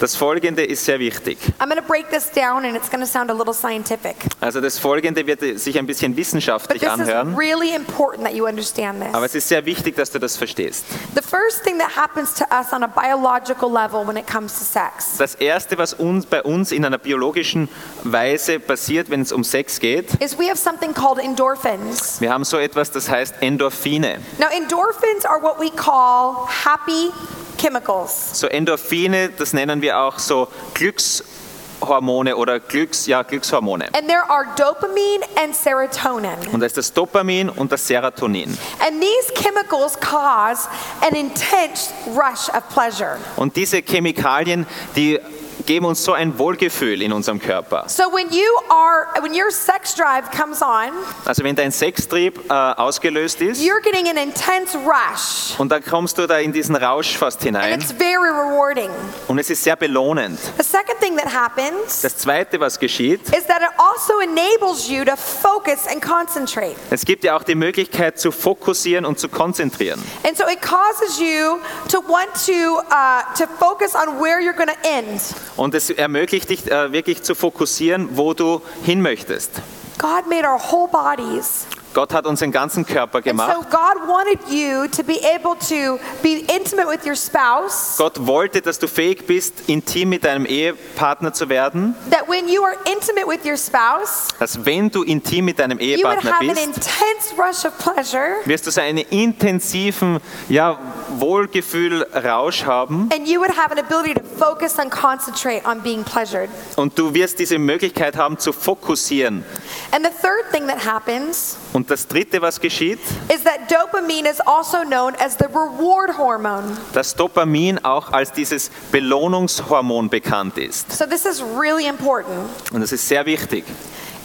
Das 0.00 0.16
Folgende 0.16 0.64
ist 0.64 0.84
sehr 0.84 0.98
wichtig. 0.98 1.38
I'm 1.60 1.68
going 1.68 1.76
to 1.80 1.86
break 1.86 2.10
this 2.10 2.28
down 2.30 2.64
and 2.64 2.76
it's 2.76 2.90
going 2.90 3.00
to 3.00 3.06
sound 3.06 3.30
a 3.30 3.34
little 3.34 3.54
scientific. 3.54 4.16
Also 4.40 4.60
das 4.60 4.78
Folgende 4.78 5.24
wird 5.26 5.40
sich 5.40 5.78
ein 5.78 5.86
bisschen 5.86 6.12
But 6.12 6.18
wissenschaftlich 6.20 6.80
this 6.82 6.92
is 6.92 7.00
anhören. 7.00 7.34
really 7.36 7.74
important 7.74 8.24
that 8.24 8.34
you 8.34 8.46
understand 8.46 9.02
Aber 9.12 9.22
this. 9.26 9.30
es 9.36 9.44
ist 9.44 9.48
sehr 9.50 9.64
wichtig, 9.66 9.94
dass 9.96 10.10
du 10.10 10.18
das 10.18 10.36
verstehst. 10.36 10.84
The 11.14 11.22
first 11.22 11.62
thing 11.62 11.78
that 11.78 11.94
happens 11.96 12.34
to 12.34 12.44
us 12.50 12.72
on 12.72 12.82
a 12.82 12.88
biological 12.88 13.70
level 13.72 14.04
when 14.06 14.16
it 14.16 14.26
comes 14.26 14.52
to 14.58 14.64
sex 14.64 15.16
Das 15.18 15.36
Erste, 15.36 15.78
was 15.78 15.94
uns, 15.94 16.26
bei 16.26 16.42
uns 16.42 16.72
in 16.72 16.84
einer 16.84 16.98
biologischen 16.98 17.68
Weise 18.02 18.58
passiert, 18.58 19.10
wenn 19.10 19.20
es 19.20 19.30
um 19.32 19.44
Sex 19.44 19.78
geht, 19.78 20.14
is 20.20 20.36
we 20.38 20.48
have 20.48 20.56
something 20.58 20.92
called 20.92 21.18
endorphins. 21.18 22.20
wir 22.20 22.32
haben 22.32 22.44
so 22.44 22.58
etwas, 22.58 22.90
das 22.90 23.08
heißt 23.08 23.36
Endorphine. 23.40 24.18
Now, 24.38 24.46
endorphins 24.56 25.24
are 25.24 25.40
what 25.40 25.60
we 25.60 25.70
call 25.70 26.48
happy 26.64 27.12
chemicals. 27.58 28.30
So 28.38 28.46
Endorphine, 28.48 29.30
das 29.38 29.52
nennen 29.52 29.80
wir 29.84 29.98
auch 29.98 30.18
so 30.18 30.48
Glückshormone 30.72 32.36
oder 32.36 32.58
Glücks, 32.58 33.06
ja, 33.06 33.22
Glückshormone. 33.22 33.86
And 33.94 34.08
there 34.08 34.28
are 34.28 34.46
dopamine 34.56 35.22
and 35.42 35.54
serotonin. 35.54 36.48
Und 36.52 36.60
das 36.60 36.72
ist 36.72 36.78
das 36.78 36.92
Dopamin 36.92 37.50
und 37.50 37.70
das 37.70 37.86
Serotonin. 37.86 38.56
And 38.80 39.00
these 39.00 39.32
chemicals 39.34 39.98
cause 40.00 40.68
an 41.06 41.14
intense 41.14 41.92
rush 42.08 42.48
of 42.48 42.66
pleasure. 42.70 43.18
Und 43.36 43.56
diese 43.56 43.82
Chemikalien, 43.82 44.66
die 44.96 45.20
geben 45.66 45.86
uns 45.86 46.02
so 46.04 46.12
ein 46.12 46.38
Wohlgefühl 46.38 47.02
in 47.02 47.12
unserem 47.12 47.40
Körper. 47.40 47.84
So 47.88 48.04
when 48.12 48.30
you 48.30 48.44
are 48.68 49.06
when 49.22 49.32
your 49.32 49.50
sex 49.50 49.94
drive 49.94 50.30
comes 50.30 50.62
on, 50.62 50.90
Also 51.24 51.42
wenn 51.44 51.56
dein 51.56 51.72
Sextrieb 51.72 52.38
äh, 52.50 52.52
ausgelöst 52.52 53.40
ist 53.40 53.62
you're 53.62 53.80
getting 53.82 54.08
an 54.08 54.16
intense 54.16 54.76
rush. 54.78 55.58
und 55.58 55.70
dann 55.70 55.84
kommst 55.84 56.18
du 56.18 56.26
da 56.26 56.38
in 56.38 56.52
diesen 56.52 56.76
Rausch 56.76 57.16
fast 57.16 57.38
And 57.46 57.56
hinein 57.56 57.80
it's 57.80 57.92
very 57.92 58.28
rewarding. 58.30 58.90
und 59.28 59.38
es 59.38 59.50
ist 59.50 59.62
sehr 59.64 59.76
belohnend. 59.76 60.38
The 60.58 60.64
second 60.64 60.98
thing 61.00 61.16
that 61.16 61.32
happens 61.32 62.02
Das 62.02 62.16
Zweite, 62.18 62.60
was 62.60 62.78
geschieht, 62.78 63.20
is 63.30 63.44
that 63.46 63.60
it 63.62 63.70
also 63.78 64.20
enables 64.20 64.88
you 64.88 65.04
to 65.04 65.16
focus 65.16 65.86
and 65.90 66.02
concentrate. 66.02 66.76
es 66.90 67.04
gibt 67.04 67.24
ja 67.24 67.36
auch 67.36 67.42
die 67.42 67.54
Möglichkeit 67.54 68.18
zu 68.18 68.30
fokussieren 68.32 69.04
und 69.06 69.18
zu 69.18 69.28
konzentrieren. 69.28 70.02
And 70.26 70.36
so 70.36 70.44
it 70.48 70.60
causes 70.60 71.18
you 71.18 71.58
to 71.90 72.02
want 72.08 72.28
to 72.46 72.78
uh, 72.90 73.22
to 73.36 73.46
focus 73.58 73.94
on 73.94 74.20
where 74.20 74.40
you're 74.40 74.52
going 74.56 74.68
to 74.68 74.88
end. 74.88 75.20
Und 75.56 75.74
es 75.74 75.90
ermöglicht 75.90 76.50
dich 76.50 76.70
äh, 76.70 76.92
wirklich 76.92 77.22
zu 77.22 77.34
fokussieren, 77.34 78.16
wo 78.16 78.34
du 78.34 78.62
hin 78.84 79.00
möchtest. 79.00 79.50
God 79.98 80.26
made 80.28 80.46
our 80.46 80.60
whole 80.60 80.88
bodies. 80.88 81.66
Gott 81.94 82.12
hat 82.12 82.26
unseren 82.26 82.50
ganzen 82.50 82.84
Körper 82.84 83.18
And 83.18 83.24
so 83.24 83.30
gemacht. 83.30 83.70
God 83.70 84.08
wanted 84.08 84.40
you 84.50 84.88
to 84.88 85.04
be 85.04 85.20
able 85.34 85.54
to 85.68 85.98
be 86.22 86.44
intimate 86.54 86.88
with 86.88 87.06
your 87.06 87.14
spouse. 87.14 87.94
Gott 87.96 88.26
wollte, 88.26 88.60
dass 88.60 88.78
du 88.80 88.88
fähig 88.88 89.26
bist, 89.26 89.68
intim 89.68 90.08
mit 90.10 90.24
deinem 90.24 90.44
Ehepartner 90.44 91.32
zu 91.32 91.48
werden. 91.48 91.94
That 92.10 92.28
when 92.28 92.48
you 92.48 92.62
are 92.64 92.74
intimate 92.92 93.26
with 93.28 93.44
your 93.44 93.56
spouse, 93.56 94.28
Dass 94.40 94.64
wenn 94.66 94.90
du 94.90 95.04
intim 95.04 95.44
mit 95.44 95.58
deinem 95.60 95.78
you 95.78 96.02
would 96.04 96.18
Ehepartner 96.24 96.32
have 96.32 96.40
an 96.40 96.48
bist, 96.48 96.66
intense 96.66 97.34
rush 97.38 97.64
of 97.64 97.78
pleasure 97.78 98.36
wirst 98.44 98.66
du 98.66 98.72
so 98.72 98.80
einen 98.80 98.98
intensiven 99.10 100.18
ja, 100.48 100.78
Wohlgefühl-Rausch 101.18 102.64
haben 102.64 103.08
and 103.14 103.28
you 103.28 103.40
would 103.40 103.56
have 103.56 103.70
an 103.70 103.78
ability 103.78 104.14
to 104.14 104.22
focus 104.36 104.78
and 104.78 104.90
concentrate 104.90 105.64
on 105.64 105.80
being 105.80 106.02
pleasured. 106.02 106.48
und 106.76 106.98
du 106.98 107.14
wirst 107.14 107.38
diese 107.38 107.58
Möglichkeit 107.58 108.16
haben 108.16 108.38
zu 108.38 108.52
fokussieren. 108.52 109.44
And 109.92 110.04
the 110.04 110.10
third 110.10 110.50
thing 110.52 110.66
that 110.66 110.84
happens 110.84 111.56
Und 111.72 111.83
das 111.90 112.06
Dritte, 112.08 112.40
was 112.42 112.60
geschieht, 112.60 112.98
is 113.34 113.42
that 113.44 113.70
dopamine 113.70 114.28
is 114.28 114.40
also 114.40 114.82
known 114.84 115.14
as 115.16 115.36
the 115.38 115.46
reward 115.46 116.16
hormone. 116.16 116.76
dass 116.92 117.14
Dopamin 117.14 117.78
auch 117.84 118.12
als 118.12 118.32
dieses 118.32 118.70
Belohnungshormon 118.92 120.08
bekannt 120.08 120.58
ist. 120.58 120.90
So 120.92 121.06
this 121.06 121.24
is 121.24 121.42
really 121.42 121.86
important. 121.86 122.48
Und 122.72 122.80
das 122.80 122.92
ist 122.92 123.06
sehr 123.08 123.24
wichtig. 123.26 123.64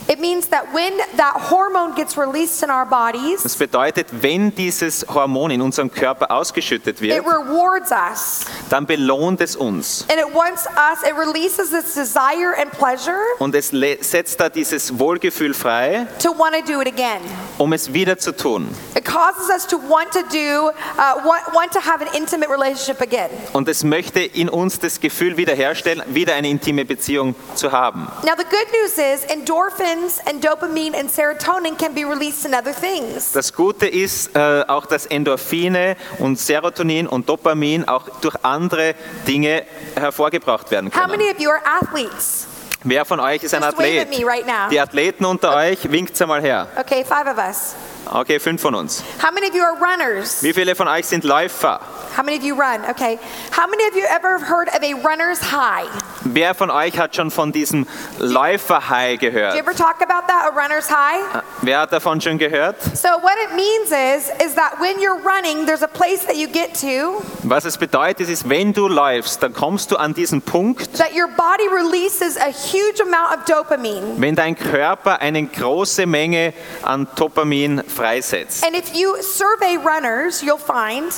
It 0.08 0.18
means 0.18 0.48
that 0.48 0.64
when 0.74 0.92
that 1.16 1.50
hormone 1.50 1.94
gets 1.94 2.16
released 2.16 2.62
in 2.64 2.70
our 2.70 2.84
bodies, 2.84 3.42
Das 3.42 3.54
bedeutet, 3.56 4.08
wenn 4.10 4.52
dieses 4.54 5.06
Hormon 5.08 5.50
in 5.52 5.60
unserem 5.62 5.90
Körper 5.92 6.30
ausgeschüttet 6.32 7.00
wird, 7.00 7.16
it 7.16 7.24
rewards 7.24 7.90
us. 7.92 8.40
dann 8.70 8.86
belohnt 8.86 9.40
es 9.40 9.54
uns. 9.54 10.04
And 10.10 10.18
it 10.18 10.34
wants 10.34 10.66
us, 10.66 11.02
it 11.08 11.14
releases 11.16 11.70
this 11.70 11.94
desire 11.94 12.54
and 12.60 12.70
pleasure 12.72 13.18
Und 13.38 13.54
es 13.54 13.70
le- 13.72 13.98
setzt 14.02 14.40
da 14.40 14.48
dieses 14.48 14.98
Wohlgefühl 14.98 15.54
frei, 15.54 16.06
to 16.20 16.30
want 16.36 16.54
to 16.56 16.62
do 16.72 16.80
it 16.80 16.88
again. 16.88 17.20
um 17.58 17.72
es 17.72 17.92
wieder 17.92 18.18
zu 18.18 18.32
tun. 18.36 18.68
It 18.96 19.04
causes 19.04 19.48
us 19.54 19.66
to 19.66 19.76
want 19.78 20.10
to 20.12 20.22
do, 20.32 20.70
uh, 20.98 21.24
want, 21.24 21.42
want 21.54 21.72
to 21.72 21.80
have 21.80 22.00
an 22.00 22.08
intimate 22.14 22.50
relationship 22.50 23.00
again. 23.00 23.30
Und 23.52 23.68
es 23.68 23.84
möchte 23.84 24.20
in 24.20 24.48
uns 24.48 24.78
das 24.80 24.98
Gefühl 24.98 25.36
wiederherstellen, 25.36 26.02
wieder 26.08 26.34
eine 26.34 26.48
intime 26.48 26.84
Beziehung 26.84 27.34
zu 27.54 27.70
haben. 27.70 28.08
Now, 28.24 28.32
the 28.36 28.44
good 28.44 28.66
news 28.72 28.98
is 28.98 29.24
endorphins 29.30 29.89
and 30.26 30.42
dopamine 30.44 30.94
and 30.98 31.10
serotonin 31.10 31.76
can 31.78 31.94
be 31.94 32.04
released 32.04 32.44
in 32.46 32.54
other 32.54 32.72
things. 32.74 33.32
Das 33.32 33.52
Gute 33.52 33.86
ist 33.86 34.34
äh, 34.36 34.64
auch, 34.68 34.86
dass 34.86 35.06
Endorphine 35.06 35.96
und 36.18 36.38
Serotonin 36.38 37.06
und 37.06 37.28
Dopamin 37.28 37.86
auch 37.88 38.08
durch 38.20 38.36
andere 38.42 38.94
Dinge 39.26 39.64
hervorgebracht 39.96 40.70
werden 40.70 40.90
How 40.92 41.02
können. 41.06 41.18
many 41.18 41.30
of 41.30 41.38
you 41.40 41.50
are 41.50 41.60
athletes? 41.64 42.46
Wer 42.82 43.04
von 43.04 43.20
euch 43.20 43.42
ist 43.42 43.52
ein 43.52 43.62
Just 43.62 43.76
wave 43.76 43.84
Athlet? 43.86 44.00
at 44.02 44.18
me 44.18 44.24
right 44.26 44.46
now. 44.46 44.68
Die 44.70 44.80
Athleten 44.80 45.24
unter 45.26 45.54
euch, 45.54 45.90
winkt 45.90 46.20
einmal 46.22 46.40
her. 46.40 46.66
Okay, 46.78 47.04
five 47.04 47.26
of 47.26 47.36
us. 47.36 47.74
Okay, 48.12 48.40
fünf 48.40 48.60
von 48.60 48.74
uns. 48.74 49.04
How 49.22 49.30
many 49.32 49.46
of 49.48 49.54
you 49.54 49.62
are 49.62 49.76
runners? 49.76 50.42
Wie 50.42 50.52
viele 50.52 50.74
von 50.74 50.88
euch 50.88 51.06
sind 51.06 51.22
Läufer? 51.22 51.78
How 52.16 52.24
many 52.24 52.36
of 52.38 52.42
you 52.42 52.54
run? 52.56 52.84
Okay. 52.90 53.20
How 53.56 53.68
many 53.68 53.84
of 53.88 53.94
you 53.94 54.02
ever 54.04 54.40
heard 54.40 54.68
of 54.68 54.82
a 54.82 54.94
runner's 54.94 55.40
high? 55.52 55.86
Wer 56.24 56.54
von 56.54 56.70
euch 56.70 56.98
hat 56.98 57.14
schon 57.14 57.30
von 57.30 57.52
diesem 57.52 57.86
Läufer-High 58.18 59.18
Did 59.18 59.22
you 59.22 59.30
gehört? 59.30 59.56
ever 59.56 59.72
talk 59.72 60.02
about 60.02 60.26
that, 60.26 60.50
a 60.50 60.54
runner's 60.54 60.88
high? 60.90 61.20
Wer 61.62 61.78
hat 61.80 61.92
davon 61.92 62.20
schon 62.20 62.36
gehört? 62.38 62.76
So 62.96 63.08
what 63.22 63.34
it 63.44 63.54
means 63.54 63.90
is, 63.92 64.28
is 64.44 64.54
that 64.56 64.80
when 64.80 65.00
you're 65.00 65.20
running, 65.22 65.66
there's 65.66 65.82
a 65.82 65.88
place 65.88 66.24
that 66.26 66.36
you 66.36 66.48
get 66.48 66.74
to 66.80 67.22
Was 67.44 67.64
es 67.64 67.78
bedeutet, 67.78 68.28
ist, 68.28 68.48
wenn 68.48 68.72
du 68.72 68.88
läufst, 68.88 69.40
dann 69.42 69.54
kommst 69.54 69.92
du 69.92 69.96
an 69.96 70.14
diesen 70.14 70.42
Punkt, 70.42 70.98
that 70.98 71.14
your 71.14 71.28
body 71.28 71.68
releases 71.68 72.36
a 72.36 72.50
huge 72.50 73.00
amount 73.00 73.38
of 73.38 73.44
dopamine. 73.46 74.16
wenn 74.20 74.34
dein 74.34 74.56
Körper 74.58 75.20
eine 75.20 75.44
große 75.46 76.06
Menge 76.06 76.52
an 76.82 77.06
Dopamin 77.16 77.82
freisetzt. 78.00 78.64
And 78.64 78.74
if 78.74 78.94
you 78.94 79.22
survey 79.22 79.76
runners, 79.76 80.42
you'll 80.42 80.56
find 80.58 81.12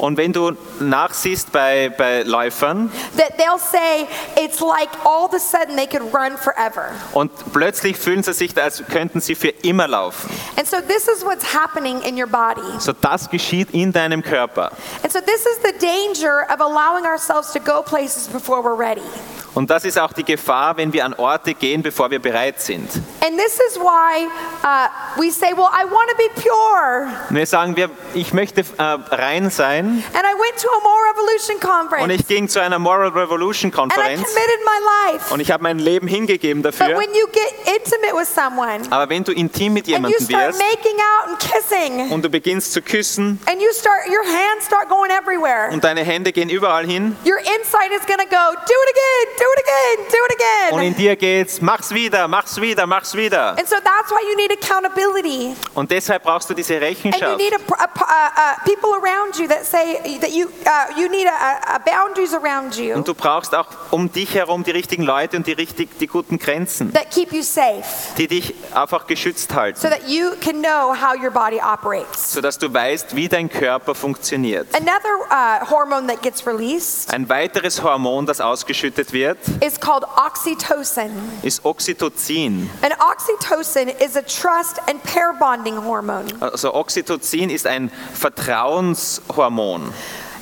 Und 0.00 0.16
wenn 0.16 0.32
du 0.32 0.52
nachsiehst 0.80 1.52
bei, 1.52 1.90
bei 1.90 2.22
Läufern 2.22 2.90
that 3.18 3.36
they'll 3.36 3.58
say 3.58 4.06
it's 4.42 4.60
like 4.60 4.88
all 5.04 5.26
of 5.26 5.34
a 5.34 5.38
sudden 5.38 5.76
they 5.76 5.86
could 5.86 6.02
run 6.14 6.38
forever. 6.38 6.90
und 7.12 7.30
plötzlich 7.52 7.98
fühlen 7.98 8.22
sie 8.22 8.32
sich, 8.32 8.56
als 8.60 8.82
könnten 8.90 9.20
sie 9.20 9.34
für 9.34 9.48
immer 9.48 9.86
laufen. 9.86 10.30
And 10.56 10.66
so 10.66 10.78
this 10.80 11.06
is 11.06 11.22
what's 11.22 11.44
happening 11.54 12.00
in 12.00 12.18
your 12.18 12.26
body. 12.26 12.62
So 12.78 12.92
das 12.92 13.28
geschieht 13.28 13.72
in 13.72 13.92
deinem 13.92 14.22
Körper. 14.22 14.70
And 15.02 15.12
so 15.12 15.20
this 15.20 15.44
is 15.44 15.58
the 15.62 15.72
danger 15.78 16.46
of 16.50 16.62
allowing 16.62 17.04
ourselves 17.04 17.52
to 17.52 17.60
go 17.60 17.82
places 17.82 18.26
before 18.26 18.62
we're 18.62 18.78
ready. 18.78 19.02
Und 19.54 19.68
das 19.68 19.84
ist 19.84 19.98
auch 19.98 20.12
die 20.12 20.24
Gefahr, 20.24 20.76
wenn 20.76 20.92
wir 20.92 21.04
an 21.04 21.12
Orte 21.14 21.54
gehen, 21.54 21.82
bevor 21.82 22.10
wir 22.10 22.20
bereit 22.20 22.60
sind. 22.60 22.88
And 23.20 23.36
this 23.36 23.58
is 23.68 23.76
why 23.76 24.28
uh, 24.62 24.88
we 25.20 25.30
say, 25.30 25.52
Well, 25.52 25.68
I 25.72 25.84
want 25.84 26.08
to 26.10 26.16
be 26.16 26.30
pure. 26.40 27.08
Wir 27.30 27.46
sagen, 27.46 27.74
wir, 27.76 27.90
ich 28.14 28.32
möchte 28.32 28.60
äh, 28.60 28.82
rein 28.82 29.50
sein 29.50 29.89
And 29.90 30.24
I 30.24 30.34
went 30.34 30.56
to 30.60 30.68
a 30.68 30.80
More 30.82 31.00
Revolution 31.10 31.56
und 32.02 32.10
ich 32.10 32.26
ging 32.26 32.48
zu 32.48 32.60
einer 32.60 32.78
Moral 32.78 33.08
Revolution 33.10 33.70
And 33.72 33.74
I 33.74 33.76
Konferenz 33.96 34.22
committed 34.22 34.60
my 34.64 35.12
life. 35.12 35.32
und 35.34 35.40
ich 35.40 35.50
habe 35.50 35.62
mein 35.62 35.78
Leben 35.78 36.06
hingegeben 36.06 36.62
But 36.62 36.78
dafür. 36.78 36.96
when 36.98 37.14
you 37.14 37.26
get 37.32 37.52
intimate 37.66 38.14
with 38.14 38.28
someone 38.32 38.82
Aber 38.90 39.08
wenn 39.08 39.24
du 39.24 39.32
intim 39.32 39.74
mit 39.74 39.84
and 39.84 39.88
you 39.88 39.94
jemandem 39.94 40.26
start 40.26 40.48
wirst 40.48 40.58
making 40.60 40.98
out 40.98 41.28
and 41.28 41.38
kissing, 41.38 42.10
und 42.12 42.24
du 42.24 42.28
beginnst 42.28 42.72
zu 42.72 42.82
küssen 42.82 43.40
and 43.46 43.60
you 43.60 43.68
start, 43.72 44.06
your 44.08 44.24
hands 44.24 44.66
start 44.66 44.88
going 44.88 45.10
everywhere. 45.10 45.70
und 45.72 45.84
deine 45.84 46.02
Hände 46.02 46.32
gehen 46.32 46.48
überall 46.48 46.86
hin 46.86 47.16
Your 47.24 47.38
inside 47.38 47.94
is 47.94 48.06
gonna 48.06 48.24
go, 48.24 48.54
do 48.54 48.74
it 48.74 48.90
again, 48.94 49.36
do 49.38 49.44
it 49.52 49.64
again, 49.64 50.06
do 50.10 50.16
it 50.24 50.30
und 50.72 50.82
in 50.82 50.94
dir 50.94 51.16
geht's, 51.16 51.60
mach's 51.60 51.92
wieder, 51.92 52.28
mach's 52.28 52.60
wieder, 52.60 52.86
mach's 52.86 53.14
wieder. 53.14 53.50
And 53.58 53.68
so 53.68 53.76
that's 53.76 54.10
why 54.10 54.20
you 54.30 54.36
need 54.36 54.52
accountability. 54.52 55.54
Und 55.74 55.90
deshalb 55.90 56.22
brauchst 56.22 56.48
du 56.50 56.54
diese 56.54 56.74
And 56.74 56.82
you 56.82 56.88
Rechenschaft. 56.88 57.36
need 57.38 57.52
a, 57.54 57.58
a, 57.78 58.32
a 58.36 58.56
people 58.64 58.90
around 58.94 59.36
you 59.38 59.46
that 59.48 59.64
say 59.64 59.79
that 60.20 60.32
you, 60.32 60.46
uh, 60.66 61.00
you 61.00 61.08
need 61.08 61.26
a, 61.26 61.76
a 61.76 61.78
boundaries 61.78 62.34
around 62.34 62.76
you 62.76 62.94
Und 62.94 63.06
du 63.08 63.14
brauchst 63.14 63.54
auch 63.54 63.66
um 63.90 64.10
dich 64.12 64.34
herum 64.34 64.64
die 64.64 64.70
richtigen 64.70 65.02
Leute 65.02 65.36
und 65.36 65.46
die, 65.46 65.52
richtig, 65.52 65.98
die 65.98 66.06
guten 66.06 66.38
Grenzen, 66.38 66.92
that 66.92 67.10
keep 67.10 67.32
you 67.32 67.42
safe 67.42 67.82
die 68.16 68.26
dich 68.28 68.54
einfach 68.74 69.06
geschützt 69.06 69.54
halten, 69.54 69.78
so 69.78 69.88
that 69.88 70.08
you 70.08 70.30
can 70.40 70.62
know 70.62 70.94
how 70.94 71.14
your 71.20 71.30
body 71.30 71.60
operates. 71.60 72.32
sodass 72.32 72.58
du 72.58 72.72
weißt, 72.72 73.14
wie 73.16 73.28
dein 73.28 73.48
Körper 73.48 73.94
funktioniert. 73.94 74.68
Another 74.74 75.18
uh, 75.30 75.70
hormone 75.70 76.06
that 76.06 76.22
gets 76.22 76.46
released 76.46 77.12
Ein 77.12 77.28
weiteres 77.28 77.82
Hormon, 77.82 78.26
das 78.26 78.40
ausgeschüttet 78.40 79.12
wird, 79.12 79.38
is 79.64 79.78
called 79.78 80.04
oxytocin. 80.16 81.10
ist 81.42 81.64
Oxytocin. 81.64 82.70
And 82.82 82.94
oxytocin 83.00 83.88
is 83.88 84.16
a 84.16 84.22
trust 84.22 84.80
and 84.88 85.02
pair 85.02 85.32
bonding 85.38 85.76
hormone. 85.84 86.26
Also 86.40 86.74
Oxytocin 86.74 87.50
ist 87.50 87.66
ein 87.66 87.90
Vertrauenshormon. 88.14 89.69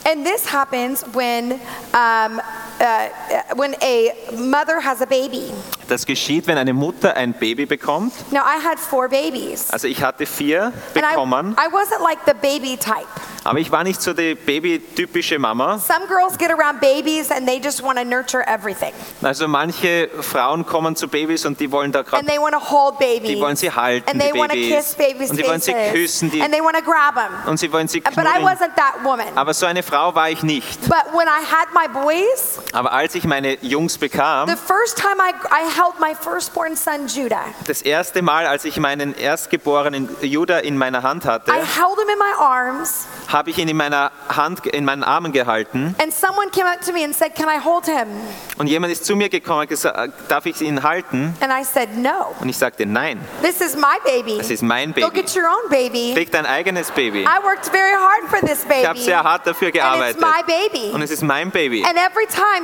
And 0.06 0.24
this 0.24 0.46
happens 0.46 1.02
when, 1.12 1.60
um, 1.92 2.40
Uh, 2.80 3.54
when 3.56 3.74
a 3.82 4.12
mother 4.36 4.80
has 4.80 5.00
a 5.00 5.06
baby. 5.06 5.50
Das 5.88 6.06
geschieht, 6.06 6.46
wenn 6.46 6.58
eine 6.58 6.72
Mutter 6.72 7.16
ein 7.16 7.32
Baby 7.32 7.66
bekommt. 7.66 8.12
Now, 8.30 8.42
I 8.42 8.62
had 8.62 8.78
four 8.78 9.08
babies. 9.08 9.70
Also 9.70 9.88
ich 9.88 10.02
hatte 10.02 10.26
vier 10.26 10.64
And 10.66 10.94
bekommen, 10.94 11.56
I, 11.58 11.66
I 11.66 11.72
wasn't 11.72 12.02
like 12.02 12.18
the 12.26 12.34
baby 12.34 12.76
type. 12.76 13.06
aber 13.44 13.58
ich 13.60 13.70
war 13.72 13.82
nicht 13.82 14.02
so 14.02 14.12
die 14.12 14.34
babytypische 14.34 15.38
Mama. 15.38 15.78
Some 15.78 16.06
girls 16.06 16.36
get 16.36 16.50
around 16.50 16.80
babies 16.80 17.30
and 17.30 17.46
they 17.48 17.58
just 17.58 17.82
want 17.82 17.98
to 17.98 18.04
nurture 18.04 18.44
everything. 18.46 18.92
Also 19.22 19.48
manche 19.48 20.10
Frauen 20.20 20.66
kommen 20.66 20.94
zu 20.94 21.08
Babys 21.08 21.46
und 21.46 21.58
die 21.58 21.72
wollen 21.72 21.90
da 21.90 22.02
gerade, 22.02 22.18
And 22.18 22.28
they 22.28 22.38
want 22.38 22.52
to 22.52 22.60
hold 22.60 22.98
babies. 22.98 23.30
die 23.30 23.40
wollen 23.40 23.56
sie 23.56 23.70
halten, 23.70 24.08
and 24.10 24.20
they 24.20 24.32
want 24.32 24.52
to 24.52 24.56
kiss 24.56 24.94
babies' 24.94 25.30
Und 25.30 25.36
sie 25.36 25.46
wollen 25.46 25.60
sie 25.60 25.72
küssen, 25.92 26.30
die, 26.30 26.42
and 26.42 26.52
they 26.52 26.60
want 26.60 26.76
to 26.76 26.82
grab 26.82 27.14
them. 27.14 27.32
und 27.50 27.58
sie 27.58 27.72
wollen 27.72 27.88
sie 27.88 28.00
But 28.00 28.26
I 28.26 28.42
wasn't 28.42 28.74
that 28.76 29.02
woman. 29.02 29.26
Aber 29.34 29.54
so 29.54 29.66
eine 29.66 29.82
Frau 29.82 30.14
war 30.14 30.28
ich 30.30 30.42
nicht. 30.42 30.80
But 30.82 31.12
when 31.14 31.26
I 31.26 31.42
had 31.42 31.68
my 31.72 31.88
boys, 31.88 32.58
Aber 32.72 32.92
als 32.92 33.14
ich 33.14 33.24
meine 33.24 33.56
Jungs 33.62 33.96
bekam, 33.98 34.48
the 34.48 34.54
first 34.56 34.98
time 34.98 35.16
I, 35.18 35.32
I 35.50 35.64
held 35.74 35.98
my 36.00 36.14
firstborn 36.14 36.76
son 36.76 37.06
Judah, 37.08 37.44
das 37.66 37.80
erste 37.82 38.20
Mal, 38.22 38.46
als 38.46 38.64
ich 38.66 38.76
meinen 38.78 39.14
erstgeborenen 39.16 40.08
Judah 40.20 40.60
in 40.62 40.76
meiner 40.76 41.02
Hand 41.02 41.24
hatte, 41.24 41.50
I 41.50 41.54
held 41.54 41.98
him 41.98 42.08
in 42.12 42.18
my 42.18 42.34
arms, 42.38 43.06
habe 43.28 43.50
ich 43.50 43.58
ihn 43.58 43.68
in 43.68 43.76
meiner 43.76 44.10
Hand, 44.28 44.66
in 44.66 44.84
meinen 44.84 45.02
Armen 45.02 45.32
gehalten. 45.32 45.94
and 46.02 46.12
someone 46.12 46.50
came 46.50 46.66
up 46.66 46.80
to 46.84 46.92
me 46.92 47.04
and 47.04 47.14
said, 47.14 47.34
Can 47.34 47.48
I 47.48 47.58
hold 47.62 47.86
him? 47.86 48.08
Und 48.58 48.66
jemand 48.66 48.92
ist 48.92 49.04
zu 49.06 49.16
mir 49.16 49.28
gekommen 49.28 49.60
und 49.60 49.68
gesagt, 49.68 50.12
darf 50.28 50.44
ich 50.46 50.60
ihn 50.60 50.82
halten? 50.82 51.34
And 51.40 51.50
I 51.52 51.64
said, 51.64 51.96
No. 51.96 52.34
Und 52.40 52.48
ich 52.48 52.58
sagte, 52.58 52.84
nein, 52.84 53.18
This 53.42 53.60
is 53.60 53.76
my 53.76 53.96
baby. 54.04 54.36
das 54.38 54.50
ist 54.50 54.62
mein 54.62 54.92
Go 54.92 55.00
Baby. 55.08 55.22
get 55.22 55.34
your 55.36 55.44
own 55.48 55.70
baby. 55.70 56.12
Krieg 56.14 56.30
dein 56.32 56.44
eigenes 56.44 56.90
Baby. 56.90 57.22
I 57.22 57.42
worked 57.42 57.66
very 57.68 57.94
hard 57.94 58.28
for 58.28 58.40
this 58.46 58.64
Ich 58.68 58.84
habe 58.86 58.94
baby. 58.94 59.04
sehr 59.04 59.22
hart 59.22 59.46
dafür 59.46 59.68
And 59.68 59.74
it's 59.76 59.82
gearbeitet. 60.18 60.20
my 60.20 60.42
baby. 60.46 60.90
Und 60.92 61.02
es 61.02 61.10
ist 61.10 61.22
mein 61.22 61.50
Baby. 61.50 61.82
And 61.84 61.96
every 61.96 62.26
time 62.26 62.57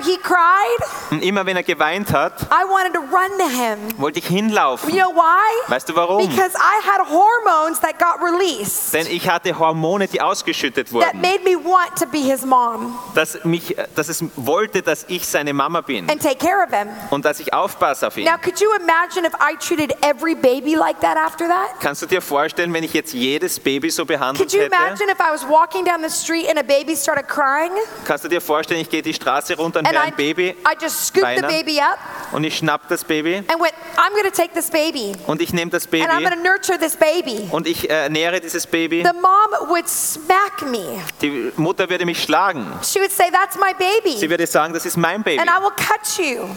Und 1.11 1.23
immer 1.23 1.47
wenn 1.47 1.57
er 1.57 1.63
geweint 1.63 2.13
hat, 2.13 2.43
I 2.45 2.65
wanted 2.69 2.95
to 2.95 3.01
run 3.01 3.31
to 3.39 3.49
him. 3.49 3.79
wollte 3.99 4.19
ich 4.19 4.27
hinlaufen. 4.27 4.91
You 4.91 4.97
know 4.97 5.15
why? 5.15 5.73
Weißt 5.73 5.89
du 5.89 5.95
warum? 5.95 6.27
Because 6.27 6.55
I 6.57 6.87
had 6.87 7.01
hormones 7.09 7.81
that 7.81 7.99
got 7.99 8.21
released 8.23 8.93
Denn 8.95 9.07
ich 9.07 9.29
hatte 9.29 9.59
Hormone, 9.59 10.09
die 10.09 10.21
ausgeschüttet 10.21 10.89
that 10.89 10.93
wurden, 10.95 11.21
made 11.21 11.41
me 11.45 11.57
want 11.57 11.97
to 11.99 12.07
be 12.07 12.19
his 12.19 12.45
mom 12.45 12.99
dass, 13.15 13.45
mich, 13.45 13.77
dass 13.95 14.09
es 14.09 14.25
wollte, 14.37 14.83
dass 14.83 15.05
ich 15.09 15.27
seine 15.27 15.53
Mama 15.53 15.81
bin 15.81 16.11
and 16.11 16.21
take 16.21 16.37
care 16.37 16.65
of 16.65 16.71
him. 16.71 16.89
und 17.11 17.25
dass 17.25 17.41
ich 17.41 17.53
aufpasse 17.53 18.07
auf 18.07 18.17
ihn. 18.17 18.25
Now, 18.25 18.37
could 18.43 18.61
you 18.61 18.71
imagine 18.75 19.27
if 19.27 19.35
I 19.35 19.57
treated 19.57 19.95
every 20.03 20.35
baby 20.35 20.75
like 20.75 21.01
that 21.01 21.17
after 21.17 21.47
that? 21.47 21.81
Kannst 21.81 22.03
du 22.03 22.07
dir 22.07 22.21
vorstellen, 22.21 22.73
wenn 22.73 22.85
ich 22.85 22.93
jetzt 22.93 23.13
jedes 23.13 23.61
Baby 23.61 23.91
so 23.91 24.05
behandelt 24.05 24.39
Could 24.39 24.53
you 24.53 24.61
hätte? 24.63 24.75
imagine 24.75 25.11
if 25.11 25.21
I 25.21 25.31
was 25.33 25.47
walking 25.49 25.85
down 25.85 26.03
the 26.03 26.11
street 26.11 26.49
and 26.49 26.59
a 26.59 26.63
baby 26.63 26.97
started 26.97 27.29
crying 27.29 27.73
Kannst 28.05 28.25
du 28.25 28.29
dir 28.29 28.41
vorstellen, 28.41 28.81
ich 28.81 28.91
gehe 28.91 29.03
die 29.03 29.15
Straße 29.15 29.57
runter 29.57 29.84
und 29.85 29.97
and 29.97 29.97
höre 29.99 30.09
I, 30.09 30.11
Baby 30.13 30.51
I 30.67 30.75
just 30.81 31.07
scooped 31.07 31.37
the 31.37 31.43
weinen 31.43 31.49
baby 31.49 31.81
up 31.81 31.99
und 32.33 32.45
ich 32.45 32.57
schnapp 32.59 32.89
das 32.89 33.05
Baby 33.05 33.37
and 33.37 33.61
went, 33.61 33.73
I'm 33.97 34.11
going 34.13 34.25
to 34.25 34.31
take 34.31 34.53
this 34.55 34.71
baby 34.71 35.15
und 35.27 35.41
ich 35.41 35.53
nehme 35.53 35.71
das 35.71 35.85
and 35.85 35.95
I'm 35.95 36.09
Baby 36.09 36.25
going 36.25 36.37
to 36.37 36.43
nurture 36.43 36.79
this 36.79 36.97
baby? 36.97 37.49
und 37.51 37.67
ich 37.67 37.89
äh, 37.89 38.05
ernähre 38.05 38.41
dieses 38.41 38.67
Baby. 38.67 39.05
The 39.05 39.13
mom 39.13 39.69
would 39.69 39.89
smack 39.89 40.63
me. 40.63 41.01
Die 41.21 41.53
Mutter 41.57 41.89
würde 41.89 42.05
mich 42.07 42.23
schlagen. 42.23 42.67
She 42.83 42.99
would 43.01 43.13
say, 43.13 43.31
That's 43.31 43.57
my 43.57 43.73
Sie 43.79 44.17
baby. 44.17 44.31
würde 44.31 44.47
sagen, 44.47 44.73
das 44.75 44.87
ist 44.87 44.97
mein 44.97 45.23
Baby. 45.23 45.41
And 45.41 45.49
I 45.51 45.61
will 45.63 45.71
cut 45.77 46.19
you. 46.19 46.49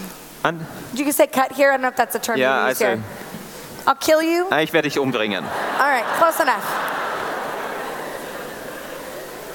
An- 0.43 0.65
You 0.93 1.03
can 1.03 1.13
say 1.13 1.28
cut 1.28 1.51
here. 1.55 1.71
I 1.71 1.75
don't 1.75 1.82
know 1.82 1.89
if 1.89 1.95
that's 1.95 2.15
a 2.15 2.19
term 2.19 2.38
Ja, 2.38 2.63
you 2.65 2.71
use 2.71 2.82
also- 2.84 2.86
here. 2.86 3.03
I'll 3.86 3.95
kill 3.95 4.21
you. 4.21 4.45
Ah, 4.49 4.59
Ich 4.61 4.73
werde 4.73 4.88
dich 4.89 4.99
umbringen. 4.99 5.43
All 5.80 5.89
right, 5.89 6.03
close 6.19 6.41
enough. 6.41 6.63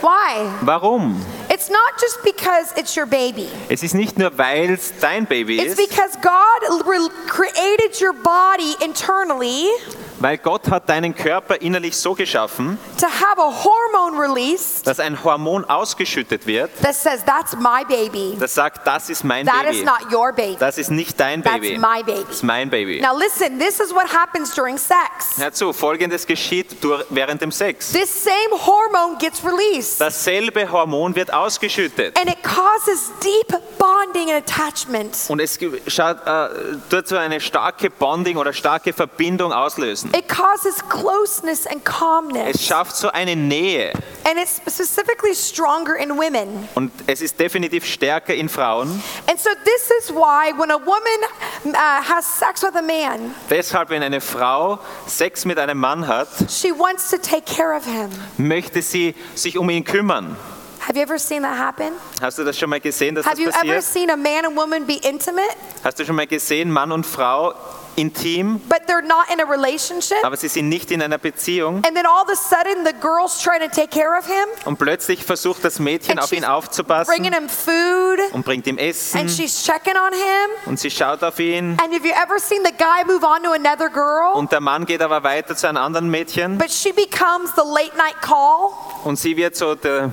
Why? 0.00 0.50
Warum? 0.62 1.24
It's 1.62 1.70
not 1.70 1.96
just 2.00 2.24
because 2.24 2.72
it's 2.76 2.96
your 2.96 3.06
baby. 3.06 3.48
Es 3.68 3.84
ist 3.84 3.94
nicht 3.94 4.18
nur, 4.18 4.36
weil 4.36 4.70
es 4.70 4.92
dein 5.00 5.26
Baby 5.26 5.60
It's 5.60 5.78
ist, 5.78 5.88
because 5.88 6.16
God 6.20 6.82
created 7.28 8.00
your 8.00 8.12
body 8.12 8.74
internally 8.82 9.68
weil 10.22 10.38
Gott 10.38 10.70
hat 10.70 10.88
deinen 10.88 11.14
Körper 11.14 11.60
innerlich 11.60 11.96
so 11.96 12.14
geschaffen, 12.14 12.78
to 12.98 13.06
have 13.06 13.38
a 13.38 13.64
hormone 13.64 14.18
released 14.18 14.86
dass 14.86 15.00
ein 15.00 15.22
Hormon 15.22 15.64
ausgeschüttet 15.64 16.46
wird, 16.46 16.70
that 16.82 16.94
says 16.94 17.24
that's 17.24 17.54
my 17.56 17.84
baby. 17.88 18.36
das 18.38 18.54
sagt, 18.54 18.86
das 18.86 19.10
ist 19.10 19.24
mein 19.24 19.46
That 19.46 19.64
is 19.70 19.78
Baby. 19.78 19.84
not 19.84 20.12
your 20.12 20.32
baby. 20.32 20.56
Das 20.58 20.78
ist 20.78 20.90
nicht 20.90 21.18
dein 21.18 21.42
That's 21.42 21.60
Baby. 21.60 21.78
my 21.78 22.02
baby. 22.04 22.24
Das 22.26 22.36
ist 22.36 22.42
mein 22.44 22.70
Baby. 22.70 23.00
Now 23.00 23.16
listen, 23.18 23.58
this 23.58 23.80
is 23.80 23.92
what 23.92 24.06
happens 24.12 24.54
during 24.54 24.78
sex. 24.78 25.36
Hör 25.36 25.52
zu, 25.52 25.72
folgendes 25.72 26.26
geschieht 26.26 26.82
durch, 26.82 27.04
während 27.10 27.40
dem 27.42 27.50
Sex. 27.52 27.92
This 27.92 28.24
same 28.24 28.34
hormone 28.64 29.16
gets 29.18 29.42
released 29.44 30.00
Dasselbe 30.00 30.70
Hormon 30.70 31.14
wird 31.16 31.32
ausgeschüttet. 31.32 32.18
and 32.18 32.28
it 32.30 32.42
causes 32.42 33.10
deep 33.22 33.58
bonding 33.78 34.30
and 34.32 34.42
attachment. 34.48 35.16
Und 35.28 35.40
es 35.40 35.58
schaut, 35.88 36.16
äh, 36.26 36.48
tut 36.90 37.08
so 37.08 37.16
eine 37.16 37.40
starke 37.40 37.90
Bonding 37.90 38.36
oder 38.36 38.52
starke 38.52 38.92
Verbindung 38.92 39.52
auslösen. 39.52 40.11
It 40.14 40.28
causes 40.28 40.80
closeness 40.88 41.66
and 41.66 41.78
Es 41.78 41.84
calmness. 41.84 42.60
schafft 42.66 42.94
so 42.96 43.08
eine 43.10 43.34
Nähe. 43.34 43.92
And 44.24 44.38
it's 44.38 44.56
specifically 44.56 45.34
stronger 45.34 45.96
in 45.96 46.16
women. 46.16 46.68
Und 46.74 46.92
es 47.06 47.20
ist 47.22 47.38
definitiv 47.40 47.84
stärker 47.86 48.34
in 48.34 48.48
Frauen. 48.48 49.02
And 49.28 49.40
so 49.40 49.50
this 49.64 49.90
is 50.02 50.10
why 50.10 50.52
when 50.56 50.70
a 50.70 50.78
woman 50.78 51.74
uh, 51.74 52.02
has 52.02 52.26
sex 52.26 52.62
with 52.62 52.76
a 52.76 52.82
man, 52.82 53.34
Deshalb, 53.50 53.90
wenn 53.90 54.02
eine 54.02 54.20
Frau 54.20 54.78
Sex 55.06 55.44
mit 55.44 55.58
einem 55.58 55.78
Mann 55.78 56.06
hat, 56.06 56.28
she 56.48 56.72
wants 56.72 57.10
to 57.10 57.16
take 57.18 57.46
care 57.46 57.74
of 57.74 57.84
him. 57.84 58.10
möchte 58.38 58.82
sie 58.82 59.14
sich 59.34 59.56
um 59.58 59.68
ihn 59.70 59.82
kümmern. 59.84 60.36
Have 60.80 60.96
you 60.96 61.02
ever 61.02 61.18
seen 61.18 61.42
that 61.42 61.56
happen? 61.58 61.92
Hast 62.20 62.38
du 62.38 62.44
das 62.44 62.58
schon 62.58 62.68
mal 62.68 62.80
gesehen, 62.80 63.14
dass 63.14 63.24
Have 63.24 63.40
you 63.40 63.46
das 63.50 63.62
ever 63.62 63.80
seen 63.80 64.10
a 64.10 64.16
man 64.16 64.44
and 64.44 64.56
woman 64.56 64.84
be 64.86 64.94
intimate, 65.08 65.56
Hast 65.84 65.98
du 65.98 66.04
schon 66.04 66.16
mal 66.16 66.26
gesehen, 66.26 66.70
Mann 66.70 66.90
und 66.92 67.06
Frau 67.06 67.54
intim, 67.96 68.60
but 68.68 68.86
they're 68.86 69.02
not 69.02 69.30
in 69.32 69.40
a 69.40 69.44
relationship? 69.44 70.18
aber 70.22 70.36
sie 70.36 70.48
sind 70.48 70.68
nicht 70.68 70.90
in 70.90 71.02
einer 71.02 71.18
Beziehung. 71.18 71.76
And 71.86 71.94
then 71.94 72.06
all 72.06 72.22
of 72.22 72.28
a 72.30 72.36
sudden 72.36 72.84
the 72.84 72.92
girl's 72.92 73.40
trying 73.42 73.60
to 73.60 73.68
take 73.68 73.90
care 73.90 74.16
of 74.18 74.26
him, 74.26 74.48
und 74.64 74.78
plötzlich 74.78 75.24
versucht 75.24 75.64
das 75.64 75.78
Mädchen 75.78 76.12
And 76.12 76.22
auf 76.22 76.32
ihn 76.32 76.44
aufzupassen 76.44 77.12
bringing 77.12 77.32
him 77.32 77.48
food, 77.48 78.20
und 78.32 78.44
bringt 78.44 78.66
ihm 78.66 78.78
Essen. 78.78 79.20
And 79.20 79.30
she's 79.30 79.62
checking 79.64 79.94
on 79.96 80.12
him. 80.12 80.50
und 80.66 80.80
sie 80.80 80.90
schaut 80.90 81.22
auf 81.22 81.38
ihn. 81.38 81.78
And 81.82 81.92
have 81.92 82.06
you 82.06 82.12
ever 82.14 82.38
seen 82.38 82.62
the 82.64 82.72
guy 82.72 83.04
move 83.06 83.24
on 83.24 83.42
to 83.42 83.52
another 83.52 83.88
girl? 83.88 84.32
und 84.34 84.52
der 84.52 84.60
Mann 84.60 84.86
geht 84.86 85.02
aber 85.02 85.22
weiter 85.22 85.54
zu 85.56 85.68
einem 85.68 85.82
anderen 85.82 86.10
Mädchen. 86.10 86.58
But 86.58 86.70
she 86.70 86.92
becomes 86.92 87.50
the 87.56 87.62
late 87.64 87.96
night 87.96 88.20
call, 88.20 88.70
und 89.04 89.16
sie 89.18 89.36
wird 89.36 89.56
so 89.56 89.74
der, 89.74 90.10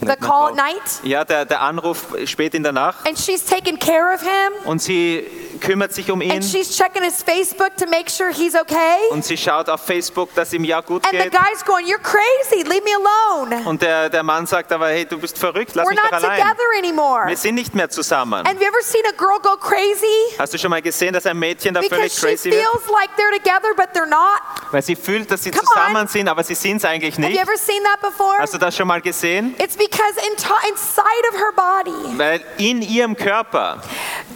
the 0.00 0.16
call 0.16 0.48
at 0.48 0.56
night, 0.56 0.82
ja, 1.04 1.24
der, 1.24 1.44
der 1.44 1.60
Anruf 1.62 2.06
spät 2.24 2.54
in 2.54 2.62
der 2.62 2.72
Nacht. 2.72 3.06
And 3.06 3.18
she's 3.18 3.44
taking 3.44 3.78
care 3.78 4.12
of 4.14 4.20
him. 4.20 4.52
und 4.64 4.82
sie 4.82 5.26
kümmert 5.60 5.92
sich 5.92 6.10
um 6.10 6.20
ihn 6.20 6.30
and 6.32 6.44
she's 6.44 6.76
checking 6.76 7.02
his 7.02 7.22
Facebook 7.22 7.76
to 7.76 7.86
make 7.86 8.10
sure 8.10 8.30
he's 8.32 8.54
okay. 8.54 8.96
und 9.10 9.24
sie 9.24 9.36
schaut 9.36 9.68
auf 9.68 9.80
Facebook, 9.84 10.34
dass 10.34 10.52
ihm 10.52 10.64
ja 10.64 10.80
gut 10.80 11.04
And 11.04 11.12
the 11.12 11.30
geht. 11.30 11.32
guy's 11.32 11.64
going, 11.64 11.86
You're 11.86 11.98
crazy, 12.02 12.62
leave 12.62 12.82
me 12.84 12.90
alone. 12.94 13.62
Und 13.68 13.82
der, 13.82 14.08
der 14.08 14.22
Mann 14.22 14.46
sagt 14.46 14.72
aber, 14.72 14.88
hey, 14.88 15.04
du 15.04 15.18
bist 15.18 15.38
verrückt, 15.38 15.74
lass 15.74 15.86
We're 15.86 15.90
mich 15.90 16.00
doch 16.00 16.10
not 16.10 16.24
allein. 16.24 16.40
together 16.40 16.64
anymore. 16.78 17.28
Wir 17.28 17.36
sind 17.36 17.54
nicht 17.54 17.74
mehr 17.74 17.88
zusammen. 17.90 18.46
Have 18.46 18.56
you 18.60 18.66
ever 18.66 18.82
seen 18.82 19.02
a 19.06 19.12
girl 19.16 19.38
go 19.40 19.56
crazy? 19.56 20.36
Hast 20.38 20.52
du 20.54 20.58
schon 20.58 20.70
mal 20.70 20.82
gesehen, 20.82 21.12
dass 21.12 21.26
ein 21.26 21.38
Mädchen 21.38 21.74
da 21.74 21.80
Because 21.80 21.96
völlig 21.96 22.12
she 22.12 22.20
crazy 22.26 22.50
wird? 22.50 22.62
feels 22.62 22.88
like 22.90 23.10
they're 23.16 23.32
together, 23.32 23.74
but 23.76 23.88
they're 23.94 24.08
not. 24.08 24.40
Weil 24.72 24.82
sie 24.82 24.96
fühlt, 24.96 25.30
dass 25.30 25.42
sie 25.42 25.50
Come 25.50 25.64
zusammen 25.64 25.96
on. 26.02 26.08
sind, 26.08 26.28
aber 26.28 26.42
sie 26.42 26.54
sind 26.54 26.78
es 26.78 26.84
eigentlich 26.84 27.14
Have 27.16 27.22
you 27.22 27.28
nicht. 27.28 27.40
ever 27.42 27.56
seen 27.56 27.82
that 27.84 28.00
before? 28.00 28.38
Hast 28.38 28.54
du 28.54 28.58
das 28.58 28.74
schon 28.76 28.88
mal 28.88 29.00
gesehen? 29.00 29.54
It's 29.58 29.76
because 29.76 30.16
in 30.26 30.36
inside 30.68 31.24
of 31.32 31.34
her 31.38 31.52
body, 31.52 32.18
Weil 32.18 32.40
in 32.58 32.82
ihrem 32.82 33.16
Körper, 33.16 33.80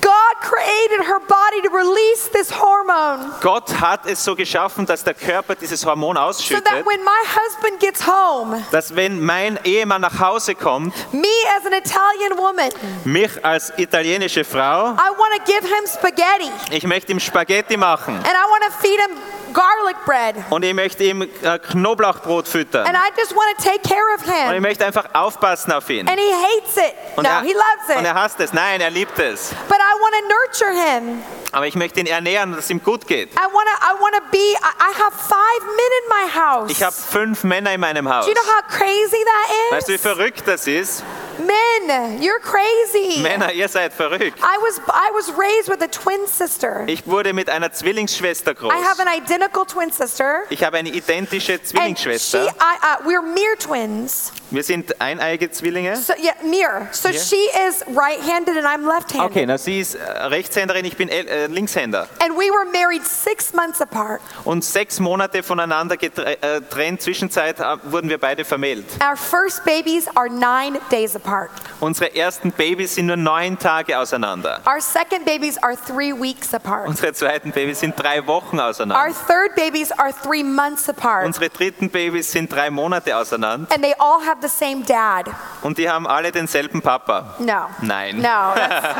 God 0.00 0.34
created 0.40 1.06
her 1.06 1.09
body 1.18 1.62
to 1.62 1.70
release 1.70 2.30
this 2.32 2.50
hormone. 2.50 3.32
Gott 3.40 3.80
hat 3.80 4.06
es 4.06 4.22
so 4.24 4.36
geschaffen, 4.36 4.86
dass 4.86 5.02
der 5.02 5.14
Körper 5.14 5.54
dieses 5.54 5.84
Hormon 5.84 6.16
So 6.16 6.22
ausschüttet, 6.22 6.64
that 6.66 6.86
when 6.86 7.02
my 7.02 7.22
husband 7.34 7.80
gets 7.80 8.06
home, 8.06 8.62
dass 8.70 8.94
wenn 8.94 9.20
mein 9.20 9.58
Ehemann 9.64 10.02
nach 10.02 10.20
Hause 10.20 10.54
kommt, 10.54 10.94
me 11.12 11.26
as 11.58 11.66
an 11.66 11.72
Italian 11.72 12.38
woman, 12.38 12.70
mich 13.04 13.44
als 13.44 13.72
italienische 13.76 14.44
Frau, 14.44 14.92
I 14.92 15.10
want 15.16 15.34
to 15.36 15.52
give 15.52 15.66
him 15.66 15.86
spaghetti 15.86 16.50
ich 16.70 16.84
möchte 16.84 17.12
ihm 17.12 17.20
Spaghetti 17.20 17.76
machen 17.76 18.14
and 18.14 18.26
I 18.26 18.50
want 18.50 18.64
to 18.64 18.72
feed 18.80 19.00
him 19.00 19.39
garlic 19.52 19.96
bread. 20.04 20.36
und 20.50 20.64
ich 20.64 20.74
möchte 20.74 21.04
ihm 21.04 21.22
äh, 21.22 21.58
Knoblauchbrot 21.58 22.48
füttern 22.48 22.86
And 22.86 22.96
I 22.96 23.10
just 23.18 23.34
want 23.34 23.56
to 23.56 23.62
take 23.64 23.80
care 23.82 24.14
of 24.14 24.22
him. 24.22 24.48
und 24.48 24.54
ich 24.54 24.60
möchte 24.60 24.84
einfach 24.84 25.06
aufpassen 25.12 25.72
auf 25.72 25.88
ihn. 25.90 26.08
And 26.08 26.18
he 26.18 26.32
hates 26.32 26.76
it. 26.76 26.94
Und, 27.16 27.24
No, 27.24 27.30
er, 27.30 27.40
he 27.42 27.52
loves 27.52 27.88
it. 27.88 27.96
und 27.96 28.04
er 28.04 28.14
hasst 28.14 28.40
es. 28.40 28.52
Nein, 28.52 28.80
er 28.80 28.90
liebt 28.90 29.18
es. 29.18 29.50
But 29.68 29.78
I 29.78 30.00
want 30.00 30.14
to 30.14 30.68
nurture 30.68 30.84
him. 30.94 31.22
Aber 31.52 31.66
ich 31.66 31.74
möchte 31.74 32.00
ihn 32.00 32.06
ernähren, 32.06 32.52
dass 32.52 32.64
es 32.64 32.70
ihm 32.70 32.82
gut 32.82 33.06
geht. 33.06 33.32
I 33.32 33.36
want 33.52 33.68
to 33.68 33.86
I 33.86 34.00
want 34.00 34.14
to 34.14 34.22
be 34.30 34.38
I, 34.38 34.92
have 34.94 35.12
5 35.12 35.34
men 35.64 35.90
in 36.02 36.08
my 36.08 36.40
house. 36.40 36.70
Ich 36.70 36.82
habe 36.82 36.94
fünf 36.94 37.44
Männer 37.44 37.72
in 37.72 37.80
meinem 37.80 38.08
Haus. 38.08 38.24
Do 38.24 38.30
you 38.30 38.36
know 38.36 38.52
how 38.52 38.62
crazy 38.68 39.24
that 39.24 39.74
Weißt 39.76 39.88
du, 39.88 39.92
wie 39.92 39.98
verrückt 39.98 40.42
das 40.46 40.66
ist? 40.66 41.02
Men, 41.38 42.20
you're 42.20 42.38
crazy. 42.40 43.20
Männer, 43.20 43.52
ihr 43.52 43.68
seid 43.68 43.92
verrückt. 43.92 44.38
I 44.40 44.58
was 44.60 44.78
I 44.78 45.10
was 45.14 45.32
raised 45.36 45.68
with 45.68 45.80
a 45.82 45.88
twin 45.88 46.26
sister. 46.26 46.84
Ich 46.86 47.06
wurde 47.06 47.32
mit 47.32 47.48
einer 47.48 47.72
Zwillingsschwester 47.72 48.54
groß. 48.54 48.72
I 48.72 48.84
have 48.84 49.00
an 49.00 49.08
identical 49.40 49.64
twin 49.64 49.90
sister. 49.90 50.44
Ich 50.50 50.62
habe 50.62 50.76
eine 50.76 50.90
identische 50.90 51.58
And 51.74 51.98
she, 51.98 52.38
I, 52.38 52.98
uh, 53.00 53.04
we're 53.04 53.22
mere 53.22 53.56
twins. 53.56 54.32
Wir 54.50 54.62
sind 54.64 55.00
eineige 55.00 55.50
Zwillinge. 55.50 55.96
So 55.96 56.12
yeah, 56.14 56.34
mere. 56.42 56.88
So 56.92 57.08
Yeah. 57.08 57.18
she 57.20 57.36
is 57.68 57.84
right-handed 57.96 58.56
and 58.56 58.66
I'm 58.66 58.84
left-handed. 58.86 59.30
Okay, 59.30 59.46
na, 59.46 59.56
sie 59.58 59.78
ist 59.80 59.94
äh, 59.94 60.00
Rechtshänderin, 60.02 60.84
ich 60.84 60.96
bin 60.96 61.08
äh, 61.08 61.46
Linkshänder. 61.46 62.08
And 62.20 62.36
we 62.36 62.50
were 62.50 62.64
married 62.72 63.06
six 63.06 63.52
months 63.52 63.80
apart. 63.80 64.20
Und 64.44 64.64
sechs 64.64 64.98
Monate 64.98 65.42
voneinander 65.42 65.94
äh, 66.00 66.08
getrennt, 66.08 67.00
Zwischenzeit 67.02 67.60
äh, 67.60 67.64
wurden 67.84 68.08
wir 68.10 68.18
beide 68.18 68.44
vermählt. 68.44 68.84
Our 69.00 69.16
first 69.16 69.64
babies 69.64 70.08
are 70.16 70.28
nine 70.28 70.78
days 70.90 71.14
apart. 71.14 71.50
Unsere 71.80 72.14
ersten 72.14 72.50
Babys 72.50 72.94
sind 72.96 73.06
nur 73.06 73.16
neun 73.16 73.58
Tage 73.58 73.96
auseinander. 73.98 74.60
Our 74.66 74.80
second 74.80 75.24
babies 75.24 75.56
are 75.62 75.76
three 75.76 76.12
weeks 76.12 76.52
apart. 76.52 76.88
Unsere 76.88 77.12
zweiten 77.12 77.52
Babys 77.52 77.80
sind 77.80 77.94
drei 77.96 78.26
Wochen 78.26 78.58
Our 78.58 78.70
auseinander. 78.70 79.14
third 79.28 79.54
babies 79.54 79.92
are 79.92 80.12
three 80.12 80.42
months 80.42 80.88
apart. 80.88 81.24
Unsere 81.24 81.48
dritten 81.50 81.88
Babys 81.88 82.32
sind 82.32 82.52
drei 82.52 82.68
Monate 82.70 83.16
auseinander. 83.16 83.72
And 83.72 83.82
they 83.84 83.94
all 83.98 84.20
have 84.20 84.39
the 84.40 84.48
same 84.48 84.84
dad. 84.84 85.28
Und 85.62 85.78
die 85.78 85.88
haben 85.88 86.06
alle 86.06 86.32
denselben 86.32 86.82
Papa. 86.82 87.34
No. 87.38 87.68
Nein. 87.80 88.16
No. 88.16 88.22
That's, 88.54 88.96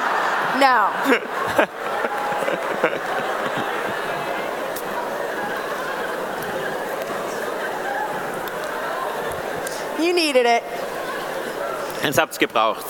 no. 0.61 0.88
You 9.99 10.14
needed 10.14 10.47
it. 10.47 10.62
Jetzt 12.03 12.18
habt's 12.18 12.38
gebraucht. 12.38 12.84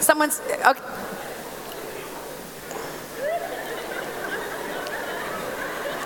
Someone's 0.00 0.40
okay. 0.64 0.93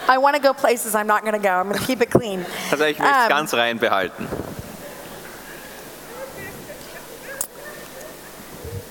I 0.09 0.19
want 0.19 0.37
to 0.37 0.43
go 0.43 0.53
places 0.55 0.95
I'm 0.95 1.07
not 1.07 1.23
going 1.23 1.35
to 1.35 1.39
go. 1.39 1.51
I'm 1.61 1.69
going 1.69 1.79
to 1.79 1.85
keep 1.87 2.01
it 2.01 2.11
clean. 2.11 2.45
Also 2.71 2.85
ich 2.85 2.99
möchte 2.99 3.15
es 3.15 3.25
Ähm. 3.25 3.29
ganz 3.29 3.55
rein 3.55 3.79
behalten. 3.79 4.27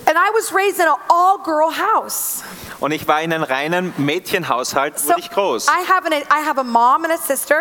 And 0.10 0.18
I 0.18 0.30
was 0.34 0.54
raised 0.54 0.80
in 0.80 0.88
an 0.88 0.96
all-girl 1.10 1.70
house. 1.70 2.42
Und 2.80 2.92
ich 2.92 3.06
war 3.10 3.22
in 3.22 3.34
einem 3.34 3.44
reinen 3.44 3.94
Mädchenhaushalt, 3.98 4.98
So 5.00 5.10
wurde 5.10 5.20
ich 5.20 5.30
groß. 5.32 5.68
I 5.68 5.84
have 5.92 6.06
an 6.06 6.14
I 6.14 6.46
have 6.48 6.58
a 6.60 6.64
mom 6.64 7.04
and 7.04 7.12
a 7.12 7.18
sister, 7.18 7.60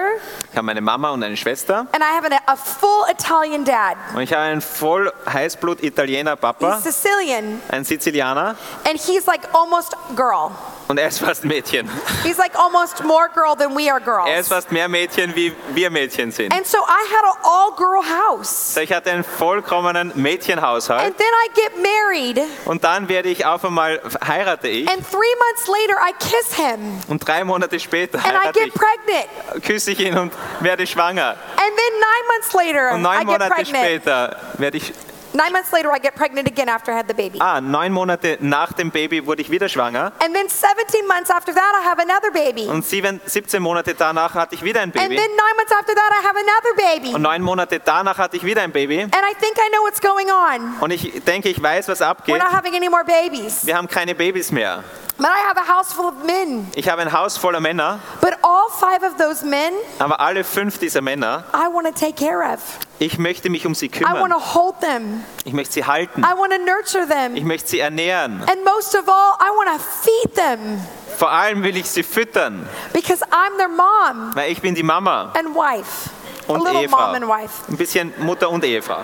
Ich 0.51 0.57
habe 0.57 0.67
meine 0.67 0.81
Mama 0.81 1.11
und 1.11 1.25
eine 1.25 1.37
Schwester. 1.37 1.87
and 1.93 2.03
I 2.05 2.15
have 2.15 2.25
an, 2.25 2.39
a 2.47 2.55
full 2.55 3.05
Italian 3.11 3.65
dad. 3.65 3.97
Und 4.15 4.21
ich 4.21 4.33
habe 4.33 4.43
einen 4.43 4.61
voll 4.61 5.11
Heißblut-Italiener 5.27 6.37
Papa, 6.37 6.77
He's 6.77 6.85
Sicilian, 6.85 7.61
ein 7.71 7.85
Sizilianer. 7.85 8.55
and 8.89 9.01
he's 9.01 9.27
like 9.27 9.41
almost 9.53 9.97
girl. 10.15 10.53
Und 10.89 10.99
er 10.99 11.09
ist 11.09 11.19
fast 11.19 11.45
Mädchen. 11.45 11.91
He's 12.23 12.39
like 12.39 12.57
almost 12.57 13.03
more 13.03 13.29
girl 13.35 13.57
than 13.57 13.77
we 13.77 13.91
are 13.93 14.01
Er 14.29 14.39
ist 14.41 14.49
girls. 14.49 14.49
fast 14.49 14.71
mehr 14.73 14.89
Mädchen, 14.89 15.35
wie 15.35 15.53
wir 15.75 15.91
Mädchen 15.91 16.31
sind. 16.31 16.55
And 16.55 16.65
so 16.65 16.79
I 16.79 17.13
had 17.13 17.25
an 17.25 17.37
all-girl 17.43 18.03
house. 18.05 18.75
So, 18.75 18.81
ich 18.81 18.93
hatte 18.93 19.11
einen 19.11 19.25
vollkommenen 19.25 20.13
Mädchenhaushalt. 20.15 21.03
And 21.03 21.17
then 21.19 21.27
I 21.27 21.49
get 21.55 21.73
married, 21.83 22.41
Und 22.67 22.85
dann 22.85 23.09
werde 23.09 23.29
ich 23.31 23.45
auf 23.45 23.65
einmal, 23.65 24.01
heirate 24.27 24.69
ich. 24.69 24.89
and 24.89 25.05
three 25.11 25.35
months 25.49 25.67
later 25.67 25.99
I 26.09 26.13
kiss 26.21 26.55
him, 26.55 27.01
Und 27.09 27.27
drei 27.27 27.43
Monate 27.45 27.81
später 27.81 28.19
and 28.19 28.35
I 28.45 28.53
get 28.53 28.69
ich, 28.69 28.75
pregnant. 28.75 29.65
küsse 29.65 29.91
ich 29.91 29.99
ihn 30.01 30.17
und 30.17 30.33
werde 30.61 30.87
schwanger. 30.87 31.31
And 31.31 31.37
then 31.59 32.01
nine 32.01 32.27
months 32.33 32.53
later 32.55 32.93
Und 32.95 33.01
I 33.01 33.03
neun 33.03 33.19
get 33.19 33.27
Monate 33.27 33.51
pregnant. 33.55 33.77
später 33.85 34.37
werde 34.59 34.77
ich, 34.77 34.93
Nine 35.33 35.53
months 35.53 35.73
later 35.73 35.91
I 35.95 35.99
get 35.99 36.15
pregnant 36.15 36.49
again 36.49 36.69
after 36.69 36.93
I 36.93 36.97
had 36.97 37.07
the 37.09 37.15
baby. 37.15 37.39
ah, 37.41 37.61
neun 37.61 37.93
Monate 37.93 38.39
nach 38.41 38.73
dem 38.73 38.91
Baby 38.91 39.27
wurde 39.27 39.43
ich 39.43 39.51
wieder 39.51 39.69
schwanger. 39.69 40.13
And 40.21 40.35
then 40.35 40.49
17 40.49 41.07
months 41.07 41.31
after 41.31 41.53
that 41.55 41.73
I 41.83 41.85
have 41.87 42.01
another 42.01 42.31
baby. 42.33 42.67
Und 42.69 42.85
sieben, 42.87 43.21
17 43.27 43.63
Monate 43.63 43.95
danach 43.95 44.35
hatte 44.35 44.55
ich 44.55 44.63
wieder 44.63 44.81
ein 44.81 44.85
And 44.91 44.95
Baby. 44.95 45.17
then 45.17 45.31
nine 45.31 45.57
months 45.57 45.73
after 45.73 45.95
that 45.95 46.11
I 46.13 46.27
have 46.27 46.37
another 46.39 46.95
baby. 46.95 47.15
Und 47.15 47.23
neun 47.23 47.43
Monate 47.43 47.81
danach 47.85 48.17
hatte 48.19 48.37
ich 48.37 48.45
wieder 48.45 48.63
ein 48.63 48.73
Baby. 48.73 49.03
And 49.03 49.13
I 49.15 49.35
think 49.41 49.57
I 49.59 49.69
know 49.73 49.83
what's 49.83 50.01
going 50.01 50.29
on. 50.31 50.81
Und 50.81 50.91
ich 50.91 51.23
denke, 51.25 51.49
ich 51.49 51.63
weiß, 51.63 51.89
was 51.89 52.01
We're 52.01 52.07
abgeht. 52.07 52.39
not 52.39 52.53
having 52.53 52.75
any 52.75 52.89
more 52.89 53.05
babies. 53.05 53.67
Wir 53.67 53.77
haben 53.77 53.89
keine 53.89 54.15
Babys 54.15 54.51
mehr. 54.53 54.83
But 55.19 55.29
I 55.29 55.49
have 55.49 55.57
a 55.57 55.67
house 55.67 55.93
full 55.95 56.07
of 56.07 56.25
men. 56.27 56.69
Ich 56.75 56.89
habe 56.91 57.01
ein 57.01 57.11
Haus 57.11 57.39
voller 57.39 57.61
Männer, 57.61 58.01
But 58.21 58.35
all 58.43 58.69
five 58.71 59.03
of 59.03 59.17
those 59.17 59.45
men 59.47 59.73
aber 59.99 60.21
alle 60.21 60.45
fünf 60.45 60.79
dieser 60.79 61.01
Männer, 61.01 61.45
I 61.55 61.73
want 61.73 61.87
to 61.87 61.93
take 61.93 62.13
care 62.23 62.43
of. 62.53 62.61
ich 62.99 63.19
möchte 63.19 63.49
mich 63.49 63.67
um 63.67 63.75
sie 63.75 63.87
I 63.87 64.03
want 64.03 64.15
kümmern. 64.15 64.31
to 64.31 64.55
hold 64.55 64.81
them. 64.81 65.25
Ich 65.45 65.55
möchte 65.55 65.73
sie 65.75 65.85
halten. 65.87 66.21
I 66.23 66.37
want 66.39 66.53
to 66.53 66.59
nurture 66.59 67.07
Ich 67.35 67.45
möchte 67.45 67.69
sie 67.71 67.81
ernähren. 67.81 68.43
And 68.43 68.63
most 68.65 68.95
of 68.95 69.09
all, 69.09 69.37
I 69.41 69.51
want 69.57 69.71
to 69.81 69.85
feed 70.03 70.35
them 70.35 70.83
Vor 71.17 71.31
allem 71.31 71.63
will 71.63 71.77
ich 71.79 71.89
sie 71.89 72.03
füttern, 72.03 72.69
because 72.93 73.23
I'm 73.31 73.57
their 73.57 73.69
mom 73.69 74.35
weil 74.35 74.53
ich 74.53 74.61
bin 74.61 74.75
die 74.75 74.83
Mama 74.83 75.33
and 75.35 75.55
wife. 75.55 76.11
A 76.47 76.53
und 76.53 76.63
little 76.65 76.83
Ehefrau. 76.83 76.99
mom 77.07 77.15
and 77.15 77.27
wife. 77.27 77.65
Ein 77.69 77.77
bisschen 77.79 78.13
Mutter 78.19 78.51
und 78.51 78.63
Ehefrau. 78.65 78.99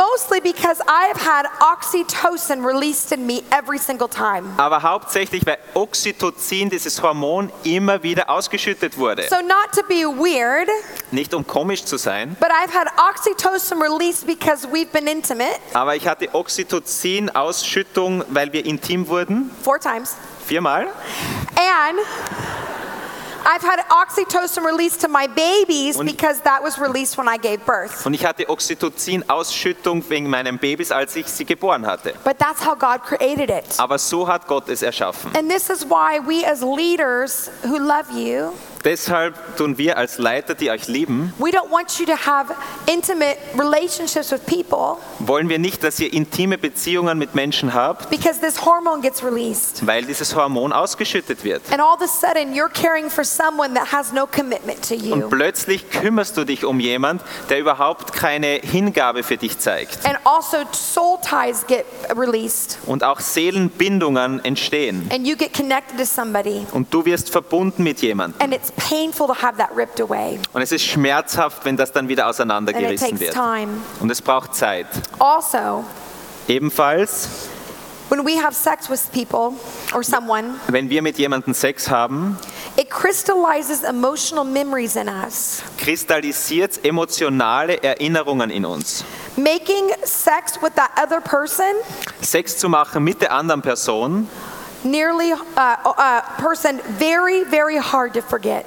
Mostly 0.00 0.40
because 0.40 0.80
I've 0.88 1.20
had 1.20 1.44
oxytocin 1.60 2.64
released 2.64 3.12
in 3.12 3.26
me 3.26 3.42
every 3.50 3.76
single 3.76 4.08
time. 4.08 4.44
Aber 4.56 4.82
hauptsächlich, 4.82 5.44
weil 5.44 5.58
Oxytocin, 5.74 6.70
dieses 6.70 7.02
Hormon, 7.02 7.52
immer 7.64 8.02
wieder 8.02 8.30
ausgeschüttet 8.30 8.96
wurde. 8.96 9.24
So, 9.28 9.36
not 9.42 9.72
to 9.74 9.82
be 9.82 10.06
weird, 10.06 10.70
Nicht 11.10 11.34
um 11.34 11.46
komisch 11.46 11.84
zu 11.84 11.98
sein, 11.98 12.34
but 12.40 12.48
I've 12.50 12.72
had 12.72 12.88
oxytocin 12.96 13.78
released 13.82 14.26
because 14.26 14.66
we've 14.66 14.90
been 14.90 15.06
intimate 15.06 15.60
aber 15.74 15.94
ich 15.96 16.08
hatte 16.08 16.30
Oxytocin-Ausschüttung, 16.32 18.24
weil 18.28 18.50
wir 18.54 18.64
intim 18.64 19.06
wurden. 19.06 19.50
four 19.62 19.78
times. 19.78 20.16
Viermal. 20.46 20.86
And 21.56 21.98
I've 23.44 23.62
had 23.62 23.80
oxytocin 23.88 24.64
released 24.64 25.00
to 25.02 25.08
my 25.08 25.26
babies 25.26 25.96
Und- 25.96 26.06
because 26.06 26.40
that 26.42 26.62
was 26.62 26.78
released 26.78 27.16
when 27.18 27.26
I 27.28 27.38
gave 27.38 27.58
birth. 27.64 28.04
Und 28.06 28.14
ich 28.14 28.24
hatte 28.24 28.48
Oxytocin-Ausschüttung 28.48 30.02
wegen 30.08 30.28
meinen 30.28 30.58
Babys, 30.58 30.90
als 30.92 31.16
ich 31.16 31.26
sie 31.26 31.44
geboren 31.44 31.86
hatte. 31.86 32.14
But 32.24 32.38
that's 32.38 32.64
how 32.64 32.74
God 32.78 33.02
created 33.02 33.50
it. 33.50 33.78
Aber 33.78 33.98
so 33.98 34.26
hat 34.28 34.46
Gott 34.46 34.68
es 34.68 34.82
erschaffen. 34.82 35.30
And 35.36 35.50
this 35.50 35.70
is 35.70 35.84
why 35.84 36.20
we, 36.24 36.44
as 36.46 36.62
leaders 36.62 37.50
who 37.64 37.78
love 37.78 38.10
you, 38.12 38.52
Deshalb 38.84 39.34
tun 39.58 39.76
wir 39.76 39.98
als 39.98 40.16
Leiter, 40.16 40.54
die 40.54 40.70
euch 40.70 40.88
lieben, 40.88 41.34
we 41.38 41.50
don't 41.50 41.70
want 41.70 41.98
you 41.98 42.06
to 42.06 42.12
have 42.16 42.54
intimate 42.86 43.36
relationships 43.58 44.32
with 44.32 44.40
people 44.46 44.96
wollen 45.18 45.50
wir 45.50 45.58
nicht, 45.58 45.84
dass 45.84 46.00
ihr 46.00 46.10
intime 46.12 46.56
Beziehungen 46.56 47.18
mit 47.18 47.34
Menschen 47.34 47.74
habt, 47.74 48.08
because 48.08 48.40
this 48.40 48.64
hormone 48.64 49.02
gets 49.02 49.22
released. 49.22 49.86
weil 49.86 50.04
dieses 50.06 50.34
Hormon 50.34 50.72
ausgeschüttet 50.72 51.44
wird. 51.44 51.60
And 51.70 51.80
all 51.82 51.94
of 51.94 52.00
a 52.00 52.06
sudden, 52.06 52.54
you're 52.54 52.70
caring 52.70 53.10
for 53.10 53.22
someone 53.22 53.74
that 53.74 53.92
has 53.92 54.12
no 54.14 54.26
commitment 54.26 54.80
to 54.88 54.94
Und 54.94 55.04
you. 55.22 55.28
plötzlich 55.28 55.90
kümmerst 55.90 56.38
du 56.38 56.44
dich 56.44 56.64
um 56.64 56.80
jemand, 56.80 57.20
der 57.50 57.58
überhaupt 57.60 58.14
keine 58.14 58.60
Hingabe 58.62 59.22
für 59.22 59.36
dich 59.36 59.58
zeigt. 59.58 60.06
And 60.06 60.16
also, 60.24 60.56
soul 60.72 61.18
ties 61.20 61.66
get 61.66 61.84
released, 62.16 62.78
Und 62.86 63.04
auch 63.04 63.20
Seelenbindungen 63.20 64.42
entstehen. 64.44 65.08
and 65.12 65.26
you 65.26 65.36
get 65.36 65.52
connected 65.52 65.98
to 65.98 66.04
somebody. 66.06 66.66
Und 66.72 66.92
du 66.94 67.04
wirst 67.04 67.28
verbunden 67.28 67.82
mit 67.82 68.00
jemandem. 68.00 68.40
And 68.40 68.54
it's 68.54 68.69
painful 68.76 69.26
to 69.26 69.34
have 69.34 69.56
that 69.58 69.70
ripped 69.76 70.00
away. 70.00 70.38
Und 70.52 70.62
es 70.62 70.72
ist 70.72 70.84
schmerzhaft, 70.84 71.64
wenn 71.64 71.76
das 71.76 71.92
dann 71.92 72.08
wieder 72.08 72.24
And 72.24 72.34
it 72.34 72.40
auseinandergerissen 72.40 73.08
takes 73.08 73.20
wird. 73.20 73.32
time. 73.34 73.68
Und 74.00 74.10
es 74.10 74.20
braucht 74.22 74.54
Zeit. 74.54 74.86
Also, 75.18 75.84
Ebenfalls, 76.48 77.28
when 78.08 78.24
we 78.26 78.36
have 78.42 78.54
sex 78.54 78.88
with 78.90 79.08
people 79.12 79.54
or 79.94 80.02
someone, 80.02 80.54
wenn 80.68 80.90
wir 80.90 81.00
mit 81.00 81.16
jemandem 81.18 81.54
Sex 81.54 81.88
haben, 81.88 82.36
it 82.76 82.90
crystallizes 82.90 83.84
emotional 83.84 84.44
memories 84.44 84.96
in 84.96 85.08
us. 85.08 85.62
kristallisiert 85.78 86.84
emotionale 86.84 87.80
Erinnerungen 87.84 88.50
in 88.50 88.64
uns. 88.64 89.04
Making 89.36 89.90
sex 90.02 90.60
with 90.60 90.72
that 90.74 90.90
other 91.00 91.20
person, 91.20 91.64
Sex 92.20 92.58
zu 92.58 92.68
machen 92.68 93.04
mit 93.04 93.20
der 93.22 93.32
anderen 93.32 93.62
Person 93.62 94.28
nearly 94.84 95.32
uh, 95.32 95.38
uh, 95.56 96.20
person, 96.38 96.80
very, 96.98 97.44
very 97.44 97.78
hard 97.78 98.14
to 98.14 98.22
forget. 98.22 98.66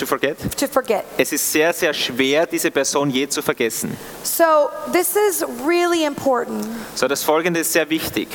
to 0.00 0.06
forget. 0.06 0.38
To 0.56 0.66
forget. 0.66 1.04
Es 1.18 1.32
ist 1.32 1.52
sehr, 1.52 1.72
sehr 1.72 1.92
schwer, 1.92 2.46
diese 2.46 2.70
Person 2.70 3.10
je 3.10 3.28
zu 3.28 3.42
vergessen. 3.42 3.96
So 4.22 4.70
this 4.92 5.14
is 5.14 5.44
really 5.64 6.04
important. 6.04 6.66
So, 6.94 7.06
das 7.06 7.22
Folgende 7.22 7.60
ist 7.60 7.72
sehr 7.72 7.88
wichtig. 7.88 8.28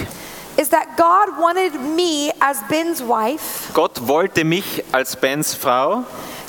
Is 0.57 0.69
that 0.69 0.95
God 0.95 1.37
wanted 1.37 1.73
me 1.73 2.31
as 2.39 2.61
Ben's 2.69 3.01
wife 3.01 3.73
Gott 3.73 4.07
wollte 4.07 4.45
mich 4.45 4.83
als 4.93 5.15
Bens 5.17 5.53
Frau, 5.53 6.05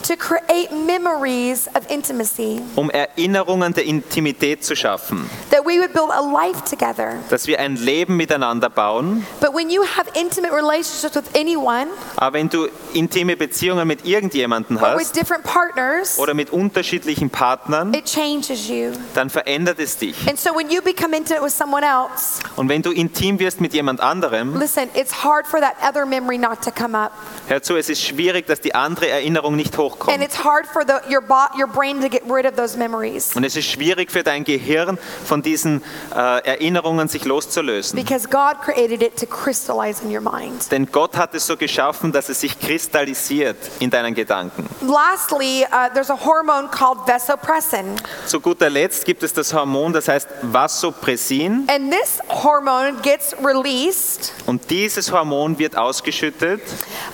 to 0.07 0.17
create 0.17 0.71
memories 0.73 1.69
of 1.75 1.89
intimacy, 1.91 2.61
um 2.77 2.91
Erinnerungen 2.91 3.73
der 3.75 3.85
Intimität 3.85 4.65
zu 4.65 4.75
schaffen, 4.77 5.29
that 5.51 5.65
we 5.65 5.79
would 5.79 5.93
build 5.93 6.11
a 6.11 6.21
life 6.21 6.63
together. 6.69 7.17
dass 7.31 7.47
wir 7.47 7.59
ein 7.61 7.77
Leben 7.77 8.17
miteinander 8.17 8.69
bauen. 8.71 9.27
But 9.41 9.55
when 9.55 9.71
you 9.71 9.83
have 9.83 10.09
intimate 10.15 10.53
relationships 10.53 11.15
with 11.17 11.25
anyone 11.35 11.89
Aber 12.17 12.35
wenn 12.39 12.49
du 12.49 12.69
intime 12.95 13.37
Beziehungen 13.37 13.87
mit 13.87 14.05
irgendjemandem 14.07 14.77
or 14.79 14.97
with 14.97 15.07
hast 15.09 15.17
different 15.17 15.45
partners, 15.45 16.19
oder 16.19 16.35
mit 16.35 16.51
unterschiedlichen 16.51 17.31
Partnern, 17.31 17.93
it 17.95 18.05
changes 18.07 18.69
you. 18.69 18.93
dann 19.15 19.31
verändert 19.31 19.79
es 19.79 19.97
dich. 19.99 20.17
And 20.29 20.39
so 20.39 20.51
when 20.55 20.71
you 20.71 20.81
become 20.83 21.17
intimate 21.17 21.43
with 21.45 21.57
someone 21.57 21.85
else, 21.85 22.41
Und 22.57 22.69
wenn 22.69 22.83
du 22.83 22.91
intim 22.93 23.39
wirst 23.39 23.61
mit 23.61 23.73
jemand 23.75 24.01
anderem, 24.01 24.59
listen, 24.59 24.89
it's 24.95 25.25
hard 25.25 25.47
for 25.47 25.61
that 25.61 25.75
other 25.87 26.07
memory 26.07 26.39
not 26.39 26.61
to 26.63 26.71
come 26.71 26.97
up. 26.97 27.13
hör 27.49 27.63
zu, 27.63 27.77
es 27.77 27.89
ist 27.89 28.03
schwierig, 28.03 28.47
dass 28.47 28.61
die 28.61 28.75
andere 28.75 29.09
Erinnerung 29.09 29.57
nicht 29.57 29.73
hochkommt. 29.99 30.23
it's 30.23 30.37
hard 30.37 30.67
for 30.67 30.85
the, 30.85 31.01
your, 31.11 31.21
bo- 31.21 31.49
your 31.57 31.67
brain 31.67 32.01
to 32.01 32.09
get 32.09 32.23
rid 32.31 32.47
of 32.47 32.57
those 32.57 32.77
memories 32.77 33.35
Und 33.35 33.45
es 33.45 33.57
ist 33.57 33.67
schwierig 33.67 34.11
für 34.11 34.23
dein 34.23 34.45
Gehirn, 34.45 34.99
von 35.25 35.43
diesen 35.43 35.83
äh, 36.15 36.19
Erinnerungen 36.47 37.09
sich 37.09 37.25
loszulösen. 37.25 37.97
because 37.97 38.27
God 38.29 38.61
created 38.63 39.03
it 39.03 39.17
to 39.17 39.27
crystallize 39.27 40.03
in 40.03 40.11
your 40.15 40.21
mind. 40.21 40.71
Denn 40.71 40.87
Gott 40.91 41.17
hat 41.17 41.35
es 41.35 41.47
so 41.47 41.57
geschaffen, 41.57 42.13
dass 42.13 42.29
es 42.29 42.41
sich 42.41 42.59
kristallisiert 42.59 43.57
in 43.81 43.91
deinen 43.91 44.15
Gedanken. 44.15 44.69
Lastly, 44.83 45.65
uh, 45.73 45.89
there's 45.93 46.11
a 46.11 46.17
hormone 46.25 46.69
called 46.71 46.99
vasopressin. 47.07 47.97
Zu 48.27 48.41
guter 48.41 48.71
Letzt 48.71 49.05
gibt 49.05 49.23
es 49.23 49.33
das 49.33 49.53
Hormon, 49.53 49.93
das 49.93 50.09
heißt 50.09 50.29
Vasopressin. 50.43 51.67
And 51.69 51.91
this 51.91 52.21
hormone 52.29 53.01
gets 53.03 53.35
released 53.43 54.33
Und 54.47 54.71
dieses 54.71 55.11
Hormon 55.13 55.59
wird 55.59 55.77
ausgeschüttet, 55.77 56.61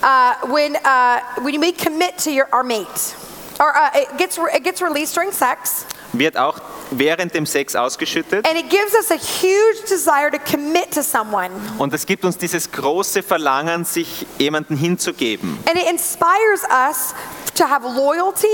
uh, 0.01 0.47
when, 0.53 0.75
uh, 0.75 1.19
when 1.43 1.61
we 1.61 1.71
commit 1.73 2.17
to 2.23 2.29
your, 2.29 2.47
our 2.63 2.67
mate. 2.67 3.15
Or 3.59 3.75
uh, 3.75 3.91
it, 3.93 4.17
gets 4.17 4.37
re- 4.37 4.51
it 4.55 4.63
gets 4.63 4.81
released 4.81 5.15
during 5.15 5.31
sex, 5.31 5.85
wird 6.11 6.35
auch 6.37 6.59
während 6.91 7.33
dem 7.33 7.45
Sex 7.45 7.75
ausgeschüttet. 7.75 8.47
and 8.47 8.57
it 8.57 8.69
gives 8.69 8.93
us 8.95 9.11
a 9.11 9.17
huge 9.17 9.87
desire 9.87 10.31
to 10.31 10.39
commit 10.39 10.91
to 10.91 11.03
someone. 11.03 11.51
Und 11.77 11.93
es 11.93 12.05
gibt 12.05 12.25
uns 12.25 12.37
dieses 12.37 12.71
große 12.71 13.21
Verlangen, 13.21 13.85
sich 13.85 14.25
jemanden 14.39 14.75
hinzugeben. 14.75 15.59
And 15.67 15.77
it 15.77 15.87
inspires 15.87 16.63
us 16.71 17.13
to 17.55 17.65
have 17.65 17.85
loyalty, 17.85 18.47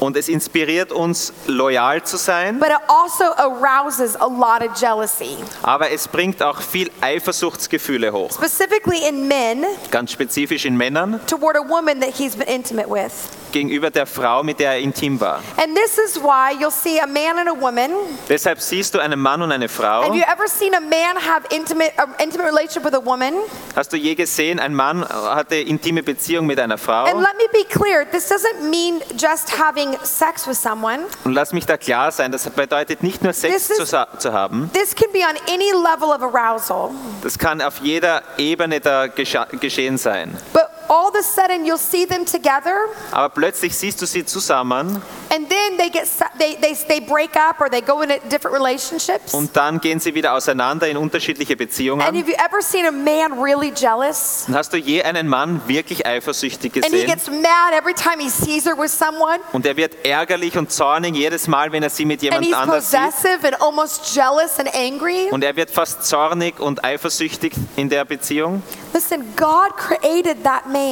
Und 0.00 0.16
es 0.16 0.28
inspiriert 0.28 0.92
uns, 0.92 1.32
loyal 1.46 2.02
zu 2.02 2.16
sein, 2.16 2.58
but 2.58 2.68
it 2.68 2.76
also 2.88 3.24
arouses 3.36 4.16
a 4.16 4.26
lot 4.26 4.62
of 4.62 4.74
jealousy, 4.78 5.36
aber 5.62 5.90
es 5.90 6.08
bringt 6.08 6.42
auch 6.42 6.60
viel 6.60 6.90
Eifersuchtsgefühle 7.00 8.12
hoch. 8.12 8.30
specifically 8.32 9.06
in 9.08 9.26
men 9.28 9.64
Ganz 9.90 10.12
spezifisch 10.12 10.64
in 10.64 10.76
Männern 10.76 11.20
toward 11.26 11.56
a 11.56 11.68
woman 11.68 12.00
that 12.00 12.10
he's 12.16 12.36
been 12.36 12.48
intimate 12.48 12.88
with. 12.88 13.12
gegenüber 13.52 13.90
der 13.90 14.06
Frau, 14.06 14.42
mit 14.42 14.58
der 14.58 14.72
er 14.72 14.78
intim 14.80 15.20
war. 15.20 15.40
And 15.56 15.76
this 15.76 15.96
is 15.96 16.20
why 16.20 16.52
you'll 16.58 16.72
see 16.72 16.98
a 17.00 17.06
man 17.06 17.38
and 17.38 17.48
a 17.48 17.54
woman. 17.60 17.90
Deshalb 18.28 18.60
siehst 18.60 18.94
du 18.94 18.98
einen 18.98 19.20
Mann 19.20 19.42
und 19.42 19.52
eine 19.52 19.68
Frau. 19.68 20.02
Have 20.02 20.16
you 20.16 20.24
ever 20.24 20.48
seen 20.48 20.74
a 20.74 20.80
man 20.80 21.16
have 21.16 21.46
intimate, 21.50 21.92
an 21.96 22.14
intimate 22.18 22.48
relationship 22.48 22.84
with 22.84 22.94
a 22.94 23.04
woman? 23.04 23.32
Hast 23.76 23.92
du 23.92 23.96
je 23.96 24.16
gesehen, 24.16 24.58
ein 24.58 24.74
Mann 24.74 25.08
hatte 25.08 25.54
intime 25.54 26.02
Beziehung 26.02 26.46
mit 26.46 26.58
einer 26.58 26.78
Frau? 26.78 27.04
And 27.04 27.20
let 27.20 27.36
me 27.38 27.46
be 27.52 27.64
clear, 27.70 28.04
this 28.10 28.28
doesn't 28.28 28.68
mean 28.68 29.00
just 29.16 29.50
having 29.56 29.83
sex 30.02 30.46
with 30.46 30.60
someone. 30.60 31.00
Und 31.24 31.34
lass 31.34 31.52
mich 31.52 31.66
da 31.66 31.76
klar 31.76 32.10
sein, 32.12 32.32
das 32.32 32.48
bedeutet 32.48 33.02
nicht 33.02 33.22
nur 33.22 33.32
Sex 33.32 33.68
This 33.68 33.76
zu, 33.76 33.82
is- 33.82 33.90
sa- 33.90 34.08
zu 34.18 34.32
haben, 34.32 34.70
This 34.72 34.94
can 34.94 35.10
be 35.12 35.18
on 35.20 35.36
any 35.52 35.70
level 35.72 36.08
of 36.14 36.22
arousal. 36.22 36.90
das 37.22 37.38
kann 37.38 37.60
auf 37.62 37.78
jeder 37.82 38.22
Ebene 38.38 38.80
da 38.80 39.06
geschehen 39.06 39.98
sein. 39.98 40.36
But 40.52 40.62
all 40.94 41.08
of 41.08 41.14
a 41.16 41.22
sudden 41.22 41.64
you'll 41.64 41.76
see 41.76 42.06
them 42.06 42.24
together 42.24 42.88
Aber 43.10 43.28
plötzlich 43.30 43.76
siehst 43.76 44.00
du 44.00 44.06
sie 44.06 44.24
zusammen 44.24 45.02
and 45.34 45.48
then 45.48 45.76
they 45.76 45.90
get 45.90 46.06
they, 46.38 46.54
they, 46.60 46.74
they 46.86 47.00
break 47.00 47.34
up 47.36 47.60
or 47.60 47.68
they 47.68 47.80
go 47.80 48.02
into 48.02 48.16
different 48.28 48.56
relationships. 48.56 49.34
und 49.34 49.56
dann 49.56 49.80
gehen 49.80 49.98
sie 49.98 50.14
wieder 50.14 50.34
auseinander 50.34 50.86
in 50.88 50.96
unterschiedliche 50.96 51.56
Beziehungen. 51.56 52.06
And 52.06 52.16
have 52.16 52.28
you 52.28 52.36
ever 52.36 52.62
seen 52.62 52.86
a 52.86 52.92
man 52.92 53.40
really 53.42 53.72
jealous? 53.74 54.44
Und 54.46 54.54
hast 54.54 54.72
du 54.72 54.76
je 54.76 55.02
einen 55.02 55.26
Mann 55.26 55.62
wirklich 55.66 56.06
eifersüchtig 56.06 56.72
gesehen? 56.74 56.92
And 56.92 57.02
he 57.02 57.06
gets 57.06 57.28
mad 57.28 57.72
every 57.76 57.94
time 57.94 58.20
he 58.20 58.28
sees 58.28 58.64
her 58.64 58.76
with 58.78 58.96
someone. 58.96 59.40
Und 59.52 59.66
er 59.66 59.76
wird 59.76 60.04
ärgerlich 60.04 60.56
und 60.56 60.70
zornig 60.70 61.16
jedes 61.16 61.48
Mal, 61.48 61.72
wenn 61.72 61.82
er 61.82 61.90
sie 61.90 62.04
mit 62.04 62.20
And 62.20 62.24
jemand 62.24 62.44
he's 62.44 62.54
anders 62.54 62.90
sieht. 62.90 63.00
possessive 63.00 63.46
and 63.46 63.60
almost 63.60 64.14
jealous 64.14 64.58
and 64.58 64.72
angry. 64.74 65.28
Und 65.30 65.42
er 65.42 65.56
wird 65.56 65.70
fast 65.70 66.04
zornig 66.04 66.60
und 66.60 66.84
eifersüchtig 66.84 67.54
in 67.76 67.88
der 67.88 68.04
Beziehung. 68.04 68.62
Listen, 68.92 69.34
God 69.34 69.76
created 69.76 70.44
that 70.44 70.66
man. 70.66 70.83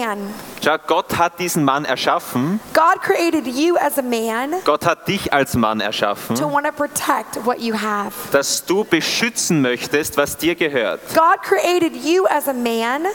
Schau, 0.64 0.76
Gott 0.86 1.16
hat 1.18 1.38
diesen 1.38 1.64
Mann 1.64 1.84
erschaffen. 1.84 2.61
God 2.72 3.03
created 3.03 3.47
you 3.47 3.76
as 3.76 3.99
a 3.99 4.03
man 4.03 4.55
Gott 4.64 4.86
hat 4.86 5.09
dich 5.09 5.32
als 5.32 5.55
Mann 5.55 5.80
erschaffen, 5.80 6.36
to 6.36 6.51
want 6.51 6.66
to 6.66 6.72
protect 6.72 7.45
what 7.45 7.59
you 7.61 7.74
have. 7.74 8.12
dass 8.32 8.64
du 8.64 8.84
beschützen 8.84 9.61
möchtest, 9.61 10.16
was 10.16 10.36
dir 10.36 10.55
gehört. 10.55 11.01
God 11.14 11.43
created 11.43 11.97
you 11.97 12.26
as 12.26 12.49
a 12.49 12.53
man 12.53 13.07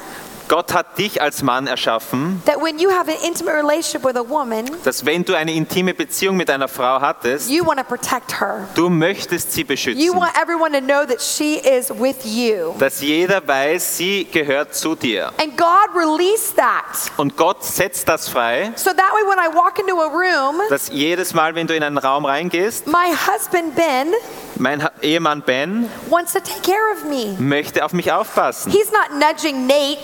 Gott 0.48 0.74
hat 0.74 0.98
dich 0.98 1.22
als 1.22 1.44
Mann 1.44 1.68
erschaffen, 1.68 2.42
that 2.46 2.62
when 2.62 2.80
you 2.80 2.90
have 2.90 3.10
an 3.12 3.18
intimate 3.26 3.54
relationship 3.56 4.04
with 4.06 4.16
a 4.16 4.28
woman, 4.28 4.66
dass 4.86 5.06
wenn 5.06 5.26
du 5.26 5.36
eine 5.36 5.52
intime 5.54 5.94
Beziehung 5.94 6.38
mit 6.38 6.50
einer 6.50 6.68
Frau 6.68 7.02
hattest, 7.02 7.50
you 7.50 7.66
want 7.66 7.78
to 7.80 7.84
protect 7.84 8.40
her. 8.40 8.68
du 8.76 8.90
möchtest 8.90 9.52
sie 9.52 9.62
You 9.62 9.68
beschützen. 9.68 10.16
want 10.16 10.32
everyone 10.42 10.72
to 10.72 10.80
know 10.80 11.06
that 11.06 11.22
she 11.22 11.56
is 11.56 11.90
with 11.90 12.24
you. 12.24 12.74
Dass 12.80 13.02
jeder 13.02 13.46
weiß, 13.46 13.98
sie 13.98 14.26
gehört 14.32 14.74
zu 14.74 14.96
dir. 14.96 15.32
And 15.42 15.58
God 15.58 15.94
released 15.96 16.56
that. 16.56 17.12
Und 17.18 17.36
Gott 17.36 17.64
setzt 17.66 18.08
das 18.08 18.30
frei, 18.30 18.72
So 18.76 18.92
that 18.92 19.12
way, 19.14 19.28
when 19.30 19.40
I 19.40 19.54
walk 19.54 19.80
into 19.80 20.00
a 20.02 20.08
room, 20.08 20.62
dass 20.70 20.88
jedes 20.90 21.34
Mal, 21.34 21.56
wenn 21.56 21.68
du 21.68 21.76
in 21.76 21.84
einen 21.84 21.98
Raum 21.98 22.24
reingehst, 22.26 22.88
my 22.88 23.12
husband 23.28 23.76
Ben 23.76 24.14
mein 24.60 24.88
Ehemann 25.02 25.42
Ben 25.44 25.90
wants 26.10 26.34
to 26.34 26.40
take 26.40 26.62
care 26.62 26.92
of 26.96 27.04
me. 27.04 27.36
möchte 27.38 27.84
auf 27.84 27.92
mich 27.94 28.12
aufpassen. 28.12 28.72
He's 28.72 28.90
not 28.92 29.20
nudging 29.20 29.68
Nate 29.68 30.00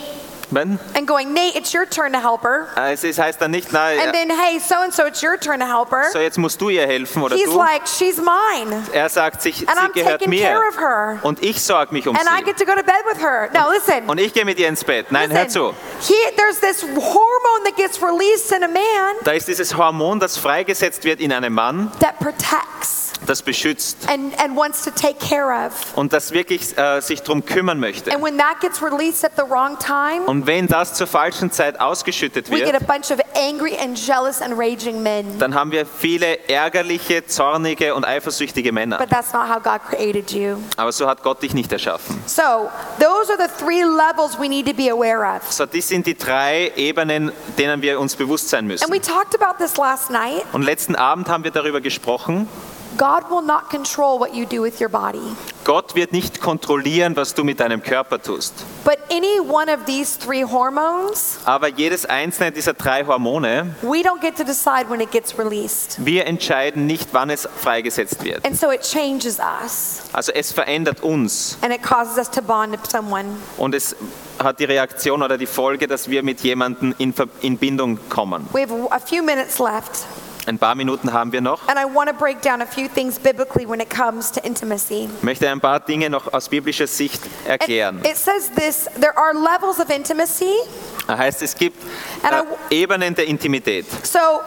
Ben, 0.54 0.80
and 0.96 1.08
going, 1.08 1.34
Nate, 1.34 1.56
it's 1.56 1.74
your 1.74 1.86
turn 1.86 2.14
to 2.14 2.20
help 2.20 2.44
her. 2.44 2.68
äh, 2.78 2.94
es 2.94 3.04
ist- 3.04 3.20
heißt 3.20 3.42
dann 3.42 3.52
nicht, 3.52 3.72
na, 3.72 3.88
And 3.88 4.14
then, 4.14 4.30
hey, 4.30 4.60
so 4.60 4.76
and 4.76 4.94
so, 4.94 5.06
it's 5.06 5.22
your 5.24 5.38
turn 5.40 5.60
to 5.60 5.66
help 5.66 5.92
her. 5.92 6.10
so 6.12 6.20
jetzt 6.20 6.38
musst 6.38 6.60
du 6.62 6.70
ihr 6.70 6.86
helfen 6.88 7.22
oder 7.24 7.36
He's 7.36 7.50
du. 7.50 7.58
like, 7.58 7.88
she's 7.88 8.18
mine. 8.18 8.84
Er 8.94 9.10
sagt 9.10 9.42
sich, 9.42 9.68
And 9.68 9.78
sie 9.80 9.86
I'm 9.86 9.94
gehört 9.94 10.20
taking 10.22 10.30
mir. 10.30 10.44
care 10.44 10.68
of 10.70 10.78
her. 10.80 11.20
Und 11.24 11.44
ich 11.44 11.62
sorge 11.62 11.94
mich 11.94 12.08
um 12.08 12.16
And 12.16 12.26
I 12.30 12.40
sie. 12.40 12.44
get 12.46 12.58
to 12.58 12.66
go 12.66 12.74
to 12.76 12.84
bed 12.84 13.04
with 13.12 13.22
her. 13.22 13.50
Now, 13.54 13.72
listen. 13.72 14.08
Und 14.10 14.20
ich 14.20 14.34
gehe 14.34 14.46
mit 14.46 14.60
ihr 14.60 14.68
ins 14.68 14.84
Bett. 14.84 15.12
Nein, 15.12 15.32
hör 15.32 15.44
listen. 15.46 15.74
zu. 15.74 15.74
He, 16.04 16.16
there's 16.36 16.60
this 16.60 16.82
hormone 16.82 17.64
that 17.66 17.76
gets 17.78 18.02
released 18.02 18.52
in 18.52 18.64
a 18.64 18.68
man 18.68 19.16
Da 19.24 19.32
ist 19.32 19.48
dieses 19.48 19.76
Hormon, 19.78 20.20
das 20.20 20.38
freigesetzt 20.38 21.04
wird 21.04 21.20
in 21.20 21.32
einem 21.32 21.54
Mann, 21.54 21.92
that 22.00 22.20
protects 22.20 23.14
das 23.26 23.42
beschützt 23.42 23.98
and, 24.10 24.38
and 24.40 24.56
wants 24.56 24.84
to 24.84 24.92
take 24.92 25.16
care 25.20 25.54
of. 25.54 25.74
und 25.96 26.12
das 26.14 26.32
wirklich 26.32 26.78
äh, 26.78 27.00
sich 27.02 27.22
darum 27.22 27.46
kümmern 27.46 27.80
möchte. 27.80 28.12
And 28.12 28.22
when 28.24 28.38
that 28.38 28.60
gets 28.60 28.82
released 28.82 29.24
at 29.24 29.32
the 29.38 29.44
wrong 29.50 29.78
time, 29.80 30.26
Und 30.26 30.46
wenn 30.46 30.68
das 30.68 30.94
zur 30.94 31.08
falschen 31.08 31.52
Zeit 31.52 31.80
ausgeschüttet 31.80 32.50
we 32.52 32.60
get 32.60 32.70
a 32.76 32.80
wird, 32.80 32.88
bunch 32.88 33.12
of 33.12 33.20
angry 33.36 33.78
and 33.78 33.98
jealous 33.98 34.42
and 34.42 34.58
raging 34.58 35.02
men. 35.02 35.40
dann 35.40 35.56
haben 35.56 35.72
wir 35.72 35.86
viele 35.86 36.50
ärgerliche, 36.50 37.26
zornige 37.26 37.96
und 37.96 38.06
eifersüchtige 38.06 38.72
Männer. 38.72 38.98
But 38.98 39.10
that's 39.10 39.34
not 39.34 39.48
how 39.48 39.62
God 39.62 39.82
created 39.90 40.32
you. 40.32 40.58
Aber 40.78 40.92
so 40.92 41.08
hat 41.08 41.24
Gott 41.24 41.42
dich 41.42 41.54
nicht 41.54 41.72
erschaffen. 41.72 42.22
So, 42.26 42.70
those 43.00 43.32
are 43.32 43.38
the 43.38 43.48
three 43.64 43.84
levels 43.84 44.38
we 44.38 44.50
need 44.50 44.68
to 44.68 44.74
be 44.74 44.90
aware 44.90 45.24
of. 45.24 45.50
So, 45.52 45.66
das 45.66 45.92
sind 45.94 46.08
die 46.08 46.18
drei 46.18 46.72
Ebenen, 46.76 47.32
denen 47.60 47.84
wir 47.84 48.00
uns 48.00 48.16
bewusst 48.16 48.50
sein 48.50 48.66
müssen. 48.66 48.84
And 48.84 48.92
we 48.92 49.00
talked 49.00 49.40
about 49.40 49.64
this 49.64 49.78
last 49.78 50.10
night. 50.10 50.44
Und 50.52 50.64
letzten 50.64 50.96
Abend 50.96 51.30
haben 51.30 51.44
wir 51.44 51.52
darüber 51.52 51.82
gesprochen, 51.82 52.48
God 52.98 53.30
will 53.30 53.42
not 53.42 53.70
control 53.70 54.20
what 54.20 54.34
you 54.36 54.46
do 54.46 54.62
with 54.62 54.80
your 54.80 54.90
body. 54.90 55.22
Gott 55.64 55.96
wird 55.96 56.12
nicht 56.12 56.42
kontrollieren, 56.42 57.16
was 57.16 57.34
du 57.34 57.44
mit 57.44 57.60
deinem 57.60 57.82
Körper 57.82 58.22
tust. 58.22 58.54
But 58.84 58.98
any 59.10 59.40
one 59.40 59.70
of 59.74 59.86
these 59.86 60.18
three 60.20 60.44
hormones, 60.44 61.38
Aber 61.46 61.70
jedes 61.70 62.06
einzelne 62.06 62.52
dieser 62.52 62.74
drei 62.74 63.06
Hormone, 63.06 63.76
we 63.82 64.02
don't 64.02 64.20
get 64.22 64.36
to 64.38 64.44
decide 64.44 64.90
when 64.90 65.00
it 65.00 65.12
gets 65.12 65.38
released. 65.40 65.98
wir 66.06 66.26
entscheiden 66.28 66.86
nicht, 66.86 67.10
wann 67.14 67.30
es 67.30 67.48
freigesetzt 67.62 68.24
wird. 68.24 68.46
And 68.46 68.58
so 68.60 68.72
it 68.72 68.82
changes 68.82 69.40
us 69.40 70.02
Also 70.12 70.32
es 70.34 70.52
verändert 70.52 71.02
uns 71.02 71.58
and 71.62 71.74
it 71.74 71.82
causes 71.82 72.18
us 72.18 72.30
to 72.30 72.42
bond 72.42 72.74
to 72.84 72.90
someone. 72.90 73.26
und 73.58 73.74
es 73.74 73.96
hat 74.44 74.60
die 74.60 74.66
Reaktion 74.66 75.24
oder 75.24 75.38
die 75.38 75.46
Folge, 75.46 75.88
dass 75.88 76.10
wir 76.10 76.24
mit 76.24 76.42
jemandem 76.42 76.94
in, 76.98 77.14
Ver- 77.14 77.28
in 77.42 77.58
Bindung 77.58 77.98
kommen. 78.10 78.48
We 78.52 78.62
have 78.64 78.74
a 78.92 79.00
few 79.00 79.24
minutes 79.24 79.60
left, 79.60 80.06
Ein 80.46 80.58
paar 80.58 80.76
Minuten 80.76 81.14
haben 81.14 81.32
wir 81.32 81.42
noch. 81.42 81.68
and 81.68 81.80
I 81.80 81.86
want 81.86 82.10
to 82.10 82.16
break 82.16 82.42
down 82.42 82.62
a 82.62 82.66
few 82.66 82.88
things 82.88 83.18
biblically 83.18 83.66
when 83.66 83.80
it 83.80 83.90
comes 83.90 84.32
to 84.32 84.46
intimacy. 84.46 85.10
Ich 85.18 85.24
möchte 85.24 85.50
ein 85.50 85.62
paar 85.62 85.80
Dinge 85.80 86.10
noch 86.10 86.34
aus 86.34 86.50
biblischer 86.50 86.88
Sicht 86.88 87.22
erklären. 87.48 87.98
And 87.98 88.08
it 88.08 88.18
says 88.18 88.50
this 88.56 88.86
there 89.00 89.18
are 89.18 89.34
levels 89.34 89.80
of 89.80 89.90
intimacy. 89.90 90.54
Heißt, 91.08 91.42
es 91.42 91.56
gibt 91.56 91.78
äh, 92.24 92.76
Ebenen 92.76 93.14
der 93.14 93.26
Intimität. 93.28 93.86
So 94.06 94.20
uh, 94.20 94.42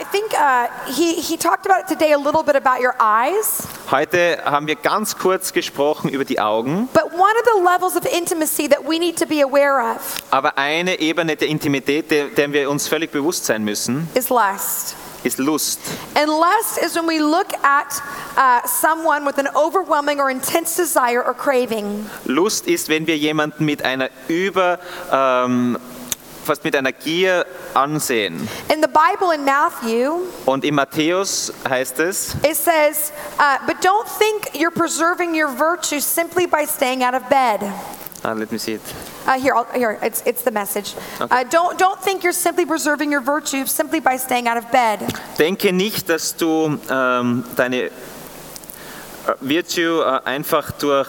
I 0.00 0.04
think 0.10 0.32
uh, 0.32 0.66
he, 0.90 1.20
he 1.20 1.36
talked 1.36 1.66
about 1.66 1.80
it 1.80 1.88
today 1.88 2.12
a 2.12 2.18
little 2.18 2.42
bit 2.42 2.56
about 2.56 2.80
your 2.82 2.94
eyes. 2.98 3.66
Heute 3.90 4.38
haben 4.44 4.66
wir 4.66 4.76
ganz 4.76 5.16
kurz 5.16 5.52
gesprochen 5.52 6.10
über 6.10 6.24
die 6.24 6.40
Augen, 6.40 6.88
But 6.92 7.12
one 7.12 7.34
of 7.38 7.44
the 7.54 7.62
levels 7.62 7.96
of 7.96 8.04
intimacy 8.12 8.68
that 8.68 8.80
we 8.86 8.98
need 8.98 9.18
to 9.18 9.26
be 9.26 9.42
aware 9.42 9.80
of 9.94 9.98
aber 10.30 10.56
eine 10.58 11.00
Ebene 11.00 11.36
der 11.36 11.48
Intimität, 11.48 12.10
der, 12.10 12.26
der 12.28 12.52
wir 12.52 12.70
uns 12.70 12.88
völlig 12.88 13.10
bewusst 13.10 13.46
sein 13.46 13.64
müssen, 13.64 14.08
is 14.14 14.28
lust. 14.28 14.96
Ist 15.24 15.38
Lust. 15.38 15.80
And 16.14 16.28
lust 16.30 16.78
is 16.78 16.94
when 16.94 17.06
we 17.06 17.18
look 17.18 17.52
at 17.64 18.00
uh, 18.36 18.66
someone 18.66 19.24
with 19.26 19.38
an 19.38 19.48
overwhelming 19.54 20.20
or 20.20 20.30
intense 20.30 20.76
desire 20.76 21.22
or 21.24 21.34
craving. 21.34 22.06
Lust 22.26 22.66
ist, 22.66 22.88
wenn 22.88 23.06
wir 23.06 23.16
jemanden 23.16 23.64
mit 23.64 23.82
einer 23.84 24.10
über, 24.28 24.78
ähm, 25.10 25.76
fast 26.44 26.64
mit 26.64 26.74
einer 26.76 26.92
Gier 26.92 27.44
ansehen. 27.74 28.48
In 28.72 28.80
the 28.80 28.88
Bible 28.88 29.34
in 29.34 29.44
Matthew, 29.44 30.20
Und 30.46 30.64
in 30.64 30.74
Matthäus 30.74 31.52
heißt 31.68 31.98
es, 32.00 32.34
it 32.44 32.56
says, 32.56 33.12
uh, 33.38 33.58
But 33.66 33.82
don't 33.82 34.06
think 34.18 34.54
you're 34.54 34.70
preserving 34.70 35.34
your 35.34 35.48
virtue 35.48 36.00
simply 36.00 36.46
by 36.46 36.64
staying 36.64 37.02
out 37.02 37.14
of 37.14 37.28
bed. 37.28 37.60
ah, 38.24 38.32
let 38.32 38.50
me 38.50 38.58
see 38.58 38.74
it. 38.74 38.82
Uh, 39.26 39.38
here, 39.38 39.54
I'll, 39.54 39.64
here, 39.72 39.98
it's, 40.02 40.22
it's 40.26 40.42
the 40.42 40.50
message. 40.50 40.94
Uh, 41.20 41.44
don't, 41.44 41.78
don't 41.78 42.00
think 42.00 42.22
you're 42.22 42.32
simply 42.32 42.64
preserving 42.64 43.10
your 43.12 43.20
virtue 43.20 43.66
simply 43.66 44.00
by 44.00 44.16
staying 44.16 44.48
out 44.48 44.56
of 44.56 44.70
bed. 44.70 45.00
Denke 45.38 45.72
nicht, 45.72 46.08
dass 46.08 46.36
du 46.36 46.78
ähm, 46.90 47.44
deine 47.56 47.84
äh, 47.84 47.90
Virtue 49.40 50.02
äh, 50.02 50.20
einfach 50.24 50.70
durch 50.72 51.08